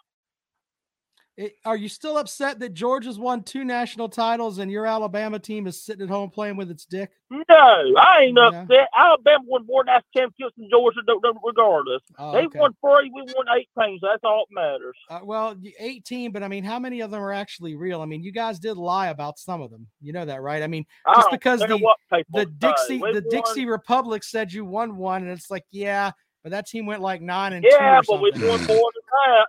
It- 1.35 1.55
are 1.65 1.75
you 1.75 1.89
still 1.89 2.17
upset 2.17 2.59
that 2.59 2.75
Georgia's 2.75 3.17
won 3.17 3.41
two 3.41 3.63
national 3.63 4.07
titles 4.07 4.59
and 4.59 4.69
your 4.71 4.85
Alabama 4.85 5.39
team 5.39 5.65
is 5.65 5.81
sitting 5.83 6.03
at 6.03 6.09
home 6.09 6.29
playing 6.29 6.57
with 6.57 6.69
its 6.69 6.85
dick? 6.85 7.11
No, 7.31 7.43
I 7.49 8.25
ain't 8.25 8.37
Yeah. 8.37 8.61
upset. 8.61 8.87
Alabama 8.95 9.43
won 9.47 9.65
more 9.65 9.83
national 9.83 10.05
championships 10.15 10.55
than 10.57 10.69
Georgia, 10.69 10.99
regardless. 11.43 12.03
Oh, 12.19 12.33
they 12.33 12.45
won 12.45 12.75
three, 12.81 13.09
we 13.15 13.23
won 13.35 13.47
18, 13.49 13.99
so 13.99 14.07
that's 14.11 14.23
all 14.23 14.45
that 14.47 14.53
matters. 14.53 14.95
Uh, 15.09 15.21
well, 15.23 15.55
18, 15.79 16.31
but 16.31 16.43
I 16.43 16.47
mean, 16.47 16.63
how 16.63 16.77
many 16.77 17.01
of 17.01 17.09
them 17.09 17.21
are 17.23 17.33
actually 17.33 17.75
real? 17.75 18.01
I 18.01 18.05
mean, 18.05 18.21
you 18.21 18.31
guys 18.31 18.59
did 18.59 18.77
lie 18.77 19.07
about 19.07 19.39
some 19.39 19.59
of 19.59 19.71
them. 19.71 19.87
You 20.01 20.13
know 20.13 20.25
that, 20.25 20.43
right? 20.43 20.61
I 20.61 20.67
mean, 20.67 20.85
Just 21.15 21.21
don't 21.21 21.31
because 21.31 21.59
the- 21.61 22.25
the. 22.29 22.45
Dixie, 22.45 22.97
the 22.99 23.01
won- 23.01 23.23
Dixie 23.29 23.65
Republic 23.65 24.23
said 24.23 24.53
you 24.53 24.65
won 24.65 24.97
one, 24.97 25.23
and 25.23 25.31
it's 25.31 25.49
like, 25.49 25.65
yeah, 25.71 26.11
but 26.43 26.51
that 26.51 26.67
team 26.67 26.85
went 26.85 27.01
like 27.01 27.21
nine 27.21 27.53
and 27.53 27.63
two. 27.63 27.69
Yeah, 27.71 28.01
but 28.07 28.21
we 28.21 28.29
won 28.33 28.41
more 28.41 28.91
than 28.93 29.03
that. 29.25 29.47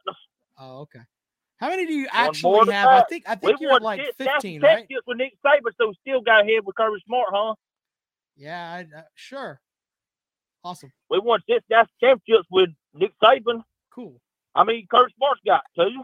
Oh, 0.58 0.78
okay. 0.82 1.00
How 1.58 1.68
many 1.70 1.86
do 1.86 1.92
you 1.94 2.08
actually 2.10 2.72
have? 2.72 2.88
I 2.88 3.04
think 3.08 3.24
I 3.28 3.38
We 3.40 3.48
think 3.48 3.60
you're 3.60 3.80
like 3.80 4.00
six 4.00 4.16
15, 4.18 4.60
national 4.60 4.78
right? 4.78 4.88
with 5.06 5.18
Nick 5.18 5.34
Saban, 5.44 5.72
so 5.78 5.88
we 5.88 5.94
still 6.00 6.20
got 6.20 6.42
ahead 6.42 6.64
with 6.64 6.76
Kirby 6.76 7.02
Smart, 7.06 7.28
huh? 7.32 7.54
Yeah, 8.36 8.72
I, 8.72 8.98
uh, 8.98 9.02
sure. 9.14 9.60
Awesome, 10.64 10.92
We 11.10 11.18
won 11.20 11.40
six 11.48 11.64
national 11.70 11.88
championships 12.00 12.48
with 12.50 12.70
Nick 12.94 13.12
Saban. 13.22 13.62
cool. 13.94 14.20
I 14.54 14.64
mean, 14.64 14.86
Kirby 14.90 15.12
Smart's 15.16 15.40
got 15.46 15.62
two. 15.76 16.02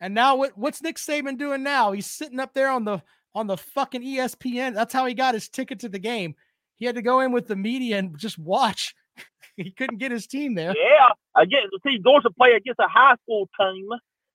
And 0.00 0.14
now 0.14 0.36
what? 0.36 0.56
What's 0.56 0.82
Nick 0.82 0.96
Saban 0.96 1.38
doing 1.38 1.62
now? 1.62 1.92
He's 1.92 2.06
sitting 2.06 2.38
up 2.38 2.52
there 2.54 2.70
on 2.70 2.84
the 2.84 3.02
on 3.34 3.46
the 3.46 3.56
fucking 3.56 4.02
ESPN. 4.02 4.74
That's 4.74 4.92
how 4.92 5.06
he 5.06 5.14
got 5.14 5.34
his 5.34 5.48
ticket 5.48 5.80
to 5.80 5.88
the 5.88 5.98
game. 5.98 6.34
He 6.76 6.84
had 6.84 6.96
to 6.96 7.02
go 7.02 7.20
in 7.20 7.32
with 7.32 7.46
the 7.46 7.56
media 7.56 7.98
and 7.98 8.16
just 8.18 8.38
watch. 8.38 8.94
he 9.56 9.70
couldn't 9.70 9.98
get 9.98 10.12
his 10.12 10.26
team 10.26 10.54
there. 10.54 10.74
Yeah, 10.76 11.08
again, 11.34 11.62
to 11.72 11.78
see 11.82 11.98
Georgia 11.98 12.30
play 12.30 12.52
against 12.52 12.80
a 12.80 12.88
high 12.88 13.14
school 13.22 13.48
team. 13.58 13.88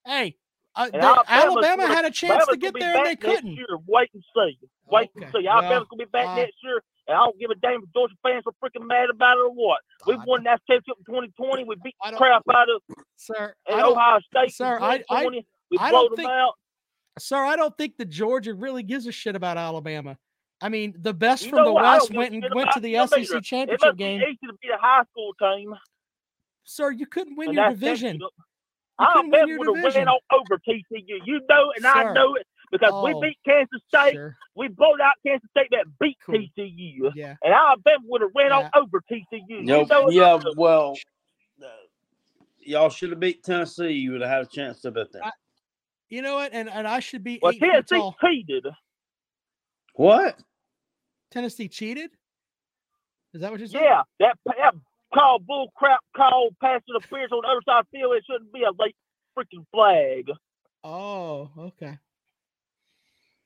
Hey, 0.05 0.35
uh, 0.75 0.89
they- 0.89 0.99
Alabama 0.99 1.87
had 1.87 2.05
a 2.05 2.11
chance 2.11 2.31
Alabama's 2.31 2.47
to 2.55 2.57
get 2.57 2.73
there 2.79 2.97
and 2.97 3.05
they 3.05 3.15
couldn't. 3.15 3.51
Year. 3.53 3.67
Wait 3.87 4.09
and 4.13 4.23
see. 4.35 4.57
Wait 4.87 5.09
Okay, 5.15 5.25
and 5.25 5.33
see. 5.33 5.47
Alabama's 5.47 5.87
gonna 5.89 5.99
be 6.05 6.09
back 6.11 6.27
uh, 6.27 6.35
next 6.35 6.55
year, 6.63 6.81
and 7.07 7.17
I 7.17 7.19
don't 7.25 7.39
give 7.39 7.49
a 7.51 7.55
damn 7.55 7.83
if 7.83 7.93
Georgia 7.93 8.15
fans 8.23 8.43
are 8.47 8.53
freaking 8.63 8.87
mad 8.87 9.09
about 9.09 9.37
it 9.37 9.41
or 9.41 9.51
what. 9.51 9.79
We 10.07 10.15
won 10.25 10.43
that 10.43 10.61
championship 10.69 10.97
in 10.99 11.05
2020. 11.05 11.63
We 11.65 11.75
beat 11.83 11.95
the 12.03 12.15
crap 12.17 12.43
out 12.53 12.67
of 12.69 12.81
sir. 13.15 13.53
and 13.67 13.81
Ohio 13.81 14.19
State 14.21 14.53
sir, 14.53 14.77
in 14.77 14.83
I- 14.83 15.03
I- 15.09 15.25
we 15.27 15.77
I 15.79 15.89
blowed 15.91 16.11
them 16.11 16.15
think- 16.17 16.29
out. 16.29 16.53
sir, 17.19 17.37
I 17.37 17.55
don't 17.55 17.77
think 17.77 17.97
the 17.97 18.05
Georgia 18.05 18.53
really 18.53 18.83
gives 18.83 19.05
a 19.07 19.11
shit 19.11 19.35
about 19.35 19.57
Alabama. 19.57 20.17
I 20.63 20.69
mean, 20.69 20.93
the 20.99 21.13
best 21.13 21.43
You 21.45 21.49
from 21.51 21.65
the 21.65 21.73
what? 21.73 21.83
I 21.85 21.97
don't 21.97 22.01
West 22.01 22.13
went 22.13 22.33
and 22.45 22.53
went 22.53 22.71
to 22.73 22.79
the 22.79 22.95
SEC 22.95 23.19
either. 23.21 23.37
It 23.37 23.43
championship 23.43 23.91
be 23.93 23.97
game. 23.97 24.21
easy 24.21 24.37
to 24.47 24.53
beat 24.61 24.69
a 24.71 24.77
high 24.79 25.03
school 25.11 25.33
team. 25.39 25.73
Sir, 26.65 26.91
you 26.91 27.07
couldn't 27.07 27.35
win 27.35 27.49
and 27.49 27.55
your 27.55 27.69
division. 27.69 28.19
Championship. 29.05 29.09
You 29.09 29.13
couldn't 29.13 29.31
win 29.31 29.39
Alabama 29.39 29.47
your 29.47 29.59
would 29.59 29.67
have 29.67 29.75
division. 29.83 29.99
ran 29.99 30.07
all 30.07 30.21
over 30.39 30.61
TCU. 30.67 31.19
You 31.25 31.41
know, 31.49 31.71
and 31.75 31.85
I 31.85 32.13
know 32.13 32.35
it 32.35 32.47
because 32.71 33.03
we 33.03 33.13
Oh, 33.13 33.21
beat 33.21 33.37
Kansas 33.45 33.81
State. 33.87 34.13
Sure. 34.13 34.37
We 34.55 34.67
blowed 34.69 35.01
out 35.01 35.13
Kansas 35.25 35.49
State 35.51 35.67
that 35.71 35.85
beat 35.99 36.17
Cool. 36.25 36.35
TCU. 36.35 37.11
Yeah. 37.15 37.35
And 37.43 37.53
Alabama 37.53 37.97
would 38.05 38.21
have 38.21 38.31
ran 38.35 38.49
Yeah. 38.51 38.69
all 38.73 38.83
over 38.83 39.01
TCU. 39.11 39.41
You 39.47 39.63
know 39.63 39.81
it. 40.07 40.13
yeah, 40.13 40.39
well, 40.55 40.95
uh, 41.63 41.67
y'all 42.59 42.89
should 42.89 43.09
have 43.11 43.19
beat 43.19 43.43
Tennessee. 43.43 43.91
You 43.93 44.13
would 44.13 44.21
have 44.21 44.29
had 44.29 44.41
a 44.43 44.45
chance 44.45 44.81
to 44.81 44.91
beat 44.91 45.11
them. 45.11 45.23
I- 45.25 45.31
You 46.09 46.21
know 46.21 46.35
what? 46.35 46.51
And 46.53 46.69
and 46.69 46.87
I 46.87 46.99
should 46.99 47.23
be 47.23 47.39
Well, 47.41 47.53
eight 47.53 47.59
Tennessee 47.59 48.11
cheated. 48.21 48.67
What? 49.95 50.39
Tennessee 51.31 51.67
cheated. 51.69 52.11
Is 53.33 53.39
that 53.41 53.51
what 53.51 53.59
you 53.61 53.67
said? 53.67 53.81
Yeah, 53.81 54.01
that 54.19 54.37
that 54.45 54.73
call 55.13 55.39
bull 55.39 55.71
crap 55.75 56.01
call 56.15 56.49
pass 56.61 56.81
interference 56.89 57.31
on 57.31 57.41
the 57.43 57.49
other 57.49 57.61
side 57.65 57.81
of 57.81 57.87
the 57.91 57.99
field. 57.99 58.15
It 58.15 58.25
shouldn't 58.29 58.53
be 58.53 58.63
a 58.63 58.71
late 58.81 58.95
freaking 59.37 59.65
flag. 59.73 60.27
Oh, 60.83 61.51
okay. 61.57 61.97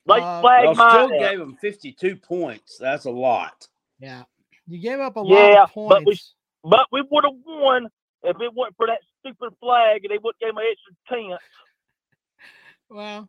Late 0.06 0.22
Uh, 0.22 0.40
flag, 0.40 0.64
Y'all 0.64 0.74
still 0.74 1.08
gave 1.18 1.38
them 1.38 1.56
52 1.60 2.16
points. 2.16 2.78
That's 2.78 3.06
a 3.06 3.10
lot. 3.10 3.68
Yeah. 4.00 4.24
You 4.66 4.78
gave 4.80 5.00
up 5.00 5.16
a 5.16 5.20
lot 5.20 5.52
Yeah, 5.52 5.64
of 5.64 5.70
but 5.86 6.04
we- 6.06 6.18
But 6.64 6.86
we 6.92 7.02
would 7.10 7.24
have 7.24 7.34
won 7.46 7.88
if 8.24 8.40
it 8.40 8.52
wasn't 8.54 8.76
for 8.76 8.86
that 8.88 9.00
stupid 9.20 9.54
flag, 9.60 10.04
and 10.04 10.10
they 10.12 10.18
would 10.18 10.34
have 10.40 10.48
gave 10.48 10.54
me 10.56 10.62
an 10.62 10.72
extra 10.72 10.94
ten. 11.08 11.38
Well, 12.90 13.28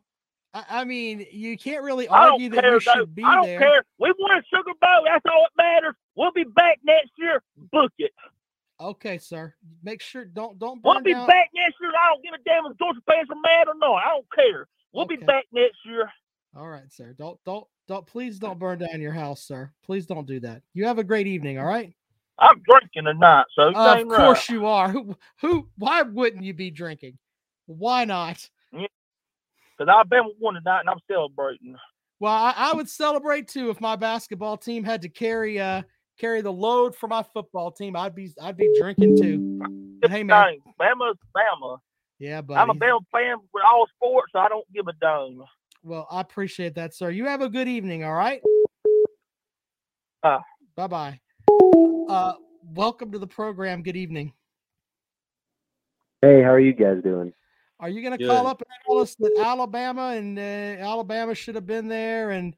I, 0.68 0.84
mean, 0.84 1.26
you 1.32 1.56
can't 1.58 1.82
really 1.82 2.08
argue 2.08 2.48
that 2.50 2.62
care. 2.62 2.72
we 2.74 2.78
though. 2.84 2.92
should 2.92 3.14
be 3.14 3.22
I 3.24 3.34
don't 3.36 3.46
there. 3.46 3.58
care. 3.58 3.84
We 3.98 4.12
won 4.18 4.38
a 4.38 4.42
Sugar 4.48 4.72
Bowl. 4.80 5.04
That's 5.06 5.24
all 5.30 5.46
that 5.56 5.62
matters. 5.62 5.94
We'll 6.14 6.32
be 6.32 6.44
back 6.44 6.78
next 6.84 7.10
year. 7.18 7.42
Book 7.72 7.92
it. 7.98 8.12
Okay, 8.80 9.18
sir. 9.18 9.54
Make 9.82 10.00
sure 10.00 10.24
don't 10.24 10.58
don't 10.58 10.80
We'll 10.84 11.00
be 11.00 11.12
back 11.12 11.50
next 11.54 11.76
year. 11.80 11.90
I 11.90 12.12
don't 12.14 12.22
give 12.22 12.34
a 12.34 12.42
damn 12.44 12.70
if 12.70 12.78
Georgia 12.78 13.00
fans 13.06 13.28
are 13.30 13.40
mad 13.42 13.68
or 13.68 13.74
not. 13.76 13.96
I 13.96 14.08
don't 14.10 14.26
care. 14.34 14.68
We'll 14.92 15.04
Okay. 15.04 15.16
be 15.16 15.24
back 15.24 15.44
next 15.52 15.78
year. 15.84 16.10
All 16.56 16.68
right, 16.68 16.90
sir. 16.92 17.14
Don't 17.18 17.38
don't 17.44 17.66
don't 17.88 18.06
please 18.06 18.38
don't 18.38 18.58
burn 18.58 18.78
down 18.78 19.00
your 19.00 19.12
house, 19.12 19.42
sir. 19.42 19.72
Please 19.84 20.06
don't 20.06 20.26
do 20.26 20.40
that. 20.40 20.62
You 20.74 20.86
have 20.86 20.98
a 20.98 21.04
great 21.04 21.26
evening, 21.26 21.58
all 21.58 21.66
right? 21.66 21.92
I'm 22.38 22.62
drinking 22.62 23.04
tonight, 23.04 23.46
so 23.54 23.68
you 23.68 23.74
of 23.76 24.08
course 24.08 24.48
right. 24.48 24.50
you 24.50 24.66
are. 24.66 24.88
Who 24.88 25.16
who 25.40 25.68
why 25.76 26.02
wouldn't 26.02 26.44
you 26.44 26.54
be 26.54 26.70
drinking? 26.70 27.18
Why 27.66 28.04
not? 28.04 28.48
Because 29.78 29.92
Alabama 29.92 30.30
won 30.40 30.54
tonight, 30.54 30.80
and 30.80 30.90
I'm 30.90 30.98
celebrating. 31.10 31.76
Well, 32.20 32.32
I, 32.32 32.52
I 32.56 32.72
would 32.74 32.88
celebrate 32.88 33.46
too 33.46 33.70
if 33.70 33.80
my 33.80 33.94
basketball 33.94 34.56
team 34.56 34.82
had 34.82 35.02
to 35.02 35.08
carry 35.08 35.60
uh 35.60 35.82
carry 36.18 36.40
the 36.40 36.52
load 36.52 36.96
for 36.96 37.06
my 37.06 37.22
football 37.22 37.70
team. 37.70 37.94
I'd 37.94 38.14
be 38.14 38.32
I'd 38.42 38.56
be 38.56 38.74
drinking 38.78 39.16
too. 39.16 39.60
But 40.00 40.10
hey 40.10 40.24
man, 40.24 40.44
Dang, 40.44 40.60
Bama's 40.80 41.18
Bama. 41.36 41.78
yeah, 42.18 42.40
buddy. 42.40 42.58
I'm 42.58 42.70
a 42.70 42.74
buddy. 42.74 42.90
Bama 42.90 43.00
fan 43.12 43.36
with 43.52 43.62
all 43.64 43.86
sports, 43.94 44.32
so 44.32 44.40
I 44.40 44.48
don't 44.48 44.66
give 44.72 44.88
a 44.88 44.92
damn. 45.00 45.42
Well, 45.84 46.08
I 46.10 46.20
appreciate 46.20 46.74
that, 46.74 46.92
sir. 46.94 47.10
You 47.10 47.26
have 47.26 47.40
a 47.40 47.48
good 47.48 47.68
evening, 47.68 48.02
all 48.02 48.14
right? 48.14 48.40
Uh. 50.24 50.40
bye 50.76 50.88
bye. 50.88 51.20
Uh 52.08 52.32
welcome 52.74 53.12
to 53.12 53.18
the 53.18 53.26
program. 53.26 53.82
Good 53.84 53.96
evening. 53.96 54.32
Hey, 56.20 56.42
how 56.42 56.50
are 56.50 56.58
you 56.60 56.72
guys 56.72 57.00
doing? 57.04 57.32
Are 57.80 57.88
you 57.88 58.02
going 58.02 58.18
to 58.18 58.26
call 58.26 58.46
up 58.46 58.60
and 58.60 58.68
tell 58.86 58.98
us 58.98 59.14
that 59.16 59.38
Alabama 59.38 60.14
and 60.16 60.38
uh, 60.38 60.42
Alabama 60.82 61.34
should 61.34 61.54
have 61.54 61.66
been 61.66 61.86
there 61.86 62.30
and, 62.30 62.56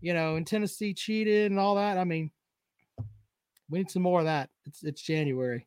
you 0.00 0.14
know, 0.14 0.36
and 0.36 0.46
Tennessee 0.46 0.94
cheated 0.94 1.50
and 1.50 1.60
all 1.60 1.74
that? 1.74 1.98
I 1.98 2.04
mean, 2.04 2.30
we 3.68 3.78
need 3.78 3.90
some 3.90 4.02
more 4.02 4.20
of 4.20 4.26
that. 4.26 4.48
It's, 4.64 4.82
it's 4.82 5.02
January. 5.02 5.66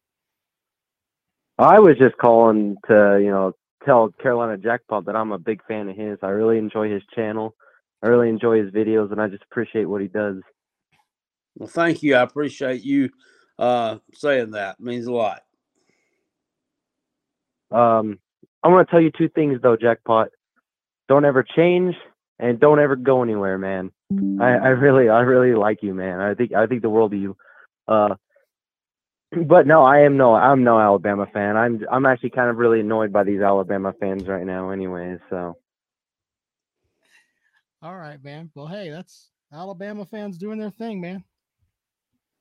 I 1.57 1.79
was 1.79 1.97
just 1.97 2.17
calling 2.17 2.77
to, 2.87 3.19
you 3.21 3.29
know, 3.29 3.53
tell 3.85 4.09
Carolina 4.21 4.57
Jackpot 4.57 5.05
that 5.05 5.15
I'm 5.15 5.31
a 5.31 5.37
big 5.37 5.63
fan 5.67 5.87
of 5.87 5.95
his. 5.95 6.17
I 6.23 6.29
really 6.29 6.57
enjoy 6.57 6.89
his 6.89 7.03
channel. 7.13 7.55
I 8.03 8.07
really 8.07 8.29
enjoy 8.29 8.61
his 8.61 8.71
videos, 8.71 9.11
and 9.11 9.21
I 9.21 9.27
just 9.27 9.43
appreciate 9.43 9.85
what 9.85 10.01
he 10.01 10.07
does. 10.07 10.37
Well, 11.55 11.69
thank 11.69 12.03
you. 12.03 12.15
I 12.15 12.21
appreciate 12.23 12.83
you 12.83 13.09
uh, 13.57 13.97
saying 14.13 14.51
that. 14.51 14.77
It 14.79 14.83
means 14.83 15.05
a 15.05 15.13
lot. 15.13 15.43
Um, 17.71 18.19
I 18.65 18.67
want 18.69 18.87
to 18.87 18.91
tell 18.91 18.99
you 19.01 19.11
two 19.15 19.29
things 19.29 19.61
though, 19.61 19.77
Jackpot. 19.77 20.29
Don't 21.07 21.23
ever 21.23 21.43
change, 21.43 21.93
and 22.39 22.59
don't 22.59 22.79
ever 22.79 22.95
go 22.95 23.21
anywhere, 23.21 23.59
man. 23.59 23.91
I, 24.41 24.53
I 24.53 24.67
really, 24.69 25.07
I 25.07 25.19
really 25.19 25.53
like 25.55 25.83
you, 25.83 25.93
man. 25.93 26.19
I 26.19 26.33
think, 26.33 26.51
I 26.51 26.65
think 26.65 26.81
the 26.81 26.89
world 26.89 27.13
of 27.13 27.19
you. 27.19 27.37
Uh, 27.87 28.15
but 29.45 29.67
no, 29.67 29.83
I 29.83 29.99
am 29.99 30.17
no, 30.17 30.33
I'm 30.33 30.63
no 30.63 30.79
Alabama 30.79 31.27
fan. 31.31 31.55
I'm, 31.55 31.85
I'm 31.91 32.07
actually 32.07 32.31
kind 32.31 32.49
of 32.49 32.57
really 32.57 32.79
annoyed 32.79 33.13
by 33.13 33.23
these 33.23 33.39
Alabama 33.39 33.93
fans 33.99 34.27
right 34.27 34.45
now, 34.45 34.71
anyways. 34.71 35.19
So. 35.29 35.57
All 37.83 37.95
right, 37.95 38.21
man. 38.23 38.49
Well, 38.55 38.65
hey, 38.65 38.89
that's 38.89 39.29
Alabama 39.53 40.05
fans 40.05 40.39
doing 40.39 40.57
their 40.57 40.71
thing, 40.71 40.99
man. 41.01 41.23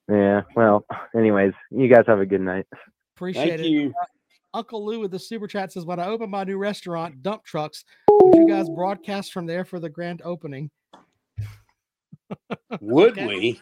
Yeah. 0.09 0.41
Well, 0.57 0.87
anyways, 1.15 1.53
you 1.71 1.89
guys 1.89 2.05
have 2.07 2.21
a 2.21 2.27
good 2.27 2.41
night. 2.41 2.65
Appreciate 3.15 3.61
Thank 3.61 3.61
it. 3.61 3.67
you. 3.67 3.95
Uncle 4.55 4.87
Lou 4.87 5.01
with 5.01 5.11
the 5.11 5.19
super 5.19 5.47
chat 5.49 5.73
says, 5.73 5.85
"When 5.85 5.99
I 6.01 6.07
open 6.07 6.31
my 6.31 6.45
new 6.45 6.57
restaurant, 6.57 7.23
Dump 7.23 7.45
Trucks, 7.45 7.85
would 8.09 8.37
you 8.37 8.49
guys 8.49 8.69
broadcast 8.71 9.33
from 9.33 9.47
there 9.47 9.65
for 9.65 9.81
the 9.81 9.91
grand 9.91 10.23
opening? 10.25 10.71
Would 12.81 13.13
Okay. 13.19 13.27
we 13.27 13.61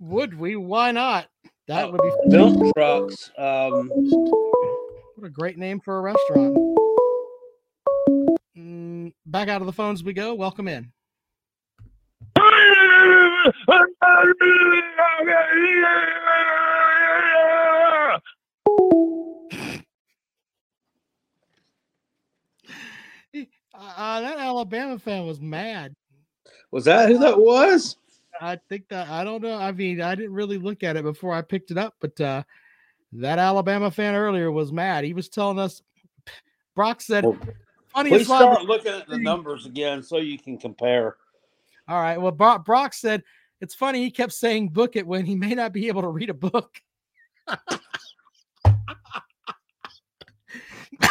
Would 0.00 0.38
we? 0.38 0.56
Why 0.56 0.90
not? 0.90 1.28
That 1.68 1.92
would 1.92 2.00
be 2.02 2.10
dump 2.30 2.74
trucks? 2.74 3.30
Um, 3.38 3.88
what 5.14 5.26
a 5.26 5.30
great 5.30 5.58
name 5.58 5.78
for 5.80 5.98
a 5.98 6.00
restaurant." 6.00 6.56
Mm, 8.56 9.12
back 9.26 9.48
out 9.48 9.60
of 9.60 9.66
the 9.66 9.72
phones 9.72 10.02
we 10.02 10.12
go. 10.12 10.34
Welcome 10.34 10.66
in. 10.68 10.90
Uh, 23.80 24.20
that 24.20 24.38
Alabama 24.38 24.98
fan 24.98 25.24
was 25.26 25.40
mad. 25.40 25.94
was 26.70 26.84
that 26.84 27.08
who 27.08 27.18
that 27.18 27.38
was? 27.38 27.96
I 28.40 28.58
think 28.68 28.88
that 28.88 29.08
I 29.08 29.24
don't 29.24 29.42
know. 29.42 29.56
I 29.56 29.72
mean, 29.72 30.02
I 30.02 30.14
didn't 30.14 30.34
really 30.34 30.58
look 30.58 30.82
at 30.82 30.96
it 30.96 31.02
before 31.02 31.32
I 31.32 31.42
picked 31.42 31.70
it 31.70 31.78
up, 31.78 31.94
but 32.00 32.20
uh, 32.20 32.42
that 33.12 33.38
Alabama 33.38 33.90
fan 33.90 34.14
earlier 34.14 34.50
was 34.50 34.72
mad. 34.72 35.04
He 35.04 35.14
was 35.14 35.28
telling 35.28 35.58
us. 35.58 35.82
Brock 36.76 37.00
said, 37.00 37.24
Well, 37.24 37.38
"Funniest 37.94 38.16
Please 38.16 38.28
line 38.28 38.40
start 38.40 38.64
looking 38.64 38.92
at 38.92 39.08
the 39.08 39.18
numbers 39.18 39.66
again 39.66 40.02
so 40.02 40.18
you 40.18 40.38
can 40.38 40.56
compare. 40.56 41.16
All 41.88 42.00
right. 42.00 42.20
Well, 42.20 42.32
Brock, 42.32 42.64
Brock 42.64 42.94
said 42.94 43.24
it's 43.60 43.74
funny. 43.74 44.02
He 44.02 44.10
kept 44.10 44.32
saying 44.32 44.68
book 44.68 44.94
it 44.96 45.06
when 45.06 45.24
he 45.24 45.34
may 45.34 45.54
not 45.54 45.72
be 45.72 45.88
able 45.88 46.02
to 46.02 46.08
read 46.08 46.30
a 46.30 46.34
book. 46.34 46.80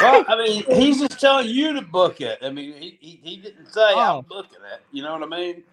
Well, 0.01 0.25
I 0.27 0.35
mean, 0.37 0.63
he's 0.69 0.99
just 0.99 1.19
telling 1.19 1.47
you 1.49 1.73
to 1.73 1.81
book 1.81 2.21
it. 2.21 2.39
I 2.41 2.49
mean, 2.49 2.73
he, 2.73 2.97
he, 2.99 3.19
he 3.23 3.37
didn't 3.37 3.67
say 3.67 3.93
Oh. 3.95 4.19
I'm 4.19 4.25
booking 4.25 4.59
it. 4.73 4.81
You 4.91 5.03
know 5.03 5.13
what 5.17 5.23
I 5.23 5.27
mean? 5.27 5.63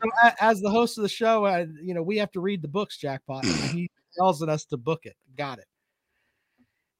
As 0.41 0.61
the 0.61 0.71
host 0.71 0.99
of 0.99 1.03
the 1.03 1.09
show, 1.09 1.45
uh, 1.45 1.67
you 1.83 1.95
know, 1.95 2.03
we 2.03 2.17
have 2.19 2.31
to 2.33 2.41
read 2.41 2.63
the 2.63 2.69
books, 2.69 2.97
Jackpot. 2.99 3.45
he 3.45 3.91
tells 4.17 4.43
us 4.43 4.65
to 4.67 4.77
book 4.77 5.07
it. 5.07 5.17
Got 5.37 5.59
it. 5.59 5.67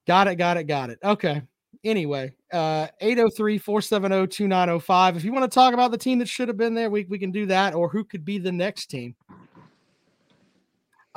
Got 0.05 0.27
it. 0.27 0.35
Got 0.35 0.57
it. 0.57 0.65
Got 0.65 0.89
it. 0.89 0.99
Okay. 1.03 1.41
Anyway, 1.83 2.33
uh 2.51 2.87
803-470-2905. 3.01 5.15
If 5.15 5.23
you 5.23 5.31
want 5.31 5.49
to 5.49 5.53
talk 5.53 5.73
about 5.73 5.91
the 5.91 5.97
team 5.97 6.19
that 6.19 6.27
should 6.27 6.47
have 6.47 6.57
been 6.57 6.73
there, 6.73 6.89
we, 6.89 7.05
we 7.05 7.19
can 7.19 7.31
do 7.31 7.45
that, 7.47 7.75
or 7.75 7.87
who 7.89 8.03
could 8.03 8.25
be 8.25 8.37
the 8.39 8.51
next 8.51 8.87
team. 8.87 9.15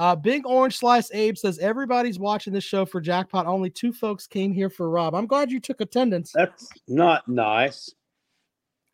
Uh, 0.00 0.16
Big 0.16 0.46
Orange 0.46 0.78
Slice 0.78 1.10
Abe 1.12 1.36
says 1.36 1.58
everybody's 1.58 2.18
watching 2.18 2.54
this 2.54 2.64
show 2.64 2.86
for 2.86 3.02
Jackpot. 3.02 3.44
Only 3.44 3.68
two 3.68 3.92
folks 3.92 4.26
came 4.26 4.50
here 4.50 4.70
for 4.70 4.88
Rob. 4.88 5.14
I'm 5.14 5.26
glad 5.26 5.50
you 5.50 5.60
took 5.60 5.82
attendance. 5.82 6.32
That's 6.34 6.70
not 6.88 7.28
nice. 7.28 7.92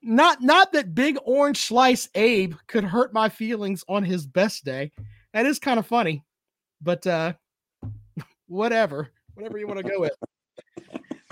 Not 0.02 0.42
not 0.42 0.72
that 0.72 0.96
Big 0.96 1.16
Orange 1.24 1.58
Slice 1.58 2.08
Abe 2.16 2.54
could 2.66 2.82
hurt 2.82 3.14
my 3.14 3.28
feelings 3.28 3.84
on 3.88 4.02
his 4.02 4.26
best 4.26 4.64
day. 4.64 4.90
That 5.32 5.46
is 5.46 5.60
kind 5.60 5.78
of 5.78 5.86
funny, 5.86 6.24
but 6.82 7.06
uh, 7.06 7.34
whatever, 8.48 9.10
whatever 9.34 9.58
you 9.58 9.68
want 9.68 9.78
to 9.78 9.88
go 9.88 10.00
with. 10.00 10.16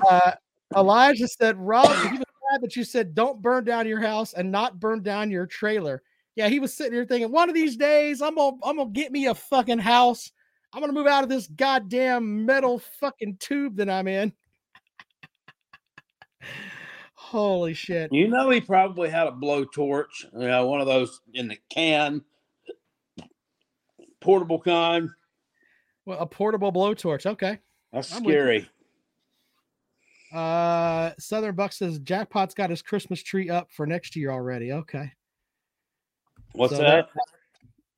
Uh, 0.09 0.35
Elijah 0.77 1.27
said, 1.27 1.59
Rob, 1.59 1.89
was 1.89 2.21
mad 2.53 2.61
that 2.61 2.77
you 2.77 2.85
said 2.85 3.13
don't 3.13 3.43
burn 3.43 3.65
down 3.65 3.89
your 3.89 4.01
house 4.01 4.35
and 4.35 4.53
not 4.53 4.79
burn 4.79 5.03
down 5.03 5.33
your 5.33 5.47
trailer. 5.47 6.01
Yeah, 6.37 6.49
he 6.49 6.59
was 6.59 6.75
sitting 6.75 6.93
here 6.93 7.05
thinking, 7.05 7.31
one 7.31 7.49
of 7.49 7.55
these 7.55 7.77
days 7.77 8.21
I'm 8.21 8.35
gonna 8.35 8.57
I'm 8.65 8.77
gonna 8.77 8.91
get 8.91 9.13
me 9.13 9.27
a 9.27 9.35
fucking 9.35 9.79
house. 9.79 10.33
I'm 10.73 10.81
gonna 10.81 10.93
move 10.93 11.07
out 11.07 11.23
of 11.23 11.29
this 11.29 11.47
goddamn 11.47 12.45
metal 12.45 12.81
fucking 13.01 13.37
tube 13.39 13.77
that 13.77 13.89
I'm 13.89 14.09
in. 14.09 14.33
Holy 17.15 17.75
shit. 17.75 18.13
You 18.13 18.29
know, 18.29 18.51
he 18.51 18.61
probably 18.61 19.09
had 19.09 19.27
a 19.27 19.33
blowtorch, 19.33 20.25
you 20.33 20.47
know, 20.47 20.67
one 20.67 20.81
of 20.81 20.87
those 20.87 21.21
in 21.33 21.49
the 21.49 21.59
can, 21.71 22.23
portable 24.21 24.61
kind. 24.61 25.09
Well, 26.07 26.19
a 26.19 26.27
portable 26.27 26.73
blowtorch. 26.73 27.27
Okay. 27.27 27.59
That's 27.93 28.15
I'm 28.15 28.25
scary. 28.25 28.69
Uh, 30.33 31.13
Southern 31.19 31.55
Buck 31.55 31.73
says 31.73 32.01
Jackpot's 32.01 32.55
got 32.55 32.71
his 32.71 32.83
Christmas 32.83 33.23
tree 33.23 33.49
up 33.49 33.71
for 33.71 33.87
next 33.87 34.17
year 34.17 34.31
already. 34.31 34.73
Okay. 34.73 35.13
What's 36.55 36.75
So 36.75 36.83
that? 36.83 37.09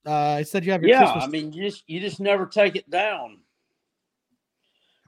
Uh, 0.04 0.38
he 0.38 0.44
said 0.44 0.64
you 0.64 0.72
have 0.72 0.82
your 0.82 0.90
Yeah, 0.90 1.12
Christmas. 1.12 1.24
I 1.24 1.26
mean, 1.28 1.52
you 1.52 1.64
just 1.64 1.84
you 1.86 2.00
just 2.00 2.20
never 2.20 2.46
take 2.46 2.76
it 2.76 2.88
down. 2.90 3.38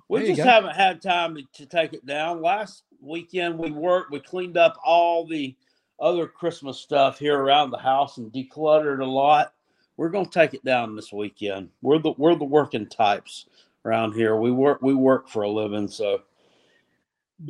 We 0.09 0.20
There 0.20 0.28
just 0.28 0.40
haven't 0.40 0.74
had 0.74 1.03
time 1.03 1.34
to, 1.36 1.42
to 1.55 1.66
take 1.66 1.92
it 1.92 2.07
down. 2.07 2.40
Last 2.40 2.84
weekend 3.01 3.59
we 3.59 3.70
worked, 3.70 4.11
we 4.11 4.20
cleaned 4.20 4.57
up 4.57 4.78
all 4.84 5.26
the 5.26 5.55
other 6.01 6.26
Christmas 6.26 6.78
stuff 6.78 7.18
here 7.18 7.38
around 7.38 7.70
the 7.70 7.78
house 7.78 8.18
and 8.18 8.32
decluttered 8.32 9.01
a 9.01 9.07
lot. 9.07 9.55
We're 9.96 10.11
gonna 10.11 10.28
take 10.28 10.55
it 10.55 10.64
down 10.64 10.94
this 10.94 11.12
weekend. 11.12 11.70
We're 11.82 11.99
the 11.99 12.12
we're 12.18 12.34
the 12.34 12.44
working 12.44 12.86
types 12.86 13.46
around 13.84 14.12
here. 14.12 14.36
We 14.36 14.51
work 14.51 14.82
we 14.82 14.94
work 14.94 15.28
for 15.28 15.42
a 15.42 15.51
living, 15.51 15.88
so 15.88 16.22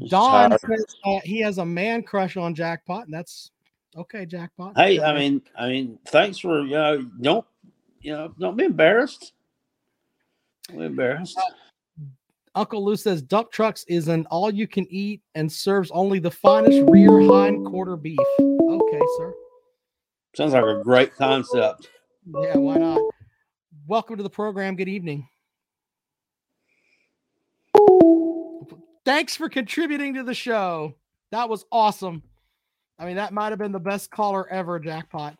Don 0.06 0.50
tired. 0.50 0.60
says 0.60 0.96
uh, 1.04 1.20
he 1.24 1.40
has 1.40 1.58
a 1.58 1.66
man 1.66 2.02
crush 2.02 2.36
on 2.36 2.54
Jackpot, 2.54 3.04
and 3.04 3.14
that's 3.14 3.50
okay. 3.98 4.26
Jackpot. 4.26 4.76
Hey, 4.76 4.98
Uh, 4.98 5.10
I 5.10 5.18
mean, 5.18 5.42
I 5.56 5.68
mean, 5.68 5.98
thanks 6.06 6.38
for 6.38 6.62
you 6.62 6.70
know, 6.70 7.02
don't 7.20 7.46
you 8.00 8.12
know, 8.12 8.34
don't 8.38 8.56
be 8.56 8.64
embarrassed. 8.64 9.32
Don't 10.68 10.78
be 10.78 10.84
embarrassed. 10.86 11.38
Uncle 12.54 12.84
Lou 12.84 12.96
says 12.96 13.22
dump 13.22 13.52
trucks 13.52 13.84
is 13.88 14.08
an 14.08 14.26
all 14.30 14.52
you 14.52 14.66
can 14.66 14.86
eat 14.90 15.22
and 15.34 15.50
serves 15.50 15.90
only 15.92 16.18
the 16.18 16.30
finest 16.30 16.88
rear 16.90 17.20
hind 17.20 17.64
quarter 17.66 17.96
beef. 17.96 18.18
Okay, 18.40 19.00
sir. 19.16 19.34
Sounds 20.34 20.52
like 20.52 20.64
a 20.64 20.82
great 20.82 21.14
concept. 21.14 21.88
Yeah, 22.26 22.56
why 22.56 22.76
not? 22.76 23.00
Welcome 23.86 24.16
to 24.16 24.22
the 24.22 24.30
program. 24.30 24.76
Good 24.76 24.88
evening. 24.88 25.28
thanks 29.04 29.34
for 29.34 29.48
contributing 29.48 30.12
to 30.14 30.22
the 30.22 30.34
show. 30.34 30.94
That 31.30 31.48
was 31.48 31.64
awesome. 31.72 32.22
I 32.98 33.06
mean, 33.06 33.16
that 33.16 33.32
might 33.32 33.50
have 33.50 33.58
been 33.58 33.72
the 33.72 33.78
best 33.78 34.10
caller 34.10 34.48
ever, 34.48 34.80
jackpot. 34.80 35.36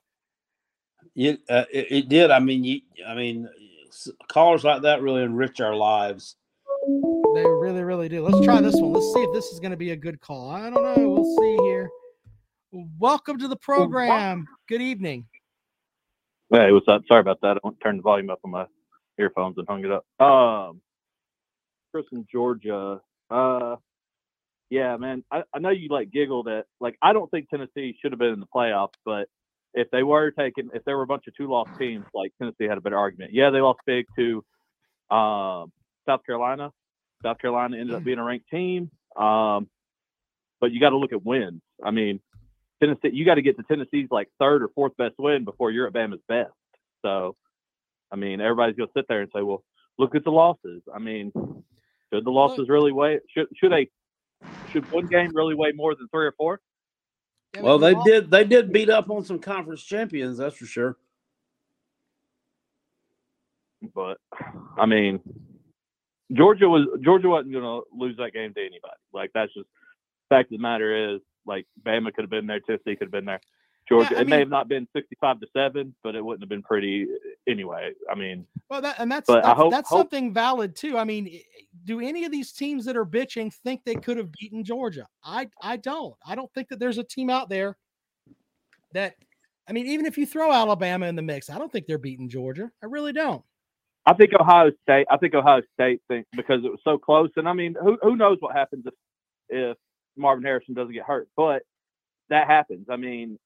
It, 1.17 1.41
uh, 1.49 1.65
it, 1.73 1.87
it 1.91 2.09
did. 2.09 2.31
I 2.31 2.39
mean, 2.39 2.63
you, 2.63 2.81
I 3.07 3.15
mean, 3.15 3.49
callers 4.29 4.63
like 4.63 4.83
that 4.83 5.03
really 5.03 5.23
enrich 5.23 5.61
our 5.61 5.75
lives. 5.75 6.37
They 7.35 7.45
really, 7.45 7.83
really 7.83 8.09
do. 8.09 8.25
Let's 8.27 8.45
try 8.45 8.61
this 8.61 8.77
one. 8.77 8.93
Let's 8.93 9.13
see 9.13 9.23
if 9.23 9.33
this 9.35 9.47
is 9.47 9.59
going 9.59 9.73
to 9.73 9.77
be 9.77 9.91
a 9.91 9.97
good 9.97 10.21
call. 10.21 10.51
I 10.51 10.71
don't 10.71 10.83
know. 10.83 11.09
We'll 11.09 11.37
see 11.37 11.65
here. 11.65 11.91
Welcome 12.99 13.39
to 13.39 13.49
the 13.49 13.57
program. 13.57 14.47
Good 14.69 14.83
evening. 14.83 15.27
Hey, 16.51 16.71
what's 16.73 16.87
up? 16.89 17.03
Sorry 17.09 17.21
about 17.21 17.41
that. 17.43 17.59
I 17.65 17.69
turned 17.83 17.99
the 17.99 18.03
volume 18.03 18.31
up 18.31 18.41
on 18.45 18.53
my 18.53 18.67
earphones 19.19 19.59
and 19.59 19.67
hung 19.69 19.85
it 19.85 19.91
up. 19.91 20.05
Um, 20.25 20.81
Chris 21.93 22.07
in 22.13 22.27
Georgia. 22.31 23.01
Uh, 23.31 23.77
yeah, 24.71 24.97
man. 24.97 25.25
I, 25.31 25.43
I 25.55 25.59
know 25.59 25.71
you 25.71 25.89
like 25.89 26.11
giggled 26.11 26.49
at 26.49 26.67
like 26.81 26.97
I 27.03 27.13
don't 27.13 27.31
think 27.31 27.49
Tennessee 27.49 27.97
should 28.01 28.13
have 28.13 28.19
been 28.19 28.33
in 28.33 28.41
the 28.41 28.47
playoffs, 28.55 28.95
but 29.05 29.29
if 29.75 29.91
they 29.91 30.03
were 30.03 30.31
taking 30.31 30.71
if 30.75 30.85
there 30.85 30.97
were 30.97 31.05
a 31.05 31.07
bunch 31.07 31.27
of 31.27 31.37
two 31.37 31.49
loss 31.49 31.69
teams, 31.79 32.05
like 32.15 32.33
Tennessee 32.39 32.65
had 32.65 32.79
a 32.79 32.81
better 32.81 32.99
argument. 32.99 33.33
Yeah, 33.33 33.51
they 33.51 33.61
lost 33.61 33.81
big 33.87 34.07
to 34.17 34.45
um, 35.15 35.73
South 36.07 36.25
Carolina. 36.27 36.73
South 37.23 37.39
Carolina 37.39 37.79
ended 37.79 37.97
up 37.97 38.05
being 38.05 38.19
a 38.19 38.25
ranked 38.25 38.49
team. 38.49 38.91
Um, 39.17 39.69
but 40.61 40.73
you 40.73 40.81
got 40.81 40.91
to 40.91 40.99
look 40.99 41.13
at 41.13 41.25
wins. 41.25 41.63
I 41.83 41.91
mean, 41.91 42.21
Tennessee, 42.81 43.11
you 43.13 43.25
got 43.25 43.37
to 43.37 43.43
get 43.43 43.57
to 43.57 43.63
Tennessee's 43.65 44.09
like 44.11 44.29
third 44.39 44.63
or 44.63 44.69
fourth 44.75 44.97
best 44.97 45.15
win 45.19 45.45
before 45.45 45.71
you're 45.71 45.87
at 45.87 45.93
Bama's 45.93 46.21
best. 46.29 46.53
So, 47.05 47.37
I 48.13 48.17
mean, 48.17 48.41
everybody's 48.41 48.77
gonna 48.77 48.91
sit 48.97 49.07
there 49.09 49.21
and 49.21 49.31
say, 49.35 49.43
"Well, 49.43 49.63
look 49.99 50.15
at 50.15 50.25
the 50.25 50.31
losses." 50.31 50.83
I 50.93 50.99
mean, 50.99 51.33
should 52.13 52.25
the 52.25 52.31
losses 52.31 52.69
really 52.69 52.93
weigh? 52.93 53.21
Should 53.29 53.49
should 53.57 53.73
a 53.73 53.89
should 54.73 54.91
one 54.93 55.07
game 55.07 55.31
really 55.35 55.55
weigh 55.55 55.73
more 55.73 55.95
than 55.95 56.09
three 56.09 56.27
or 56.27 56.33
four? 56.33 56.61
Well, 57.61 57.79
they 57.79 57.95
did. 58.05 58.31
They 58.31 58.45
did 58.45 58.73
beat 58.73 58.91
up 58.91 59.11
on 59.11 59.25
some 59.25 59.39
conference 59.39 59.83
champions. 59.83 60.39
That's 60.39 60.57
for 60.57 60.67
sure. 60.67 60.97
But 63.95 64.19
I 64.77 64.87
mean, 64.87 65.21
Georgia 66.33 66.69
was 66.69 66.87
Georgia 67.03 67.29
wasn't 67.29 67.53
going 67.53 67.65
to 67.65 67.83
lose 67.93 68.17
that 68.19 68.33
game 68.33 68.53
to 68.55 68.61
anybody. 68.61 68.99
Like 69.13 69.31
that's 69.35 69.53
just 69.55 69.69
fact 70.29 70.53
of 70.53 70.59
the 70.59 70.63
matter 70.63 71.15
is 71.15 71.21
like 71.47 71.67
Bama 71.83 72.13
could 72.13 72.23
have 72.23 72.31
been 72.31 72.47
there, 72.47 72.61
Tennessee 72.61 72.97
could 72.97 73.07
have 73.07 73.13
been 73.13 73.25
there. 73.25 73.41
Georgia, 73.89 74.09
Yeah, 74.13 74.19
I 74.19 74.21
it 74.23 74.29
may 74.29 74.39
have 74.39 74.49
not 74.51 74.69
been 74.69 74.87
sixty-five 74.95 75.41
to 75.41 75.47
seven, 75.57 75.95
but 76.03 76.15
it 76.15 76.25
wouldn't 76.25 76.43
have 76.43 76.49
been 76.49 76.63
pretty 76.63 77.07
anyway. 77.49 77.93
I 78.11 78.15
mean, 78.15 78.47
Well, 78.69 78.83
that 78.83 78.97
and 78.99 79.11
that's 79.11 79.27
that's, 79.27 79.47
hope- 79.47 79.71
that's 79.73 79.89
hope- 79.89 80.01
something 80.01 80.33
valid 80.35 80.77
too. 80.77 80.99
I 80.99 81.05
mean, 81.05 81.41
do 81.85 82.01
any 82.01 82.25
of 82.25 82.33
these 82.33 82.53
teams 82.53 82.85
that 82.85 82.97
are 82.97 83.07
bitching 83.07 83.53
think 83.53 83.83
they 83.85 83.95
could 83.95 84.17
have 84.19 84.31
beaten 84.33 84.63
Georgia? 84.65 85.07
I 85.25 85.49
I 85.63 85.77
don't. 85.79 86.15
I 86.27 86.35
don't 86.35 86.53
think 86.53 86.69
that 86.69 86.79
there's 86.79 86.99
a 86.99 87.05
team 87.05 87.31
out 87.31 87.49
there 87.49 87.77
that. 88.93 89.15
I 89.69 89.73
mean, 89.73 89.87
even 89.87 90.07
if 90.07 90.17
you 90.17 90.25
throw 90.25 90.51
Alabama 90.51 91.07
in 91.07 91.15
the 91.15 91.21
mix, 91.21 91.51
I 91.51 91.59
don't 91.59 91.71
think 91.71 91.87
they're 91.87 91.99
beating 91.99 92.29
Georgia. 92.31 92.71
I 92.83 92.87
really 92.87 93.13
don't. 93.13 93.45
I 94.07 94.15
think 94.15 94.33
Ohio 94.33 94.71
State. 94.83 95.07
I 95.11 95.19
think 95.19 95.35
Ohio 95.35 95.61
State 95.75 96.01
think 96.09 96.27
because 96.35 96.65
it 96.65 96.71
was 96.71 96.81
so 96.85 96.97
close, 96.97 97.29
and 97.37 97.47
I 97.49 97.53
mean, 97.53 97.75
who 97.83 97.99
who 98.03 98.17
knows 98.17 98.39
what 98.41 98.57
happens 98.57 98.87
if 98.87 98.95
if 99.51 99.77
Marvin 100.17 100.45
Harrison 100.45 100.73
doesn't 100.75 100.95
get 100.95 101.05
hurt? 101.05 101.29
But 101.37 101.63
that 102.31 102.47
happens. 102.47 102.87
I 102.91 102.97
mean, 102.97 103.39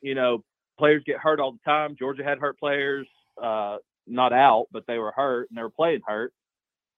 you 0.00 0.14
know, 0.14 0.44
players 0.78 1.02
get 1.04 1.18
hurt 1.18 1.40
all 1.40 1.52
the 1.52 1.58
time. 1.64 1.96
Georgia 1.98 2.24
had 2.24 2.38
hurt 2.38 2.58
players, 2.58 3.06
uh, 3.42 3.76
not 4.06 4.32
out, 4.32 4.66
but 4.72 4.84
they 4.86 4.98
were 4.98 5.12
hurt 5.12 5.48
and 5.50 5.58
they 5.58 5.62
were 5.62 5.70
playing 5.70 6.00
hurt. 6.06 6.32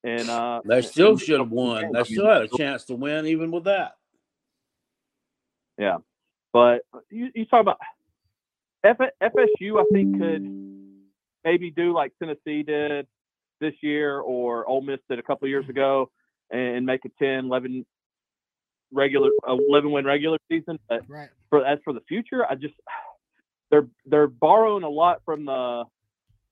And 0.05 0.29
uh, 0.29 0.63
They 0.67 0.83
still 0.83 1.17
should 1.17 1.41
have 1.41 1.51
won. 1.51 1.93
They 1.93 2.05
still 2.05 2.27
had 2.27 2.43
a 2.43 2.49
chance 2.49 2.85
to 2.85 2.95
win, 2.95 3.27
even 3.27 3.51
with 3.51 3.65
that. 3.65 3.93
Yeah, 5.79 5.99
but 6.53 6.83
you, 7.11 7.31
you 7.35 7.47
talk 7.47 7.63
about 7.63 7.79
F- 8.85 8.99
FSU. 9.23 9.81
I 9.81 9.85
think 9.93 10.19
could 10.19 10.63
maybe 11.45 11.71
do 11.71 11.93
like 11.93 12.13
Tennessee 12.19 12.63
did 12.63 13.07
this 13.61 13.75
year, 13.81 14.21
or 14.21 14.67
Ole 14.69 14.83
Miss 14.83 15.01
did 15.09 15.19
a 15.19 15.23
couple 15.23 15.47
of 15.47 15.51
years 15.51 15.69
ago, 15.69 16.11
and 16.51 16.85
make 16.85 17.05
a 17.05 17.09
10, 17.19 17.47
11 17.47 17.87
regular, 18.93 19.31
11 19.47 19.91
win 19.91 20.05
regular 20.05 20.39
season. 20.51 20.79
But 20.89 21.09
Right. 21.09 21.29
for 21.51 21.65
as 21.65 21.79
for 21.85 21.93
the 21.93 22.01
future, 22.03 22.45
I 22.49 22.55
just 22.55 22.75
they're 23.71 23.89
they're 24.07 24.27
borrowing 24.29 24.85
a 24.85 24.89
lot 24.89 25.23
from 25.25 25.45
the 25.45 25.85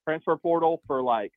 transfer 0.06 0.36
portal 0.36 0.82
for 0.86 1.02
like 1.02 1.32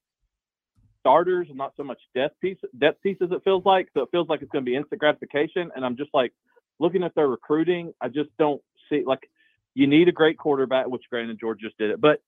starters 1.01 1.47
and 1.49 1.57
not 1.57 1.73
so 1.75 1.83
much 1.83 1.99
depth 2.15 2.39
piece 2.39 2.57
depth 2.77 3.01
pieces. 3.01 3.29
It 3.31 3.43
feels 3.43 3.65
like 3.65 3.89
so 3.93 4.01
it 4.03 4.09
feels 4.11 4.29
like 4.29 4.41
it's 4.41 4.51
going 4.51 4.63
to 4.65 4.69
be 4.69 4.75
instant 4.75 4.99
gratification. 4.99 5.71
And 5.75 5.85
I'm 5.85 5.97
just 5.97 6.11
like 6.13 6.33
looking 6.79 7.03
at 7.03 7.13
their 7.15 7.27
recruiting. 7.27 7.93
I 8.01 8.07
just 8.07 8.29
don't 8.39 8.61
see 8.89 9.03
like 9.05 9.29
you 9.75 9.87
need 9.87 10.07
a 10.07 10.11
great 10.11 10.37
quarterback, 10.37 10.87
which 10.87 11.03
granted 11.09 11.39
George 11.39 11.59
just 11.59 11.77
did 11.77 11.89
it, 11.91 11.99
but 11.99 12.21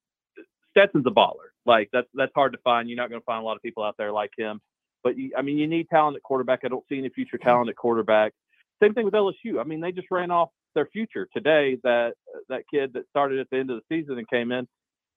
Stetson's 0.71 1.05
a 1.07 1.11
baller. 1.11 1.53
Like 1.65 1.89
that's 1.93 2.07
that's 2.13 2.33
hard 2.35 2.51
to 2.53 2.59
find. 2.59 2.89
You're 2.89 2.97
not 2.97 3.09
going 3.09 3.21
to 3.21 3.25
find 3.25 3.41
a 3.41 3.45
lot 3.45 3.55
of 3.55 3.61
people 3.61 3.83
out 3.83 3.95
there 3.97 4.11
like 4.11 4.31
him. 4.37 4.59
But 5.03 5.17
you, 5.17 5.31
I 5.37 5.41
mean, 5.43 5.57
you 5.57 5.67
need 5.67 5.87
talent 5.89 6.17
at 6.17 6.23
quarterback. 6.23 6.61
I 6.63 6.67
don't 6.67 6.83
see 6.89 6.97
any 6.97 7.09
future 7.09 7.37
talent 7.37 7.69
at 7.69 7.75
quarterback. 7.75 8.33
Same 8.81 8.93
thing 8.93 9.05
with 9.05 9.13
LSU. 9.13 9.59
I 9.59 9.63
mean, 9.63 9.81
they 9.81 9.91
just 9.91 10.07
ran 10.11 10.31
off 10.31 10.49
their 10.73 10.87
future 10.87 11.27
today. 11.33 11.77
That 11.83 12.13
that 12.49 12.63
kid 12.71 12.93
that 12.93 13.07
started 13.09 13.39
at 13.39 13.49
the 13.49 13.57
end 13.57 13.71
of 13.71 13.79
the 13.79 13.95
season 13.95 14.17
and 14.17 14.29
came 14.29 14.51
in. 14.51 14.67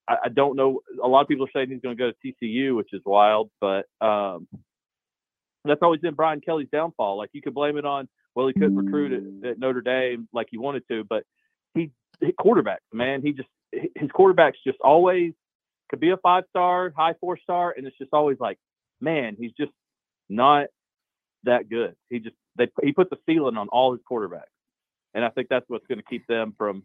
I, 0.09 0.16
I 0.24 0.28
don't 0.28 0.56
know. 0.56 0.80
A 1.02 1.09
lot 1.09 1.22
of 1.22 1.28
people 1.28 1.46
are 1.46 1.50
saying 1.54 1.70
he's 1.70 1.80
going 1.80 1.96
to 1.96 2.02
go 2.02 2.11
to 2.11 2.34
TCU, 2.44 2.76
which 2.76 2.92
is 2.92 3.02
wild. 3.04 3.50
But 3.61 3.86
um, 4.00 4.46
that's 5.64 5.82
always 5.82 6.00
been 6.00 6.14
Brian 6.14 6.40
Kelly's 6.40 6.68
downfall. 6.70 7.18
Like 7.18 7.30
you 7.32 7.42
could 7.42 7.54
blame 7.54 7.76
it 7.76 7.84
on 7.84 8.09
well, 8.38 8.46
he 8.46 8.52
couldn't 8.52 8.76
recruit 8.76 9.12
at, 9.12 9.50
at 9.50 9.59
Notre 9.59 9.80
Dame 9.80 10.28
like 10.32 10.46
he 10.48 10.59
wanted 10.59 10.84
to, 10.88 11.02
but 11.02 11.24
he, 11.74 11.90
he 12.20 12.30
quarterback 12.30 12.78
man. 12.92 13.20
He 13.20 13.32
just 13.32 13.48
his 13.72 14.11
quarterbacks 14.16 14.54
just 14.64 14.78
always 14.80 15.32
could 15.90 15.98
be 15.98 16.11
a 16.11 16.16
five 16.18 16.44
star, 16.50 16.92
high 16.96 17.14
four 17.20 17.36
star, 17.36 17.74
and 17.76 17.84
it's 17.84 17.98
just 17.98 18.11
always 18.12 18.38
like, 18.38 18.56
man, 19.00 19.36
he's 19.36 19.50
just 19.59 19.72
not 20.28 20.66
that 21.42 21.68
good. 21.68 21.96
He 22.11 22.20
just 22.20 22.36
they 22.59 22.68
he 22.82 22.92
put 22.92 23.11
the 23.11 23.18
ceiling 23.26 23.56
on 23.56 23.68
all 23.68 23.92
his 23.92 24.00
quarterbacks, 24.11 24.42
and 25.14 25.24
I 25.24 25.30
think 25.30 25.48
that's 25.48 25.64
what's 25.68 25.86
going 25.86 25.98
to 25.98 26.04
keep 26.04 26.26
them 26.26 26.54
from 26.59 26.84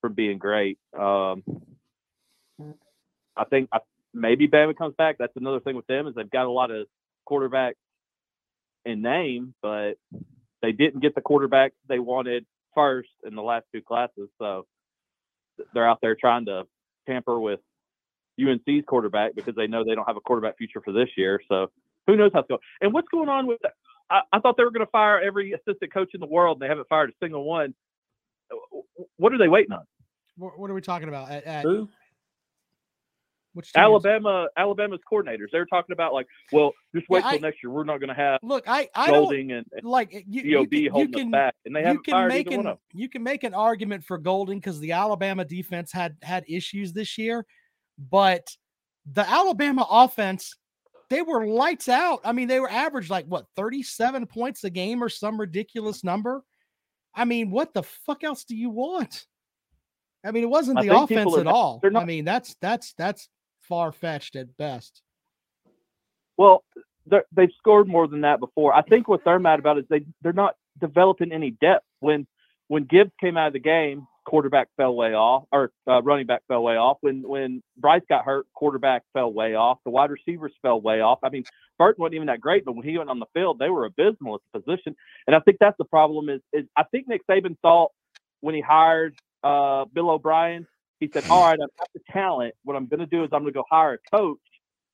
from 0.00 0.12
being 0.12 0.38
great. 0.38 0.78
Um, 0.98 1.42
I 3.36 3.44
think 3.44 3.68
I, 3.72 3.78
maybe 4.12 4.46
Bama 4.46 4.76
comes 4.76 4.94
back. 4.96 5.16
That's 5.18 5.36
another 5.36 5.60
thing 5.60 5.76
with 5.76 5.86
them 5.86 6.06
is 6.06 6.14
they've 6.14 6.30
got 6.30 6.46
a 6.46 6.50
lot 6.50 6.70
of 6.70 6.86
quarterbacks 7.28 7.74
in 8.84 9.02
name, 9.02 9.54
but 9.62 9.94
they 10.62 10.72
didn't 10.72 11.00
get 11.00 11.14
the 11.14 11.20
quarterback 11.20 11.72
they 11.88 11.98
wanted 11.98 12.46
first 12.74 13.10
in 13.26 13.34
the 13.34 13.42
last 13.42 13.64
two 13.72 13.82
classes. 13.82 14.28
So 14.38 14.66
they're 15.72 15.88
out 15.88 15.98
there 16.02 16.14
trying 16.14 16.46
to 16.46 16.64
tamper 17.06 17.38
with 17.38 17.60
UNC's 18.40 18.84
quarterback 18.86 19.34
because 19.34 19.54
they 19.54 19.66
know 19.66 19.84
they 19.84 19.94
don't 19.94 20.06
have 20.06 20.16
a 20.16 20.20
quarterback 20.20 20.58
future 20.58 20.80
for 20.84 20.92
this 20.92 21.08
year. 21.16 21.40
So 21.48 21.70
who 22.06 22.16
knows 22.16 22.32
how 22.34 22.40
it's 22.40 22.48
going? 22.48 22.60
And 22.80 22.92
what's 22.92 23.08
going 23.08 23.28
on 23.28 23.46
with? 23.46 23.60
I, 24.14 24.20
I 24.32 24.38
thought 24.40 24.56
they 24.56 24.64
were 24.64 24.70
going 24.70 24.86
to 24.86 24.90
fire 24.90 25.20
every 25.20 25.52
assistant 25.52 25.92
coach 25.92 26.10
in 26.14 26.20
the 26.20 26.26
world. 26.26 26.56
And 26.56 26.62
they 26.62 26.68
haven't 26.68 26.88
fired 26.88 27.10
a 27.10 27.12
single 27.20 27.44
one. 27.44 27.74
Uh, 28.50 28.78
what 29.16 29.32
are 29.32 29.38
they 29.38 29.48
waiting 29.48 29.72
on? 29.72 29.84
What, 30.36 30.70
are 30.70 30.74
we 30.74 30.80
talking 30.80 31.08
about? 31.08 31.30
At, 31.30 31.44
at 31.44 31.62
Who? 31.64 31.88
which? 33.54 33.70
Alabama, 33.76 34.48
Alabama's 34.56 35.00
coordinators. 35.10 35.46
They're 35.52 35.66
talking 35.66 35.92
about 35.92 36.12
like, 36.12 36.26
well, 36.52 36.72
just 36.94 37.08
wait 37.08 37.22
Yeah, 37.24 37.30
till 37.30 37.38
I- 37.38 37.48
next 37.48 37.62
year. 37.62 37.70
We're 37.70 37.84
not 37.84 37.98
going 37.98 38.08
to 38.08 38.14
have 38.14 38.40
Look, 38.42 38.64
I 38.68 38.88
I 38.94 39.08
Golding 39.08 39.52
and, 39.52 39.66
and 39.72 39.84
like 39.86 40.12
you, 40.12 40.22
you 40.28 40.66
can, 40.66 40.96
you 40.96 41.08
can 41.08 41.28
us 41.28 41.30
back, 41.30 41.54
and 41.64 41.74
they 41.74 41.80
you 41.80 41.86
haven't 41.86 42.04
can 42.04 42.12
fired 42.12 42.28
make 42.28 42.46
either 42.48 42.56
one 42.56 42.66
of 42.66 42.72
them. 42.72 42.78
you 42.92 43.08
can 43.08 43.22
make 43.22 43.44
an 43.44 43.54
argument 43.54 44.04
for 44.04 44.18
Golding 44.18 44.58
because 44.58 44.80
the 44.80 44.92
Alabama 44.92 45.44
defense 45.44 45.92
had 45.92 46.16
had 46.22 46.44
issues 46.48 46.92
this 46.92 47.16
year, 47.16 47.46
but 48.10 48.44
the 49.12 49.28
Alabama 49.28 49.86
offense 49.88 50.56
they 51.14 51.22
were 51.22 51.46
lights 51.46 51.88
out. 51.88 52.20
I 52.24 52.32
mean, 52.32 52.48
they 52.48 52.58
were 52.58 52.70
averaged 52.70 53.08
like 53.08 53.26
what 53.26 53.46
37 53.54 54.26
points 54.26 54.64
a 54.64 54.70
game 54.70 55.00
or 55.00 55.08
some 55.08 55.38
ridiculous 55.38 56.02
number. 56.02 56.42
I 57.14 57.24
mean, 57.24 57.52
what 57.52 57.72
the 57.72 57.84
fuck 57.84 58.24
else 58.24 58.42
do 58.42 58.56
you 58.56 58.68
want? 58.68 59.24
I 60.24 60.32
mean, 60.32 60.42
it 60.42 60.50
wasn't 60.50 60.80
the 60.80 60.88
offense 60.88 61.32
are 61.32 61.40
at 61.40 61.44
not- 61.44 61.54
all. 61.54 61.78
they're 61.80 61.96
I 61.96 62.04
mean, 62.04 62.24
that's 62.24 62.56
that's 62.60 62.94
that's 62.94 63.28
far 63.60 63.92
fetched 63.92 64.34
at 64.34 64.56
best. 64.56 65.02
Well, 66.36 66.64
they've 67.06 67.52
scored 67.58 67.86
more 67.86 68.08
than 68.08 68.22
that 68.22 68.40
before. 68.40 68.74
I 68.74 68.82
think 68.82 69.06
what 69.06 69.22
they're 69.24 69.38
mad 69.38 69.60
about 69.60 69.78
is 69.78 69.84
they 69.88 70.04
they're 70.22 70.32
not 70.32 70.56
developing 70.80 71.30
any 71.30 71.52
depth. 71.52 71.86
When 72.00 72.26
when 72.66 72.84
Gibbs 72.84 73.12
came 73.20 73.36
out 73.36 73.46
of 73.46 73.52
the 73.52 73.60
game, 73.60 74.08
quarterback 74.34 74.66
fell 74.76 74.96
way 74.96 75.14
off, 75.14 75.44
or 75.52 75.70
uh, 75.88 76.02
running 76.02 76.26
back 76.26 76.42
fell 76.48 76.60
way 76.64 76.74
off. 76.74 76.98
When 77.02 77.22
when 77.22 77.62
Bryce 77.76 78.02
got 78.08 78.24
hurt, 78.24 78.48
quarterback 78.52 79.04
fell 79.12 79.32
way 79.32 79.54
off. 79.54 79.78
The 79.84 79.92
wide 79.92 80.10
receivers 80.10 80.50
fell 80.60 80.80
way 80.80 81.00
off. 81.02 81.20
I 81.22 81.28
mean, 81.28 81.44
Burton 81.78 82.02
wasn't 82.02 82.16
even 82.16 82.26
that 82.26 82.40
great, 82.40 82.64
but 82.64 82.74
when 82.74 82.84
he 82.84 82.98
went 82.98 83.10
on 83.10 83.20
the 83.20 83.28
field, 83.32 83.60
they 83.60 83.70
were 83.70 83.84
abysmal 83.84 84.34
at 84.34 84.40
the 84.52 84.58
position. 84.60 84.96
And 85.28 85.36
I 85.36 85.38
think 85.38 85.58
that's 85.60 85.78
the 85.78 85.84
problem. 85.84 86.28
Is 86.30 86.40
is 86.52 86.64
I 86.76 86.82
think 86.82 87.06
Nick 87.06 87.24
Saban 87.28 87.56
thought 87.62 87.92
when 88.40 88.56
he 88.56 88.60
hired 88.60 89.14
uh, 89.44 89.84
Bill 89.84 90.10
O'Brien, 90.10 90.66
he 90.98 91.08
said, 91.12 91.22
"All 91.30 91.44
right, 91.44 91.52
I've 91.62 91.78
got 91.78 91.88
the 91.94 92.00
talent. 92.10 92.56
What 92.64 92.74
I'm 92.74 92.86
going 92.88 92.98
to 92.98 93.06
do 93.06 93.22
is 93.22 93.30
I'm 93.32 93.42
going 93.42 93.52
to 93.52 93.56
go 93.56 93.64
hire 93.70 93.94
a 93.94 94.16
coach." 94.16 94.40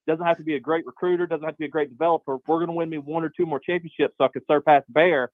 Doesn't 0.07 0.27
have 0.27 0.37
to 0.37 0.45
be 0.45 0.57
a 0.57 0.61
great 0.61 0.85
recruiter. 0.85 1.27
Doesn't 1.27 1.45
have 1.47 1.55
to 1.55 1.59
be 1.59 1.65
a 1.65 1.69
great 1.69 1.89
developer. 1.89 2.37
We're 2.47 2.59
going 2.59 2.67
to 2.67 2.75
win 2.75 2.91
me 2.91 2.99
one 2.99 3.25
or 3.25 3.31
two 3.31 3.47
more 3.47 3.61
championships 3.61 4.15
so 4.19 4.25
I 4.25 4.29
can 4.29 4.43
surpass 4.47 4.83
Bear, 4.91 5.31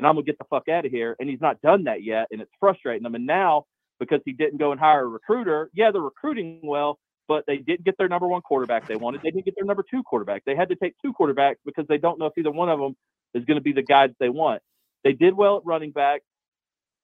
and 0.00 0.06
I'm 0.06 0.14
gonna 0.14 0.24
get 0.24 0.38
the 0.38 0.46
fuck 0.48 0.68
out 0.70 0.86
of 0.86 0.90
here. 0.90 1.14
And 1.20 1.28
he's 1.28 1.42
not 1.42 1.60
done 1.60 1.84
that 1.84 2.02
yet, 2.02 2.28
and 2.30 2.40
it's 2.40 2.50
frustrating 2.58 3.02
them. 3.02 3.14
And 3.14 3.26
now 3.26 3.66
because 3.98 4.20
he 4.24 4.32
didn't 4.32 4.56
go 4.56 4.72
and 4.72 4.80
hire 4.80 5.04
a 5.04 5.06
recruiter, 5.06 5.70
yeah, 5.74 5.90
they're 5.90 6.00
recruiting 6.00 6.60
well, 6.64 6.98
but 7.28 7.44
they 7.46 7.58
didn't 7.58 7.84
get 7.84 7.98
their 7.98 8.08
number 8.08 8.26
one 8.26 8.40
quarterback 8.40 8.88
they 8.88 8.96
wanted. 8.96 9.20
They 9.22 9.30
didn't 9.30 9.44
get 9.44 9.54
their 9.56 9.66
number 9.66 9.84
two 9.88 10.02
quarterback. 10.02 10.42
They 10.46 10.56
had 10.56 10.70
to 10.70 10.74
take 10.74 10.94
two 11.04 11.12
quarterbacks 11.12 11.56
because 11.66 11.86
they 11.86 11.98
don't 11.98 12.18
know 12.18 12.26
if 12.26 12.32
either 12.38 12.50
one 12.50 12.70
of 12.70 12.80
them 12.80 12.96
is 13.34 13.44
going 13.44 13.58
to 13.58 13.62
be 13.62 13.72
the 13.72 13.82
guy 13.82 14.06
that 14.06 14.16
they 14.18 14.30
want. 14.30 14.62
They 15.04 15.12
did 15.12 15.34
well 15.34 15.58
at 15.58 15.66
running 15.66 15.92
back. 15.92 16.22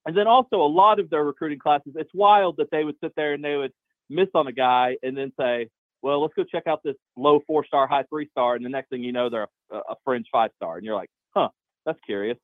And 0.05 0.17
then 0.17 0.27
also 0.27 0.57
a 0.57 0.67
lot 0.67 0.99
of 0.99 1.09
their 1.09 1.23
recruiting 1.23 1.59
classes, 1.59 1.93
it's 1.95 2.09
wild 2.13 2.57
that 2.57 2.71
they 2.71 2.83
would 2.83 2.95
sit 3.01 3.13
there 3.15 3.33
and 3.33 3.43
they 3.43 3.55
would 3.55 3.73
miss 4.09 4.29
on 4.33 4.47
a 4.47 4.51
guy 4.51 4.97
and 5.03 5.15
then 5.15 5.31
say, 5.39 5.69
well, 6.01 6.21
let's 6.21 6.33
go 6.33 6.43
check 6.43 6.63
out 6.65 6.81
this 6.83 6.95
low 7.15 7.41
four 7.45 7.65
star, 7.65 7.87
high 7.87 8.03
three 8.09 8.27
star. 8.31 8.55
And 8.55 8.65
the 8.65 8.69
next 8.69 8.89
thing 8.89 9.03
you 9.03 9.11
know, 9.11 9.29
they're 9.29 9.47
a, 9.71 9.77
a 9.77 9.95
fringe 10.03 10.27
five 10.31 10.51
star. 10.55 10.77
And 10.77 10.85
you're 10.85 10.95
like, 10.95 11.09
huh, 11.35 11.49
that's 11.85 11.99
curious. 12.05 12.37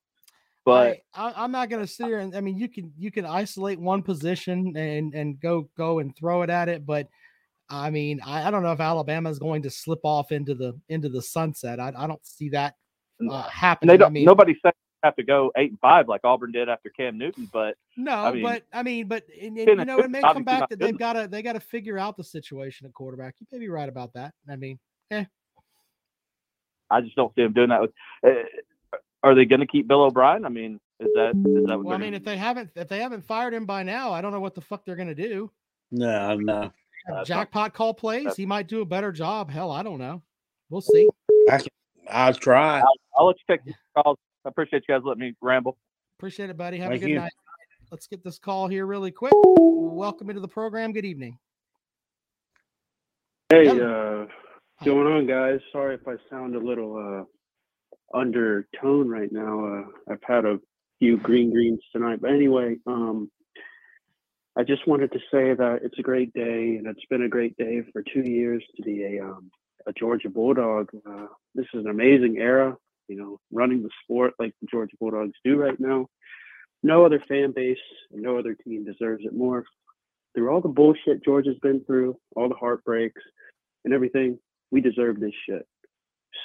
But 0.65 0.99
I, 1.13 1.31
I, 1.31 1.43
am 1.43 1.51
not 1.51 1.69
going 1.69 1.85
to 1.85 1.91
sit 1.91 2.07
here 2.07 2.19
and 2.19 2.35
I 2.35 2.41
mean, 2.41 2.57
you 2.57 2.69
can 2.69 2.93
you 2.97 3.11
can 3.11 3.25
isolate 3.25 3.79
one 3.79 4.01
position 4.01 4.77
and 4.77 5.13
and 5.13 5.39
go 5.39 5.69
go 5.77 5.99
and 5.99 6.15
throw 6.15 6.41
it 6.41 6.49
at 6.49 6.69
it, 6.69 6.85
but 6.85 7.07
I 7.69 7.89
mean, 7.89 8.21
I, 8.25 8.47
I 8.47 8.51
don't 8.51 8.63
know 8.63 8.71
if 8.71 8.79
Alabama 8.79 9.29
is 9.29 9.39
going 9.39 9.63
to 9.63 9.69
slip 9.69 9.99
off 10.03 10.31
into 10.31 10.55
the 10.55 10.79
into 10.89 11.09
the 11.09 11.21
sunset. 11.21 11.79
I, 11.79 11.91
I 11.95 12.07
don't 12.07 12.25
see 12.25 12.49
that 12.49 12.75
uh, 13.29 13.43
happening. 13.43 13.93
they 13.93 13.97
don't. 13.97 14.07
I 14.07 14.11
mean, 14.11 14.25
nobody 14.25 14.55
said 14.61 14.73
have 15.03 15.15
to 15.17 15.23
go 15.23 15.51
eight 15.57 15.69
and 15.69 15.79
five 15.79 16.07
like 16.07 16.21
Auburn 16.23 16.51
did 16.51 16.69
after 16.69 16.89
Cam 16.89 17.17
Newton, 17.17 17.49
but 17.51 17.75
no, 17.97 18.13
I 18.13 18.31
mean, 18.31 18.43
but 18.43 18.63
I 18.71 18.83
mean, 18.83 19.07
but 19.07 19.25
and, 19.39 19.57
and, 19.57 19.79
you 19.79 19.85
know, 19.85 19.99
it 19.99 20.09
may 20.09 20.21
come 20.21 20.43
back 20.43 20.69
that 20.69 20.79
they've 20.79 20.97
got 20.97 21.13
to 21.13 21.27
they 21.27 21.41
got 21.41 21.53
to 21.53 21.59
figure 21.59 21.99
out 21.99 22.15
the 22.15 22.23
situation 22.23 22.87
at 22.87 22.93
quarterback. 22.93 23.35
You 23.39 23.47
may 23.51 23.59
be 23.59 23.69
right 23.69 23.89
about 23.89 24.13
that. 24.13 24.33
I 24.49 24.55
mean, 24.55 24.79
eh. 25.11 25.25
I 26.89 27.01
just 27.01 27.15
don't 27.15 27.33
see 27.35 27.43
them 27.43 27.53
doing 27.53 27.69
that. 27.69 27.81
With, 27.81 27.91
uh, 28.25 28.29
are 29.23 29.33
they 29.35 29.45
going 29.45 29.61
to 29.61 29.67
keep 29.67 29.87
Bill 29.87 30.03
O'Brien? 30.03 30.45
I 30.45 30.49
mean, 30.49 30.79
is 30.99 31.09
that 31.15 31.29
is 31.29 31.65
that 31.67 31.77
what 31.77 31.85
Well, 31.85 31.95
I 31.95 31.97
they're 31.97 32.05
mean, 32.05 32.13
if 32.13 32.23
they 32.23 32.37
haven't 32.37 32.71
if 32.75 32.87
they 32.87 32.99
haven't 32.99 33.25
fired 33.25 33.53
him 33.53 33.65
by 33.65 33.83
now, 33.83 34.11
I 34.11 34.21
don't 34.21 34.31
know 34.31 34.39
what 34.39 34.55
the 34.55 34.61
fuck 34.61 34.85
they're 34.85 34.95
going 34.95 35.07
to 35.07 35.15
do. 35.15 35.49
No, 35.91 36.35
no. 36.35 36.71
Have 37.07 37.25
jackpot 37.25 37.73
call 37.73 37.93
plays. 37.93 38.35
He 38.35 38.45
might 38.45 38.67
do 38.67 38.81
a 38.81 38.85
better 38.85 39.11
job. 39.11 39.49
Hell, 39.49 39.71
I 39.71 39.83
don't 39.83 39.99
know. 39.99 40.21
We'll 40.69 40.81
see. 40.81 41.09
I 41.51 41.57
can, 41.57 41.67
I'll 42.09 42.33
try. 42.33 42.79
I'll, 42.79 42.93
I'll 43.17 43.27
let 43.27 43.35
you 43.37 43.55
take 43.55 43.65
these 43.65 43.75
calls. 43.95 44.17
I 44.45 44.49
appreciate 44.49 44.83
you 44.87 44.95
guys 44.95 45.01
letting 45.03 45.21
me 45.21 45.33
ramble. 45.41 45.77
Appreciate 46.17 46.49
it, 46.49 46.57
buddy. 46.57 46.77
Have 46.77 46.89
Thank 46.91 47.01
a 47.01 47.05
good 47.05 47.11
you. 47.11 47.19
night. 47.19 47.31
Let's 47.91 48.07
get 48.07 48.23
this 48.23 48.39
call 48.39 48.67
here 48.67 48.85
really 48.85 49.11
quick. 49.11 49.33
Welcome 49.35 50.29
into 50.29 50.41
the 50.41 50.47
program. 50.47 50.93
Good 50.93 51.05
evening. 51.05 51.37
Hey, 53.49 53.67
Hello. 53.67 54.23
uh, 54.23 54.33
what's 54.77 54.85
going 54.85 55.05
on, 55.05 55.27
guys? 55.27 55.59
Sorry 55.71 55.95
if 55.95 56.07
I 56.07 56.15
sound 56.29 56.55
a 56.55 56.59
little 56.59 56.95
uh, 56.97 57.25
undertone 58.13 59.09
right 59.09 59.31
now. 59.31 59.65
Uh, 59.65 60.13
I've 60.13 60.23
had 60.23 60.45
a 60.45 60.59
few 60.99 61.17
green 61.17 61.51
greens 61.51 61.81
tonight, 61.91 62.19
but 62.21 62.31
anyway, 62.31 62.77
um, 62.87 63.29
I 64.55 64.63
just 64.63 64.87
wanted 64.87 65.11
to 65.13 65.19
say 65.31 65.53
that 65.53 65.79
it's 65.83 65.97
a 65.97 66.03
great 66.03 66.33
day, 66.33 66.75
and 66.77 66.85
it's 66.87 67.05
been 67.09 67.23
a 67.23 67.29
great 67.29 67.57
day 67.57 67.81
for 67.91 68.03
two 68.03 68.21
years 68.21 68.63
to 68.75 68.83
be 68.83 69.03
a 69.03 69.23
um, 69.23 69.49
a 69.87 69.93
Georgia 69.93 70.29
Bulldog. 70.29 70.89
Uh, 71.05 71.27
this 71.55 71.65
is 71.73 71.85
an 71.85 71.89
amazing 71.89 72.37
era, 72.37 72.77
you 73.07 73.17
know, 73.17 73.39
running 73.51 73.83
the 73.83 73.89
sport 74.03 74.33
like 74.39 74.53
the 74.61 74.67
Georgia 74.71 74.95
Bulldogs 74.99 75.37
do 75.43 75.57
right 75.57 75.79
now. 75.79 76.07
No 76.83 77.05
other 77.05 77.23
fan 77.27 77.51
base 77.55 77.77
no 78.11 78.37
other 78.37 78.55
team 78.55 78.85
deserves 78.85 79.23
it 79.25 79.33
more. 79.33 79.65
Through 80.35 80.49
all 80.49 80.61
the 80.61 80.69
bullshit 80.69 81.23
Georgia's 81.23 81.57
been 81.61 81.83
through, 81.85 82.17
all 82.35 82.49
the 82.49 82.55
heartbreaks 82.55 83.21
and 83.85 83.93
everything, 83.93 84.39
we 84.71 84.81
deserve 84.81 85.19
this 85.19 85.33
shit. 85.47 85.65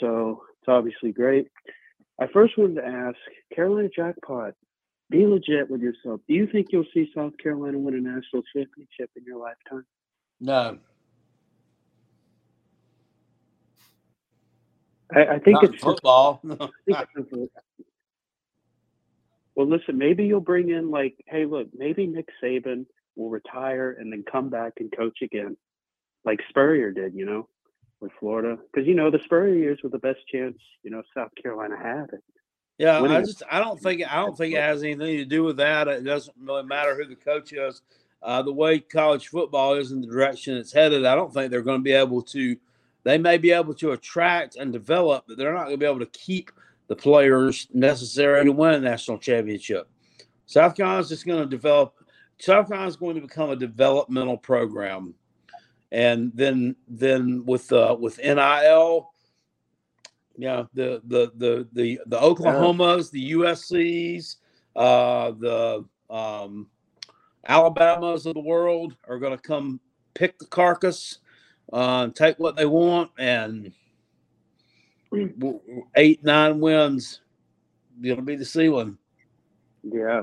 So 0.01 0.43
it's 0.69 0.75
obviously 0.77 1.13
great. 1.13 1.49
I 2.21 2.27
first 2.27 2.59
wanted 2.59 2.77
to 2.77 2.87
ask 2.87 3.17
Carolina 3.55 3.89
Jackpot, 3.95 4.55
be 5.11 5.27
legit 5.27 5.71
with 5.71 5.81
yourself. 5.81 6.21
Do 6.29 6.35
you 6.35 6.47
think 6.47 6.69
you'll 6.71 6.85
see 6.93 7.11
South 7.15 7.33
Carolina 7.43 7.79
win 7.79 7.95
a 7.95 8.01
national 8.01 8.43
championship 8.55 9.11
in 9.17 9.25
your 9.25 9.39
lifetime? 9.39 9.87
No. 10.41 10.79
I, 15.15 15.27
I 15.27 15.39
think 15.39 15.63
Not 15.63 15.65
it's 15.65 15.83
football. 15.83 16.43
Think 16.85 16.99
it's. 17.17 17.53
Well, 19.55 19.67
listen, 19.67 19.97
maybe 19.97 20.27
you'll 20.27 20.41
bring 20.41 20.69
in 20.69 20.91
like, 20.91 21.15
hey, 21.27 21.47
look, 21.47 21.69
maybe 21.75 22.07
Nick 22.07 22.29
Saban 22.43 22.85
will 23.17 23.31
retire 23.31 23.97
and 23.99 24.13
then 24.13 24.23
come 24.31 24.51
back 24.51 24.75
and 24.79 24.93
coach 24.95 25.19
again, 25.23 25.57
like 26.25 26.41
Spurrier 26.51 26.93
did, 26.93 27.15
you 27.15 27.25
know, 27.25 27.49
with 28.01 28.13
Florida, 28.21 28.59
because 28.73 28.87
you 28.87 28.95
know 28.95 29.11
the 29.11 29.21
Spurrier 29.25 29.55
years 29.55 29.81
were 29.83 29.91
the 29.91 29.99
best 29.99 30.21
chance, 30.33 30.57
you 30.83 30.91
know, 30.91 31.03
South 31.15 31.31
Carolina 31.41 31.77
had. 31.77 32.07
Yeah, 32.79 33.01
winning 33.01 33.17
I 33.17 33.21
just 33.21 33.43
I 33.51 33.59
don't 33.59 33.81
think 33.81 34.03
I 34.11 34.17
don't 34.17 34.37
think 34.37 34.55
it 34.55 34.61
has 34.61 34.83
anything 34.83 35.17
to 35.17 35.25
do 35.25 35.43
with 35.43 35.57
that. 35.57 35.89
It 35.89 36.05
doesn't 36.05 36.37
really 36.41 36.63
matter 36.63 36.95
who 36.95 37.07
the 37.07 37.17
coach 37.17 37.53
is. 37.53 37.83
Uh, 38.23 38.43
the 38.43 38.53
way 38.53 38.79
college 38.81 39.29
football 39.29 39.75
is 39.75 39.93
in 39.93 40.01
the 40.01 40.07
direction 40.07 40.57
it's 40.57 40.73
headed, 40.73 41.05
I 41.05 41.15
don't 41.15 41.33
think 41.33 41.51
they're 41.51 41.63
going 41.63 41.81
to 41.81 41.85
be 41.85 41.93
able 41.93 42.23
to. 42.23 42.57
They 43.05 43.19
may 43.19 43.39
be 43.39 43.53
able 43.53 43.75
to 43.75 43.93
attract 43.93 44.57
and 44.57 44.73
develop, 44.73 45.25
but 45.27 45.39
they're 45.39 45.55
not 45.55 45.65
going 45.65 45.75
to 45.75 45.79
be 45.79 45.87
able 45.87 46.01
to 46.01 46.07
keep 46.07 46.51
the 46.89 46.97
players 46.97 47.69
necessary 47.73 48.45
to 48.45 48.53
win 48.53 48.75
a 48.75 48.81
national 48.81 49.19
championship. 49.19 49.89
South 50.47 50.77
Carolina's 50.77 51.09
just 51.09 51.27
going 51.27 51.43
to 51.43 51.49
develop. 51.49 51.95
South 52.39 52.69
Carolina's 52.69 52.97
going 52.97 53.15
to 53.17 53.21
become 53.21 53.51
a 53.51 53.57
developmental 53.57 54.37
program, 54.37 55.15
and 55.93 56.33
then 56.35 56.77
then 56.87 57.45
with 57.47 57.73
uh, 57.73 57.97
with 57.99 58.19
NIL, 58.19 59.11
yeah, 60.37 60.65
the 60.75 61.03
the 61.07 61.33
the 61.37 61.69
the 61.73 62.01
the 62.07 62.19
Oklahomas, 62.19 63.11
the 63.11 63.33
USC's, 63.33 64.37
uh, 64.77 65.33
the 65.33 65.85
um, 66.11 66.69
Alabamas 67.47 68.27
of 68.27 68.35
the 68.35 68.41
world 68.41 68.95
are 69.09 69.19
going 69.19 69.37
to 69.37 69.43
come 69.43 69.81
pick 70.15 70.39
the 70.39 70.47
carcass, 70.47 71.19
uh, 71.73 72.09
take 72.09 72.39
what 72.39 72.57
they 72.57 72.67
want, 72.67 73.11
and 73.19 73.73
w- 75.11 75.61
eight 75.97 76.23
nine 76.23 76.61
wins. 76.61 77.21
It'll 78.03 78.23
be 78.23 78.37
the 78.37 78.45
ceiling. 78.45 78.99
Yeah. 79.83 80.23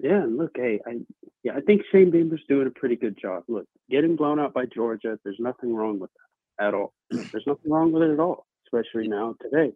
Yeah, 0.00 0.22
and 0.22 0.36
look, 0.38 0.52
hey, 0.56 0.80
I 0.86 0.98
yeah, 1.42 1.54
I 1.56 1.60
think 1.60 1.82
Shane 1.90 2.10
Beamer's 2.10 2.44
doing 2.48 2.66
a 2.66 2.70
pretty 2.70 2.96
good 2.96 3.18
job. 3.20 3.44
Look, 3.48 3.66
getting 3.90 4.16
blown 4.16 4.40
out 4.40 4.54
by 4.54 4.66
Georgia, 4.66 5.18
there's 5.24 5.38
nothing 5.38 5.74
wrong 5.74 5.98
with 5.98 6.10
that 6.58 6.66
at 6.68 6.74
all. 6.74 6.92
There's 7.10 7.46
nothing 7.46 7.70
wrong 7.70 7.92
with 7.92 8.02
it 8.02 8.12
at 8.12 8.20
all, 8.20 8.46
especially 8.66 9.08
now 9.08 9.34
today. 9.40 9.72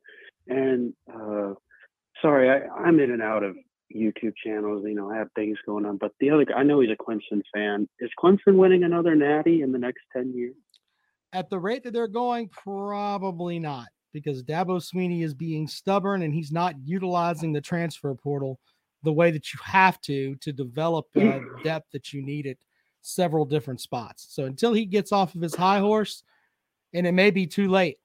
And 0.48 0.94
uh 1.12 1.54
sorry, 2.20 2.50
I, 2.50 2.66
I'm 2.74 2.98
in 3.00 3.10
and 3.10 3.22
out 3.22 3.42
of 3.42 3.56
YouTube 3.94 4.34
channels, 4.44 4.84
you 4.86 4.94
know, 4.94 5.10
I 5.10 5.16
have 5.16 5.28
things 5.34 5.58
going 5.66 5.86
on. 5.86 5.96
But 5.96 6.12
the 6.20 6.30
other 6.30 6.44
guy 6.44 6.54
I 6.54 6.62
know 6.62 6.80
he's 6.80 6.90
a 6.90 7.02
Clemson 7.02 7.42
fan. 7.54 7.88
Is 8.00 8.10
Clemson 8.22 8.56
winning 8.56 8.84
another 8.84 9.14
natty 9.14 9.62
in 9.62 9.72
the 9.72 9.78
next 9.78 10.02
ten 10.12 10.32
years? 10.34 10.54
At 11.32 11.48
the 11.48 11.58
rate 11.58 11.84
that 11.84 11.92
they're 11.92 12.08
going, 12.08 12.48
probably 12.48 13.58
not, 13.58 13.86
because 14.12 14.42
Dabo 14.42 14.82
Swinney 14.82 15.24
is 15.24 15.32
being 15.32 15.66
stubborn 15.66 16.22
and 16.22 16.34
he's 16.34 16.52
not 16.52 16.74
utilizing 16.84 17.52
the 17.52 17.60
transfer 17.60 18.14
portal 18.14 18.58
the 19.02 19.12
way 19.12 19.30
that 19.30 19.52
you 19.52 19.58
have 19.64 20.00
to 20.02 20.36
to 20.36 20.52
develop 20.52 21.06
uh, 21.16 21.38
depth 21.64 21.90
that 21.92 22.12
you 22.12 22.22
need 22.22 22.46
at 22.46 22.56
several 23.02 23.44
different 23.44 23.80
spots. 23.80 24.26
So 24.30 24.46
until 24.46 24.72
he 24.72 24.86
gets 24.86 25.12
off 25.12 25.34
of 25.34 25.42
his 25.42 25.54
high 25.54 25.80
horse, 25.80 26.22
and 26.94 27.06
it 27.06 27.12
may 27.12 27.30
be 27.30 27.46
too 27.46 27.68
late. 27.68 27.98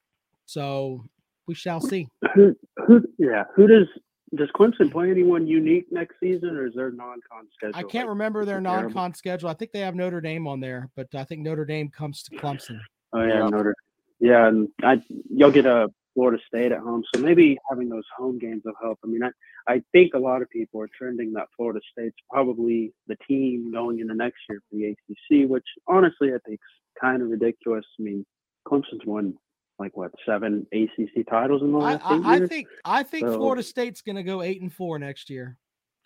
So 0.46 1.04
we 1.48 1.54
shall 1.54 1.80
see. 1.80 2.08
Who 2.36 2.56
who 2.86 3.04
yeah, 3.18 3.46
who 3.56 3.68
does 3.68 3.88
does 4.36 4.50
Clemson 4.56 4.92
play 4.92 5.10
anyone 5.10 5.48
unique 5.48 5.86
next 5.90 6.16
season 6.20 6.58
or 6.58 6.68
is 6.68 6.74
there 6.76 6.92
non-con 6.92 7.48
schedule? 7.54 7.76
I 7.76 7.82
can't 7.84 8.08
like, 8.08 8.10
remember 8.10 8.44
their 8.44 8.60
non-con 8.60 9.14
schedule. 9.14 9.50
I 9.50 9.54
think 9.54 9.72
they 9.72 9.80
have 9.80 9.96
Notre 9.96 10.20
Dame 10.20 10.48
on 10.48 10.60
there, 10.60 10.90
but 10.96 11.08
I 11.16 11.24
think 11.24 11.42
Notre 11.42 11.64
Dame 11.64 11.90
comes 11.90 12.24
to 12.24 12.36
Clemson. 12.36 12.80
Oh 13.14 13.22
yeah, 13.22 13.40
Yeah. 13.40 13.50
Notre. 13.50 13.76
Yeah, 14.20 14.48
and 14.48 14.68
I 14.84 15.02
you'll 15.30 15.52
get 15.52 15.66
a 15.66 15.90
Florida 16.18 16.42
State 16.48 16.72
at 16.72 16.80
home, 16.80 17.04
so 17.14 17.22
maybe 17.22 17.60
having 17.70 17.90
those 17.90 18.04
home 18.18 18.40
games 18.40 18.64
will 18.66 18.74
help. 18.82 18.98
I 19.04 19.08
mean, 19.08 19.22
I 19.24 19.30
I 19.72 19.84
think 19.92 20.16
a 20.16 20.20
lot 20.20 20.42
of 20.42 20.50
people 20.50 20.82
are 20.82 20.90
trending 20.98 21.32
that 21.34 21.46
Florida 21.56 21.80
State's 21.92 22.18
probably 22.32 22.92
the 23.06 23.16
team 23.28 23.72
going 23.72 24.00
into 24.00 24.16
next 24.16 24.40
year 24.50 24.60
for 24.68 24.78
the 24.78 24.86
ACC, 24.86 25.48
which 25.48 25.66
honestly 25.88 26.30
I 26.30 26.40
think 26.44 26.56
is 26.56 27.00
kind 27.00 27.22
of 27.22 27.30
ridiculous. 27.30 27.86
I 28.00 28.02
mean, 28.04 28.26
Clemson's 28.68 29.06
won 29.06 29.36
like 29.78 29.96
what 29.96 30.10
seven 30.26 30.66
ACC 30.72 31.24
titles 31.30 31.62
in 31.62 31.72
the 31.72 31.78
I, 31.78 31.94
last 31.94 32.12
eight 32.12 32.26
I, 32.26 32.34
I 32.34 32.48
think 32.48 32.68
I 32.84 33.04
think 33.04 33.28
So- 33.28 33.38
Florida 33.38 33.62
State's 33.62 34.02
going 34.02 34.16
to 34.16 34.24
go 34.24 34.42
eight 34.42 34.60
and 34.60 34.74
four 34.74 34.98
next 34.98 35.30
year. 35.30 35.56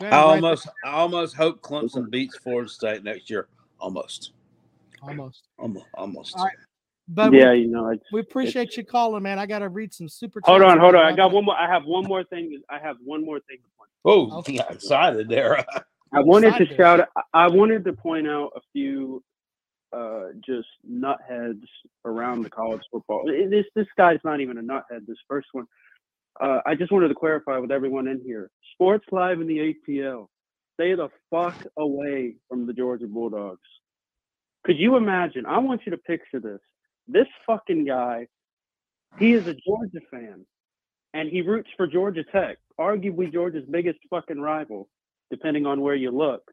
I 0.01 0.07
ahead, 0.07 0.11
write 0.11 0.19
that- 0.19 0.35
almost 0.43 0.67
I 0.83 0.89
almost 0.89 1.35
hope 1.37 1.61
Clemson 1.61 2.11
beats 2.11 2.37
Florida 2.37 2.67
State 2.69 3.05
next 3.05 3.29
year. 3.29 3.47
Almost. 3.79 4.33
almost. 5.01 5.47
Almost. 5.57 5.85
Almost. 5.93 6.35
All 6.37 6.43
right. 6.43 6.55
But 7.07 7.33
yeah, 7.33 7.51
we, 7.51 7.59
you 7.59 7.67
know, 7.67 7.89
it's, 7.89 8.03
we 8.13 8.21
appreciate 8.21 8.77
you 8.77 8.85
calling, 8.85 9.23
man. 9.23 9.37
I 9.39 9.45
got 9.45 9.59
to 9.59 9.69
read 9.69 9.93
some 9.93 10.07
super. 10.07 10.39
hold 10.45 10.61
on, 10.61 10.79
hold 10.79 10.95
on. 10.95 11.05
I 11.05 11.15
got 11.15 11.31
one 11.31 11.45
more. 11.45 11.55
I 11.59 11.67
have 11.67 11.83
one 11.85 12.05
more 12.05 12.23
thing. 12.23 12.61
I 12.69 12.79
have 12.79 12.97
one 13.03 13.25
more 13.25 13.39
thing 13.41 13.57
to 13.57 13.69
point. 13.77 13.89
Oh, 14.05 14.39
Okay. 14.39 14.53
you 14.53 14.59
got 14.59 14.71
excited 14.73 15.27
there. 15.27 15.63
I 16.13 16.19
wanted 16.21 16.55
to 16.57 16.75
shout. 16.75 17.07
I- 17.15 17.21
I 17.33 17.47
wanted 17.47 17.83
to 17.85 17.93
point 17.93 18.27
out 18.27 18.51
a 18.55 18.61
few 18.73 19.23
uh, 19.93 20.27
just 20.45 20.67
nutheads 20.89 21.63
around 22.05 22.43
the 22.43 22.49
college 22.49 22.81
football. 22.91 23.23
This 23.25 23.65
this 23.75 23.87
guy's 23.97 24.19
not 24.23 24.39
even 24.41 24.57
a 24.57 24.61
nuthead. 24.61 25.05
This 25.07 25.17
first 25.27 25.47
one. 25.53 25.65
Uh, 26.39 26.59
I 26.65 26.75
just 26.75 26.91
wanted 26.93 27.09
to 27.09 27.15
clarify 27.15 27.57
with 27.57 27.71
everyone 27.71 28.07
in 28.07 28.21
here. 28.25 28.49
Sports 28.73 29.05
Live 29.11 29.41
in 29.41 29.47
the 29.47 29.75
ATL. 29.89 30.27
Stay 30.75 30.95
the 30.95 31.09
fuck 31.29 31.55
away 31.77 32.35
from 32.47 32.65
the 32.65 32.73
Georgia 32.73 33.05
Bulldogs. 33.07 33.59
Could 34.63 34.77
you 34.77 34.95
imagine? 34.95 35.45
I 35.45 35.57
want 35.59 35.81
you 35.85 35.91
to 35.91 35.97
picture 35.97 36.39
this. 36.39 36.59
This 37.11 37.27
fucking 37.45 37.85
guy, 37.85 38.27
he 39.19 39.33
is 39.33 39.47
a 39.47 39.53
Georgia 39.53 39.99
fan, 40.09 40.45
and 41.13 41.29
he 41.29 41.41
roots 41.41 41.69
for 41.75 41.87
Georgia 41.87 42.23
Tech, 42.23 42.57
arguably 42.79 43.31
Georgia's 43.31 43.65
biggest 43.69 43.99
fucking 44.09 44.39
rival, 44.39 44.87
depending 45.29 45.65
on 45.65 45.81
where 45.81 45.95
you 45.95 46.11
look. 46.11 46.43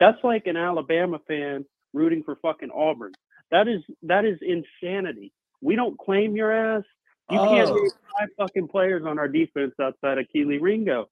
That's 0.00 0.22
like 0.24 0.46
an 0.46 0.56
Alabama 0.56 1.18
fan 1.28 1.64
rooting 1.92 2.22
for 2.22 2.36
fucking 2.36 2.70
Auburn. 2.74 3.12
That 3.50 3.68
is 3.68 3.82
that 4.02 4.24
is 4.24 4.38
insanity. 4.42 5.32
We 5.60 5.76
don't 5.76 5.98
claim 5.98 6.34
your 6.36 6.52
ass. 6.52 6.84
You 7.30 7.38
can't 7.38 7.68
Oh. 7.70 7.74
name 7.74 7.90
five 8.18 8.28
fucking 8.38 8.68
players 8.68 9.04
on 9.04 9.18
our 9.18 9.28
defense 9.28 9.74
outside 9.80 10.18
of 10.18 10.26
Kelee 10.34 10.60
Ringo. 10.60 11.08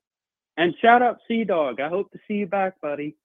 And 0.57 0.75
shout 0.81 1.03
out 1.03 1.19
Sea 1.29 1.45
Dog. 1.45 1.81
I 1.81 1.89
hope 1.89 2.11
to 2.13 2.19
see 2.29 2.35
you 2.35 2.47
back, 2.47 2.81
buddy. 2.81 3.17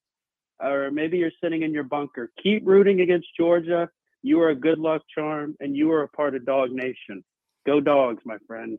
Or 0.61 0.91
maybe 0.91 1.17
you're 1.19 1.31
sitting 1.41 1.61
in 1.63 1.73
your 1.73 1.83
bunker. 1.83 2.31
Keep 2.41 2.67
rooting 2.67 3.01
against 3.01 3.27
Georgia. 3.37 3.89
You 4.21 4.41
are 4.41 4.49
a 4.49 4.55
good 4.55 4.79
luck 4.79 5.01
charm, 5.13 5.55
and 5.59 5.75
you 5.75 5.91
are 5.91 6.03
a 6.03 6.07
part 6.09 6.35
of 6.35 6.45
Dog 6.45 6.71
Nation. 6.71 7.23
Go 7.65 7.79
dogs, 7.79 8.21
my 8.25 8.37
friend. 8.47 8.77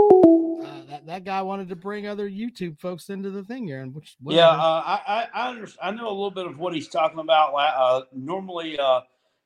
Uh, 0.00 0.82
that, 0.88 1.06
that 1.06 1.24
guy 1.24 1.42
wanted 1.42 1.68
to 1.68 1.76
bring 1.76 2.06
other 2.06 2.28
YouTube 2.28 2.78
folks 2.78 3.10
into 3.10 3.30
the 3.30 3.42
thing 3.42 3.66
here, 3.66 3.80
and 3.80 3.94
which 3.94 4.16
Yeah, 4.26 4.48
uh, 4.50 4.82
I 4.84 5.00
I 5.06 5.28
I, 5.34 5.48
under, 5.50 5.68
I 5.82 5.90
know 5.90 6.08
a 6.08 6.10
little 6.10 6.30
bit 6.30 6.46
of 6.46 6.58
what 6.58 6.74
he's 6.74 6.88
talking 6.88 7.18
about. 7.18 7.52
Uh, 7.54 8.02
normally, 8.12 8.78
uh, 8.78 9.00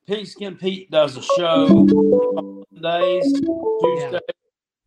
Pigskin 0.07 0.57
Pete 0.57 0.91
does 0.91 1.17
a 1.17 1.23
show 1.23 1.67
on 2.37 2.65
Mondays, 2.73 3.33
Tuesday, 3.83 4.21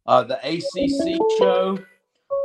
uh, 0.05 0.23
the 0.23 0.37
ACC 0.43 1.17
show, 1.39 1.77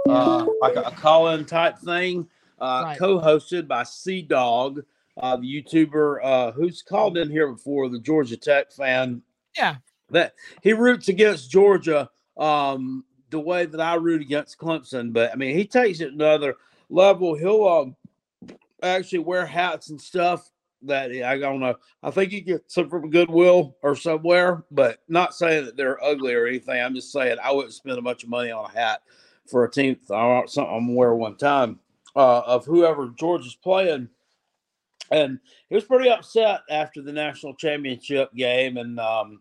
uh, 0.08 0.46
like 0.60 0.76
a, 0.76 0.82
a 0.82 0.90
call-in 0.92 1.44
type 1.44 1.78
thing, 1.78 2.28
uh, 2.60 2.82
Right. 2.84 2.98
co-hosted 2.98 3.66
by 3.68 3.82
Sea 3.82 4.22
Dog, 4.22 4.82
uh, 5.16 5.36
the 5.36 5.62
YouTuber 5.62 6.18
uh, 6.22 6.52
who's 6.52 6.82
called 6.82 7.16
in 7.16 7.30
here 7.30 7.50
before, 7.50 7.88
the 7.88 8.00
Georgia 8.00 8.36
Tech 8.36 8.72
fan. 8.72 9.22
yeah, 9.56 9.76
that 10.10 10.34
he 10.62 10.72
roots 10.72 11.08
against 11.08 11.50
Georgia 11.50 12.10
um, 12.36 13.04
the 13.30 13.40
way 13.40 13.66
that 13.66 13.80
I 13.80 13.94
root 13.94 14.22
against 14.22 14.58
Clemson. 14.58 15.12
But 15.12 15.32
I 15.32 15.36
mean, 15.36 15.56
he 15.56 15.66
takes 15.66 16.00
it 16.00 16.12
another 16.12 16.56
level. 16.88 17.34
He'll 17.34 17.66
um, 17.66 17.96
actually 18.82 19.20
wear 19.20 19.46
hats 19.46 19.90
and 19.90 20.00
stuff 20.00 20.50
that 20.82 21.10
I 21.10 21.38
don't 21.38 21.60
know. 21.60 21.76
I 22.02 22.10
think 22.10 22.30
he 22.30 22.40
gets 22.40 22.74
some 22.74 22.88
from 22.88 23.10
Goodwill 23.10 23.76
or 23.82 23.96
somewhere, 23.96 24.64
but 24.70 24.98
not 25.08 25.34
saying 25.34 25.64
that 25.64 25.76
they're 25.76 26.02
ugly 26.02 26.34
or 26.34 26.46
anything. 26.46 26.80
I'm 26.80 26.94
just 26.94 27.12
saying 27.12 27.38
I 27.42 27.52
wouldn't 27.52 27.74
spend 27.74 27.98
a 27.98 28.02
bunch 28.02 28.22
of 28.22 28.28
money 28.28 28.50
on 28.50 28.70
a 28.70 28.72
hat 28.72 29.02
for 29.46 29.64
a 29.64 29.70
team. 29.70 29.96
I 30.10 30.42
something 30.46 30.74
I'm 30.74 30.94
wear 30.94 31.14
one 31.14 31.36
time 31.36 31.80
uh, 32.14 32.40
of 32.40 32.64
whoever 32.64 33.08
Georgia's 33.08 33.54
playing. 33.54 34.08
And 35.10 35.38
he 35.68 35.74
was 35.74 35.84
pretty 35.84 36.10
upset 36.10 36.60
after 36.70 37.02
the 37.02 37.12
national 37.12 37.54
championship 37.54 38.34
game, 38.34 38.76
and 38.76 38.98
um, 38.98 39.40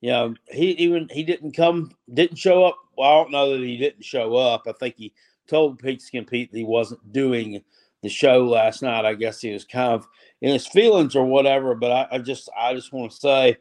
you 0.00 0.10
know, 0.10 0.34
he 0.50 0.72
even 0.72 1.08
he 1.10 1.22
didn't 1.24 1.52
come, 1.52 1.92
didn't 2.12 2.36
show 2.36 2.64
up. 2.64 2.78
Well, 2.96 3.08
I 3.08 3.14
don't 3.22 3.32
know 3.32 3.50
that 3.52 3.64
he 3.64 3.76
didn't 3.76 4.04
show 4.04 4.36
up. 4.36 4.64
I 4.68 4.72
think 4.72 4.96
he 4.98 5.12
told 5.46 5.78
Pigskin 5.78 6.24
Pete 6.24 6.50
that 6.52 6.58
he 6.58 6.64
wasn't 6.64 7.12
doing 7.12 7.62
the 8.02 8.08
show 8.08 8.44
last 8.44 8.82
night. 8.82 9.04
I 9.04 9.14
guess 9.14 9.40
he 9.40 9.52
was 9.52 9.64
kind 9.64 9.92
of 9.92 10.06
in 10.40 10.52
his 10.52 10.66
feelings 10.66 11.16
or 11.16 11.24
whatever. 11.24 11.74
But 11.74 11.92
I, 11.92 12.16
I 12.16 12.18
just, 12.18 12.50
I 12.56 12.74
just 12.74 12.92
want 12.92 13.12
to 13.12 13.16
say, 13.16 13.56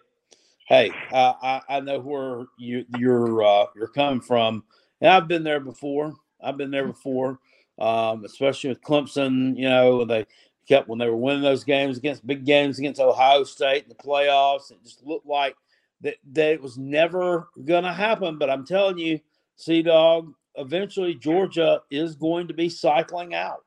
hey, 0.67 0.91
I, 1.11 1.61
I 1.69 1.79
know 1.79 1.99
where 1.99 2.45
you 2.57 2.85
you're 2.97 3.43
uh, 3.43 3.65
you're 3.75 3.87
coming 3.87 4.21
from, 4.21 4.63
and 4.99 5.11
I've 5.11 5.27
been 5.27 5.43
there 5.43 5.59
before. 5.59 6.13
I've 6.43 6.57
been 6.57 6.71
there 6.71 6.87
before, 6.87 7.39
um, 7.79 8.25
especially 8.25 8.69
with 8.69 8.81
Clemson. 8.81 9.55
You 9.57 9.69
know, 9.69 10.05
they 10.05 10.25
kept 10.71 10.87
when 10.87 10.99
they 10.99 11.09
were 11.09 11.17
winning 11.17 11.41
those 11.41 11.65
games 11.65 11.97
against 11.97 12.25
big 12.25 12.45
games 12.45 12.79
against 12.79 13.01
Ohio 13.01 13.43
State 13.43 13.83
in 13.83 13.89
the 13.89 13.95
playoffs. 13.95 14.71
It 14.71 14.81
just 14.83 15.05
looked 15.05 15.27
like 15.27 15.55
that, 15.99 16.15
that 16.31 16.53
it 16.53 16.61
was 16.61 16.77
never 16.77 17.49
going 17.65 17.83
to 17.83 17.91
happen. 17.91 18.37
But 18.37 18.49
I'm 18.49 18.65
telling 18.65 18.97
you, 18.97 19.19
Sea 19.57 19.81
Dog, 19.81 20.33
eventually 20.55 21.13
Georgia 21.15 21.81
is 21.91 22.15
going 22.15 22.47
to 22.47 22.53
be 22.53 22.69
cycling 22.69 23.33
out, 23.33 23.65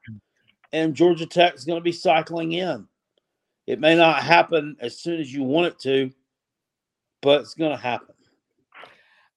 and 0.72 0.94
Georgia 0.94 1.26
Tech 1.26 1.54
is 1.54 1.66
going 1.66 1.78
to 1.78 1.84
be 1.84 1.92
cycling 1.92 2.52
in. 2.52 2.88
It 3.66 3.80
may 3.80 3.94
not 3.94 4.22
happen 4.22 4.76
as 4.80 4.98
soon 4.98 5.20
as 5.20 5.32
you 5.32 5.42
want 5.42 5.66
it 5.66 5.78
to, 5.80 6.10
but 7.20 7.42
it's 7.42 7.54
going 7.54 7.70
to 7.70 7.82
happen. 7.82 8.14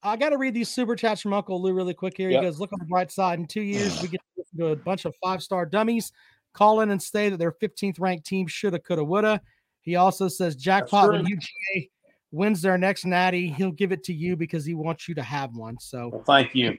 I 0.03 0.15
got 0.15 0.29
to 0.29 0.37
read 0.37 0.53
these 0.53 0.69
super 0.69 0.95
chats 0.95 1.21
from 1.21 1.33
Uncle 1.33 1.61
Lou 1.61 1.73
really 1.73 1.93
quick 1.93 2.15
here. 2.15 2.29
Yep. 2.29 2.41
He 2.41 2.47
goes, 2.47 2.59
"Look 2.61 2.71
on 2.71 2.79
the 2.79 2.85
bright 2.85 3.11
side. 3.11 3.39
In 3.39 3.45
two 3.45 3.61
years, 3.61 4.01
we 4.01 4.07
get 4.07 4.21
to 4.57 4.67
a 4.67 4.75
bunch 4.75 5.03
of 5.03 5.13
five 5.21 5.43
star 5.43 5.65
dummies 5.65 6.13
call 6.57 6.81
in 6.81 6.89
and 6.89 7.01
say 7.01 7.29
that 7.29 7.37
their 7.37 7.51
15th 7.51 7.99
ranked 7.99 8.25
team 8.25 8.47
shoulda, 8.47 8.79
coulda, 8.79 9.03
woulda." 9.03 9.41
He 9.81 9.95
also 9.95 10.27
says, 10.27 10.55
"Jackpot 10.55 11.11
when. 11.11 11.25
UGA 11.25 11.89
wins 12.31 12.61
their 12.61 12.77
next 12.77 13.05
natty, 13.05 13.47
he'll 13.47 13.71
give 13.71 13.91
it 13.91 14.03
to 14.05 14.13
you 14.13 14.35
because 14.35 14.65
he 14.65 14.73
wants 14.73 15.07
you 15.07 15.15
to 15.15 15.23
have 15.23 15.55
one." 15.55 15.77
So 15.79 16.09
Well, 16.09 16.23
thank 16.23 16.55
you. 16.55 16.77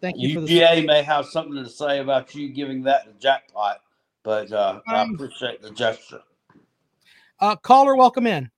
thank 0.00 0.16
you 0.18 0.34
for 0.34 0.40
the 0.40 0.46
UGA 0.48 0.86
may 0.86 1.02
have 1.02 1.26
something 1.26 1.54
to 1.62 1.68
say 1.68 1.98
about 2.00 2.34
you 2.34 2.48
giving 2.48 2.82
that 2.84 3.04
to 3.04 3.12
jackpot, 3.20 3.82
but 4.22 4.50
uh, 4.52 4.80
I 4.88 5.02
Um, 5.02 5.14
appreciate 5.14 5.62
the 5.62 5.70
gesture. 5.70 6.22
uh, 7.40 7.56
caller. 7.56 7.96
Welcome 7.96 8.26
in. 8.26 8.50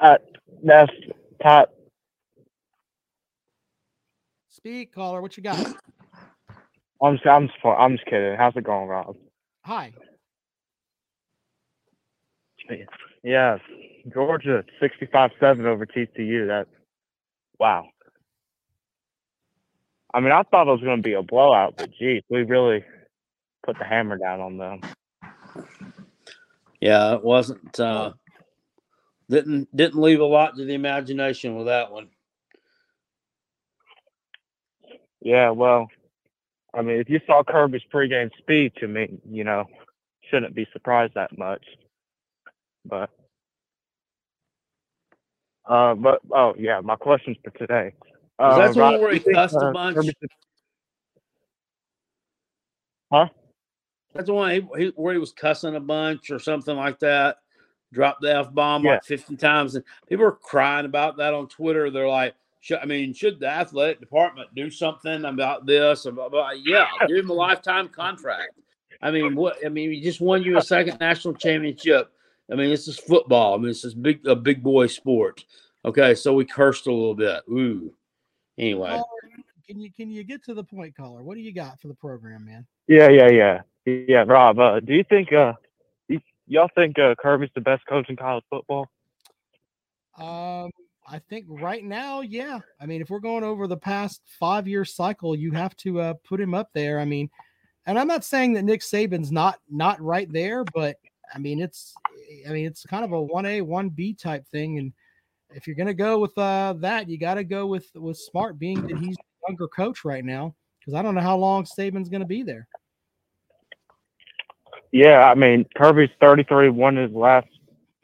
Uh, 0.00 0.18
that's 0.62 0.92
top. 1.42 1.72
Speak, 4.48 4.92
caller. 4.92 5.20
What 5.22 5.36
you 5.36 5.42
got? 5.42 5.58
I'm 7.04 7.16
just, 7.16 7.26
I'm 7.26 7.48
just, 7.48 7.58
I'm 7.64 7.96
just 7.96 8.06
kidding. 8.06 8.36
How's 8.38 8.56
it 8.56 8.64
going, 8.64 8.88
Rob? 8.88 9.16
Hi. 9.64 9.92
Yeah, 13.22 13.58
Georgia 14.12 14.64
65-7 14.82 15.64
over 15.66 15.86
TCU. 15.86 16.46
That, 16.46 16.66
wow. 17.58 17.84
I 20.14 20.20
mean, 20.20 20.32
I 20.32 20.42
thought 20.44 20.68
it 20.68 20.70
was 20.70 20.80
going 20.80 20.98
to 20.98 21.02
be 21.02 21.14
a 21.14 21.22
blowout, 21.22 21.74
but 21.76 21.90
geez, 21.98 22.22
we 22.30 22.42
really 22.42 22.84
put 23.66 23.78
the 23.78 23.84
hammer 23.84 24.16
down 24.16 24.40
on 24.40 24.56
them. 24.56 24.80
Yeah, 26.80 27.14
it 27.14 27.24
wasn't. 27.24 27.78
Uh, 27.78 28.12
didn't 29.28 29.74
didn't 29.74 30.00
leave 30.00 30.20
a 30.20 30.24
lot 30.24 30.56
to 30.56 30.64
the 30.64 30.74
imagination 30.74 31.56
with 31.56 31.66
that 31.66 31.90
one. 31.90 32.08
Yeah, 35.20 35.50
well, 35.50 35.88
I 36.76 36.82
mean, 36.82 36.98
if 36.98 37.08
you 37.08 37.20
saw 37.26 37.42
Kirby's 37.42 37.82
pregame 37.92 38.30
speech, 38.38 38.76
I 38.82 38.86
mean, 38.86 39.20
you 39.30 39.44
know, 39.44 39.64
shouldn't 40.30 40.54
be 40.54 40.66
surprised 40.72 41.14
that 41.14 41.36
much. 41.38 41.64
But, 42.84 43.10
uh, 45.68 45.94
but 45.94 46.20
oh 46.32 46.54
yeah, 46.58 46.80
my 46.80 46.96
questions 46.96 47.36
for 47.44 47.50
today. 47.50 47.94
Was 48.38 48.56
Uh, 48.56 48.58
that 48.58 48.74
the 48.74 48.80
one 48.80 49.00
where 49.00 49.14
he 49.14 49.20
cussed 49.20 49.54
a 49.54 49.66
uh, 49.66 49.72
bunch? 49.72 49.96
Kirby 49.96 50.12
Huh? 53.12 53.28
That's 54.12 54.26
the 54.26 54.34
one 54.34 54.50
he, 54.50 54.66
he, 54.76 54.92
where 54.96 55.12
he 55.12 55.20
was 55.20 55.32
cussing 55.32 55.76
a 55.76 55.80
bunch 55.80 56.30
or 56.30 56.38
something 56.38 56.76
like 56.76 56.98
that. 57.00 57.36
Dropped 57.92 58.22
the 58.22 58.36
f 58.36 58.52
bomb 58.52 58.82
Yeah. 58.82 58.92
like 58.92 59.04
fifty 59.04 59.36
times, 59.36 59.76
and 59.76 59.84
people 60.08 60.24
were 60.24 60.32
crying 60.32 60.84
about 60.84 61.16
that 61.18 61.32
on 61.32 61.46
Twitter. 61.46 61.90
They're 61.90 62.08
like, 62.08 62.34
should, 62.64 62.78
"I 62.78 62.86
mean, 62.86 63.12
should 63.12 63.40
the 63.40 63.46
athletic 63.46 64.00
department 64.00 64.48
do 64.54 64.70
something 64.70 65.26
about 65.26 65.66
this?" 65.66 66.06
About, 66.06 66.28
about 66.28 66.64
yeah, 66.64 66.86
give 67.06 67.18
him 67.18 67.28
a 67.28 67.34
lifetime 67.34 67.88
contract. 67.90 68.52
I 69.02 69.10
mean, 69.10 69.36
what? 69.36 69.58
I 69.64 69.68
mean, 69.68 69.92
he 69.92 70.00
just 70.00 70.22
won 70.22 70.42
you 70.42 70.56
a 70.56 70.62
second 70.62 70.98
national 70.98 71.34
championship. 71.34 72.10
I 72.50 72.54
mean, 72.54 72.70
this 72.70 72.88
is 72.88 72.98
football. 72.98 73.54
I 73.54 73.58
mean, 73.58 73.66
this 73.66 73.84
is 73.84 73.94
big 73.94 74.26
a 74.26 74.34
big 74.34 74.62
boy 74.62 74.86
sport. 74.86 75.44
Okay, 75.84 76.14
so 76.14 76.32
we 76.32 76.46
cursed 76.46 76.86
a 76.86 76.92
little 76.92 77.14
bit. 77.14 77.42
Ooh. 77.50 77.92
Anyway, 78.56 78.98
can 79.68 79.78
you 79.78 79.92
can 79.92 80.10
you 80.10 80.24
get 80.24 80.42
to 80.44 80.54
the 80.54 80.64
point, 80.64 80.96
caller? 80.96 81.22
What 81.22 81.34
do 81.34 81.42
you 81.42 81.52
got 81.52 81.78
for 81.80 81.88
the 81.88 81.94
program, 81.94 82.46
man? 82.46 82.66
Yeah, 82.88 83.10
yeah, 83.10 83.28
yeah, 83.28 83.60
yeah. 83.84 84.24
Rob, 84.26 84.58
uh, 84.58 84.80
do 84.80 84.94
you 84.94 85.04
think 85.04 85.34
uh, 85.34 85.52
y- 86.08 86.22
y'all 86.46 86.70
think 86.74 86.98
uh, 86.98 87.14
Kirby's 87.20 87.50
the 87.54 87.60
best 87.60 87.84
coach 87.86 88.08
in 88.08 88.16
college 88.16 88.44
football? 88.48 88.88
Um, 90.16 90.70
I 91.14 91.20
think 91.30 91.46
right 91.48 91.84
now, 91.84 92.22
yeah. 92.22 92.58
I 92.80 92.86
mean, 92.86 93.00
if 93.00 93.08
we're 93.08 93.20
going 93.20 93.44
over 93.44 93.68
the 93.68 93.76
past 93.76 94.20
five 94.26 94.66
year 94.66 94.84
cycle, 94.84 95.36
you 95.36 95.52
have 95.52 95.76
to 95.76 96.00
uh, 96.00 96.14
put 96.24 96.40
him 96.40 96.54
up 96.54 96.70
there. 96.74 96.98
I 96.98 97.04
mean, 97.04 97.30
and 97.86 97.96
I'm 97.96 98.08
not 98.08 98.24
saying 98.24 98.54
that 98.54 98.64
Nick 98.64 98.80
Saban's 98.80 99.30
not 99.30 99.60
not 99.70 100.00
right 100.00 100.26
there, 100.32 100.64
but 100.74 100.96
I 101.32 101.38
mean, 101.38 101.60
it's 101.62 101.94
I 102.48 102.50
mean, 102.50 102.66
it's 102.66 102.84
kind 102.84 103.04
of 103.04 103.12
a 103.12 103.22
one 103.22 103.46
A 103.46 103.60
one 103.60 103.90
B 103.90 104.12
type 104.12 104.44
thing, 104.48 104.78
and 104.78 104.92
if 105.50 105.68
you're 105.68 105.76
gonna 105.76 105.94
go 105.94 106.18
with 106.18 106.36
uh, 106.36 106.74
that, 106.78 107.08
you 107.08 107.16
got 107.16 107.34
to 107.34 107.44
go 107.44 107.68
with 107.68 107.86
with 107.94 108.16
Smart, 108.16 108.58
being 108.58 108.84
that 108.88 108.98
he's 108.98 109.14
the 109.14 109.48
younger 109.48 109.68
coach 109.68 110.04
right 110.04 110.24
now, 110.24 110.52
because 110.80 110.94
I 110.94 111.02
don't 111.02 111.14
know 111.14 111.20
how 111.20 111.36
long 111.36 111.64
Saban's 111.64 112.08
gonna 112.08 112.24
be 112.24 112.42
there. 112.42 112.66
Yeah, 114.90 115.30
I 115.30 115.36
mean 115.36 115.64
Kirby's 115.76 116.10
33, 116.20 116.70
won 116.70 116.96
his 116.96 117.12
last 117.12 117.46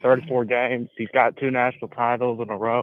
34 0.01 0.45
games. 0.45 0.89
He's 0.97 1.09
got 1.13 1.35
two 1.35 1.51
national 1.51 1.89
titles 1.89 2.39
in 2.39 2.49
a 2.49 2.57
row. 2.57 2.81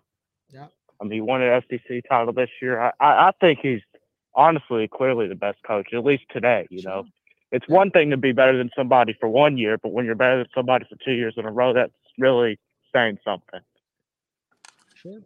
Yeah. 1.01 1.07
I 1.07 1.09
mean, 1.09 1.17
he 1.17 1.21
won 1.21 1.43
an 1.43 1.63
SEC 1.71 2.03
title 2.09 2.33
this 2.33 2.51
year. 2.61 2.81
I, 2.81 2.93
I, 3.01 3.29
I 3.29 3.31
think 3.41 3.61
he's 3.63 3.81
honestly 4.35 4.89
clearly 4.89 5.29
the 5.29 5.35
best 5.35 5.59
coach, 5.67 5.89
at 5.93 6.05
least 6.05 6.25
today. 6.33 6.67
You 6.71 6.83
know, 6.83 7.05
it's 7.53 7.69
one 7.69 7.91
thing 7.91 8.11
to 8.11 8.17
be 8.17 8.33
better 8.33 8.57
than 8.57 8.71
somebody 8.77 9.17
for 9.19 9.29
one 9.29 9.57
year, 9.57 9.79
but 9.83 9.93
when 9.93 10.05
you're 10.05 10.15
better 10.15 10.39
than 10.39 10.49
somebody 10.55 10.87
for 10.89 10.97
two 11.05 11.13
years 11.13 11.35
in 11.37 11.45
a 11.45 11.51
row, 11.51 11.73
that's 11.73 11.93
really 12.19 12.59
saying 12.95 13.19
something. 13.25 13.61
Sure. 14.95 15.21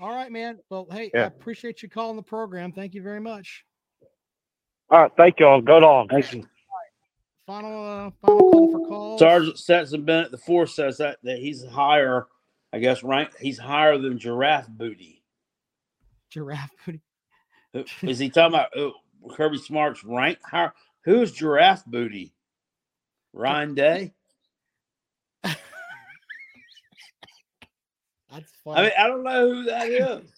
All 0.00 0.10
right, 0.14 0.30
man. 0.30 0.58
Well, 0.70 0.86
hey, 0.90 1.10
Yeah. 1.12 1.22
I 1.22 1.26
appreciate 1.26 1.82
you 1.82 1.88
calling 1.88 2.16
the 2.16 2.22
program. 2.22 2.72
Thank 2.72 2.94
you 2.94 3.02
very 3.02 3.20
much. 3.20 3.64
All 4.90 5.02
right, 5.02 5.12
thank 5.16 5.38
y'all. 5.40 5.60
Go 5.60 5.80
dogs. 5.80 6.10
Thank 6.10 6.32
you. 6.32 6.46
Final, 7.46 7.84
uh, 7.84 8.10
final 8.20 8.50
call 8.50 8.72
for 8.72 8.88
calls. 8.88 9.20
Sergeant 9.20 9.58
Stetson 9.58 10.04
Bennett 10.04 10.30
the 10.30 10.38
fourth 10.38 10.70
says 10.70 10.98
that 10.98 11.18
that 11.22 11.38
he's 11.38 11.64
higher, 11.66 12.26
I 12.72 12.78
guess, 12.78 13.02
rank. 13.02 13.30
He's 13.40 13.58
higher 13.58 13.98
than 13.98 14.18
Giraffe 14.18 14.68
Booty. 14.68 15.22
Giraffe 16.30 16.70
booty. 16.84 17.00
Is 18.02 18.18
he 18.18 18.28
talking 18.28 18.54
about 18.54 18.72
Kirby 19.34 19.58
Smart's 19.58 20.04
rank 20.04 20.38
higher? 20.44 20.72
Who's 21.04 21.32
Giraffe 21.32 21.84
Booty? 21.86 22.34
Ryan 23.32 23.74
Day. 23.74 24.12
That's 25.42 25.56
funny. 28.64 28.78
I 28.78 28.82
mean, 28.82 28.92
I 28.98 29.06
don't 29.06 29.22
know 29.22 29.54
who 29.54 29.62
that 29.64 29.88
is. 29.90 30.30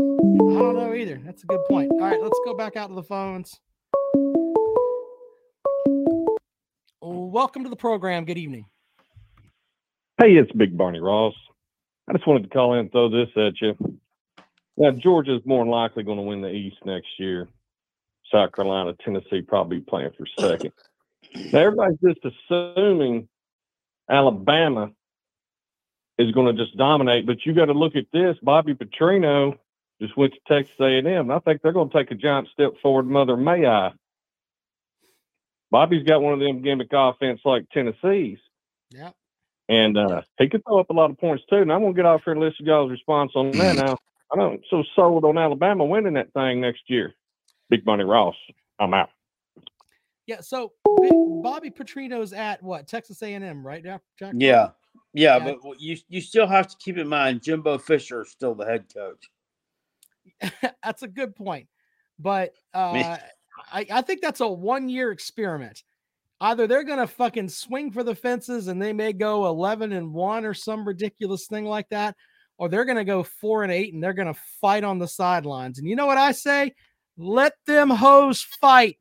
I 0.00 0.02
don't 0.02 0.76
know 0.76 0.94
either. 0.94 1.20
That's 1.24 1.42
a 1.42 1.46
good 1.46 1.64
point. 1.68 1.90
All 1.92 2.00
right, 2.00 2.20
let's 2.20 2.38
go 2.44 2.54
back 2.54 2.76
out 2.76 2.88
to 2.88 2.94
the 2.94 3.02
phones. 3.02 3.58
Welcome 7.00 7.64
to 7.64 7.70
the 7.70 7.76
program. 7.76 8.24
Good 8.24 8.38
evening. 8.38 8.66
Hey, 10.20 10.32
it's 10.32 10.50
Big 10.50 10.76
Barney 10.76 10.98
Ross. 10.98 11.34
I 12.08 12.12
just 12.12 12.26
wanted 12.26 12.42
to 12.42 12.48
call 12.48 12.72
in 12.72 12.80
and 12.80 12.90
throw 12.90 13.08
this 13.08 13.28
at 13.36 13.60
you. 13.60 13.76
Now, 14.76 14.90
Georgia's 14.90 15.42
more 15.44 15.64
than 15.64 15.70
likely 15.70 16.02
going 16.02 16.18
to 16.18 16.24
win 16.24 16.40
the 16.40 16.50
East 16.50 16.78
next 16.84 17.06
year. 17.20 17.46
South 18.32 18.50
Carolina, 18.50 18.94
Tennessee 19.04 19.42
probably 19.42 19.78
playing 19.78 20.10
for 20.18 20.26
second. 20.36 20.72
Now, 21.52 21.60
everybody's 21.60 21.98
just 22.04 22.34
assuming 22.50 23.28
Alabama 24.10 24.90
is 26.18 26.32
going 26.32 26.56
to 26.56 26.64
just 26.64 26.76
dominate, 26.76 27.24
but 27.24 27.46
you 27.46 27.54
got 27.54 27.66
to 27.66 27.72
look 27.72 27.94
at 27.94 28.06
this. 28.12 28.36
Bobby 28.42 28.74
Petrino 28.74 29.56
just 30.02 30.16
went 30.16 30.32
to 30.32 30.40
Texas 30.48 30.74
A&M, 30.80 31.30
I 31.30 31.38
think 31.38 31.62
they're 31.62 31.72
going 31.72 31.90
to 31.90 31.96
take 31.96 32.10
a 32.10 32.16
giant 32.16 32.48
step 32.52 32.72
forward. 32.82 33.06
Mother 33.06 33.36
May 33.36 33.66
I. 33.66 33.92
Bobby's 35.70 36.04
got 36.04 36.22
one 36.22 36.32
of 36.32 36.40
them 36.40 36.60
gimmick 36.60 36.88
offense 36.92 37.40
like 37.44 37.68
Tennessee's. 37.70 38.38
Yep. 38.90 39.14
And 39.68 39.98
uh, 39.98 40.22
he 40.38 40.48
could 40.48 40.64
throw 40.64 40.80
up 40.80 40.90
a 40.90 40.94
lot 40.94 41.10
of 41.10 41.18
points 41.18 41.44
too. 41.50 41.56
And 41.56 41.72
I'm 41.72 41.82
gonna 41.82 41.92
get 41.94 42.06
off 42.06 42.22
here 42.24 42.32
and 42.32 42.40
listen 42.40 42.64
to 42.64 42.70
y'all's 42.70 42.90
response 42.90 43.32
on 43.34 43.50
that 43.52 43.76
now. 43.76 43.98
I 44.32 44.36
don't 44.36 44.62
so 44.70 44.82
sold 44.94 45.24
on 45.24 45.38
Alabama 45.38 45.84
winning 45.84 46.14
that 46.14 46.32
thing 46.32 46.60
next 46.60 46.82
year. 46.86 47.14
Big 47.70 47.84
Money 47.84 48.04
Ross. 48.04 48.36
I'm 48.78 48.94
out. 48.94 49.10
Yeah. 50.26 50.40
So 50.40 50.72
Bobby 50.84 51.70
Petrino's 51.70 52.32
at 52.32 52.62
what 52.62 52.86
Texas 52.86 53.22
A&M, 53.22 53.66
right? 53.66 53.82
now, 53.82 54.00
Jack? 54.18 54.34
Yeah, 54.36 54.70
yeah, 55.14 55.36
Yeah. 55.38 55.54
but 55.62 55.80
you 55.80 55.96
you 56.08 56.20
still 56.20 56.46
have 56.46 56.68
to 56.68 56.76
keep 56.78 56.98
in 56.98 57.08
mind 57.08 57.42
Jimbo 57.42 57.78
Fisher 57.78 58.22
is 58.22 58.30
still 58.30 58.54
the 58.54 58.64
head 58.64 58.84
coach. 58.92 59.30
that's 60.84 61.02
a 61.02 61.08
good 61.08 61.34
point. 61.34 61.66
But 62.18 62.54
uh, 62.74 63.16
I, 63.72 63.86
I 63.90 64.02
think 64.02 64.20
that's 64.20 64.40
a 64.40 64.48
one 64.48 64.88
year 64.88 65.10
experiment. 65.12 65.82
Either 66.40 66.66
they're 66.66 66.84
going 66.84 66.98
to 66.98 67.06
fucking 67.06 67.48
swing 67.48 67.90
for 67.90 68.04
the 68.04 68.14
fences 68.14 68.68
and 68.68 68.80
they 68.80 68.92
may 68.92 69.12
go 69.12 69.46
11 69.46 69.92
and 69.92 70.12
1 70.12 70.44
or 70.44 70.54
some 70.54 70.86
ridiculous 70.86 71.46
thing 71.46 71.64
like 71.64 71.88
that, 71.88 72.14
or 72.58 72.68
they're 72.68 72.84
going 72.84 72.96
to 72.96 73.04
go 73.04 73.22
4 73.22 73.64
and 73.64 73.72
8 73.72 73.94
and 73.94 74.02
they're 74.02 74.12
going 74.12 74.32
to 74.32 74.40
fight 74.60 74.84
on 74.84 74.98
the 74.98 75.08
sidelines. 75.08 75.78
And 75.78 75.88
you 75.88 75.96
know 75.96 76.06
what 76.06 76.18
I 76.18 76.32
say? 76.32 76.74
Let 77.16 77.54
them 77.66 77.90
hoes 77.90 78.42
fight. 78.60 78.98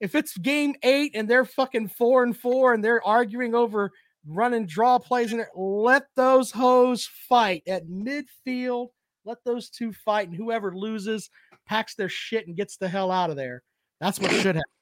If 0.00 0.14
it's 0.14 0.36
game 0.38 0.74
eight 0.82 1.12
and 1.14 1.28
they're 1.28 1.44
fucking 1.44 1.88
four 1.88 2.24
and 2.24 2.36
four 2.36 2.72
and 2.72 2.82
they're 2.82 3.06
arguing 3.06 3.54
over 3.54 3.92
running 4.26 4.66
draw 4.66 4.98
plays 4.98 5.32
it, 5.32 5.46
let 5.54 6.04
those 6.16 6.50
hoes 6.50 7.08
fight 7.28 7.62
at 7.68 7.86
midfield. 7.86 8.88
Let 9.26 9.38
those 9.44 9.68
two 9.68 9.92
fight, 9.92 10.28
and 10.28 10.36
whoever 10.36 10.74
loses 10.74 11.28
packs 11.66 11.94
their 11.94 12.08
shit 12.08 12.46
and 12.46 12.56
gets 12.56 12.78
the 12.78 12.88
hell 12.88 13.10
out 13.10 13.28
of 13.28 13.36
there. 13.36 13.62
That's 14.00 14.18
what 14.18 14.30
should 14.30 14.56
happen. 14.56 14.79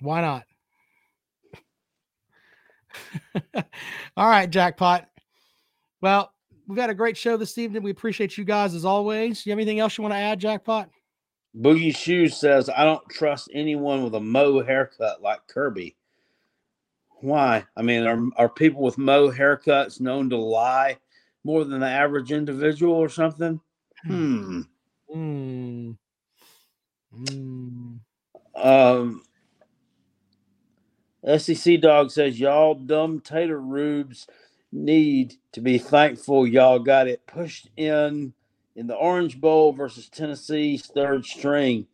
Why 0.00 0.20
not? 0.20 0.44
All 4.16 4.28
right, 4.28 4.48
jackpot. 4.48 5.08
Well, 6.00 6.32
we've 6.66 6.78
had 6.78 6.90
a 6.90 6.94
great 6.94 7.16
show 7.16 7.36
this 7.36 7.58
evening. 7.58 7.82
We 7.82 7.90
appreciate 7.90 8.36
you 8.36 8.44
guys 8.44 8.74
as 8.74 8.84
always. 8.84 9.44
You 9.44 9.50
have 9.50 9.58
anything 9.58 9.80
else 9.80 9.96
you 9.96 10.02
want 10.02 10.14
to 10.14 10.18
add, 10.18 10.38
jackpot? 10.38 10.90
Boogie 11.56 11.96
Shoes 11.96 12.36
says, 12.36 12.68
I 12.68 12.84
don't 12.84 13.08
trust 13.08 13.48
anyone 13.54 14.04
with 14.04 14.14
a 14.14 14.20
Mo 14.20 14.62
haircut 14.62 15.22
like 15.22 15.46
Kirby. 15.46 15.96
Why? 17.20 17.64
I 17.76 17.82
mean, 17.82 18.06
are, 18.06 18.22
are 18.36 18.48
people 18.48 18.82
with 18.82 18.98
Mo 18.98 19.30
haircuts 19.30 20.00
known 20.00 20.28
to 20.30 20.36
lie 20.36 20.98
more 21.44 21.64
than 21.64 21.80
the 21.80 21.88
average 21.88 22.30
individual 22.30 22.94
or 22.94 23.08
something? 23.08 23.58
Hmm. 24.04 24.62
Hmm. 25.10 25.92
Hmm. 27.10 27.94
Um, 28.54 29.22
SEC 31.26 31.80
Dog 31.80 32.10
says, 32.10 32.38
Y'all 32.38 32.74
dumb 32.74 33.20
tater 33.20 33.60
rubes 33.60 34.26
need 34.72 35.34
to 35.52 35.60
be 35.60 35.78
thankful 35.78 36.46
y'all 36.46 36.78
got 36.78 37.08
it 37.08 37.26
pushed 37.26 37.68
in 37.76 38.32
in 38.74 38.86
the 38.86 38.94
Orange 38.94 39.40
Bowl 39.40 39.72
versus 39.72 40.08
Tennessee's 40.08 40.86
third 40.86 41.24
string. 41.24 41.86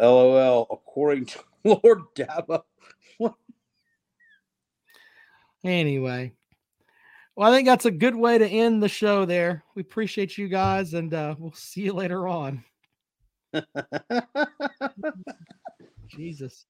LOL, 0.00 0.66
according 0.70 1.26
to 1.26 1.38
Lord 1.64 2.02
Dabo. 2.14 2.62
Anyway, 5.64 6.32
well, 7.34 7.50
I 7.50 7.56
think 7.56 7.66
that's 7.66 7.86
a 7.86 7.90
good 7.90 8.14
way 8.14 8.38
to 8.38 8.46
end 8.46 8.82
the 8.82 8.88
show 8.88 9.24
there. 9.24 9.64
We 9.74 9.82
appreciate 9.82 10.38
you 10.38 10.46
guys, 10.48 10.94
and 10.94 11.12
uh, 11.12 11.34
we'll 11.38 11.52
see 11.52 11.82
you 11.82 11.92
later 11.92 12.28
on. 12.28 12.62
Jesus. 16.08 16.66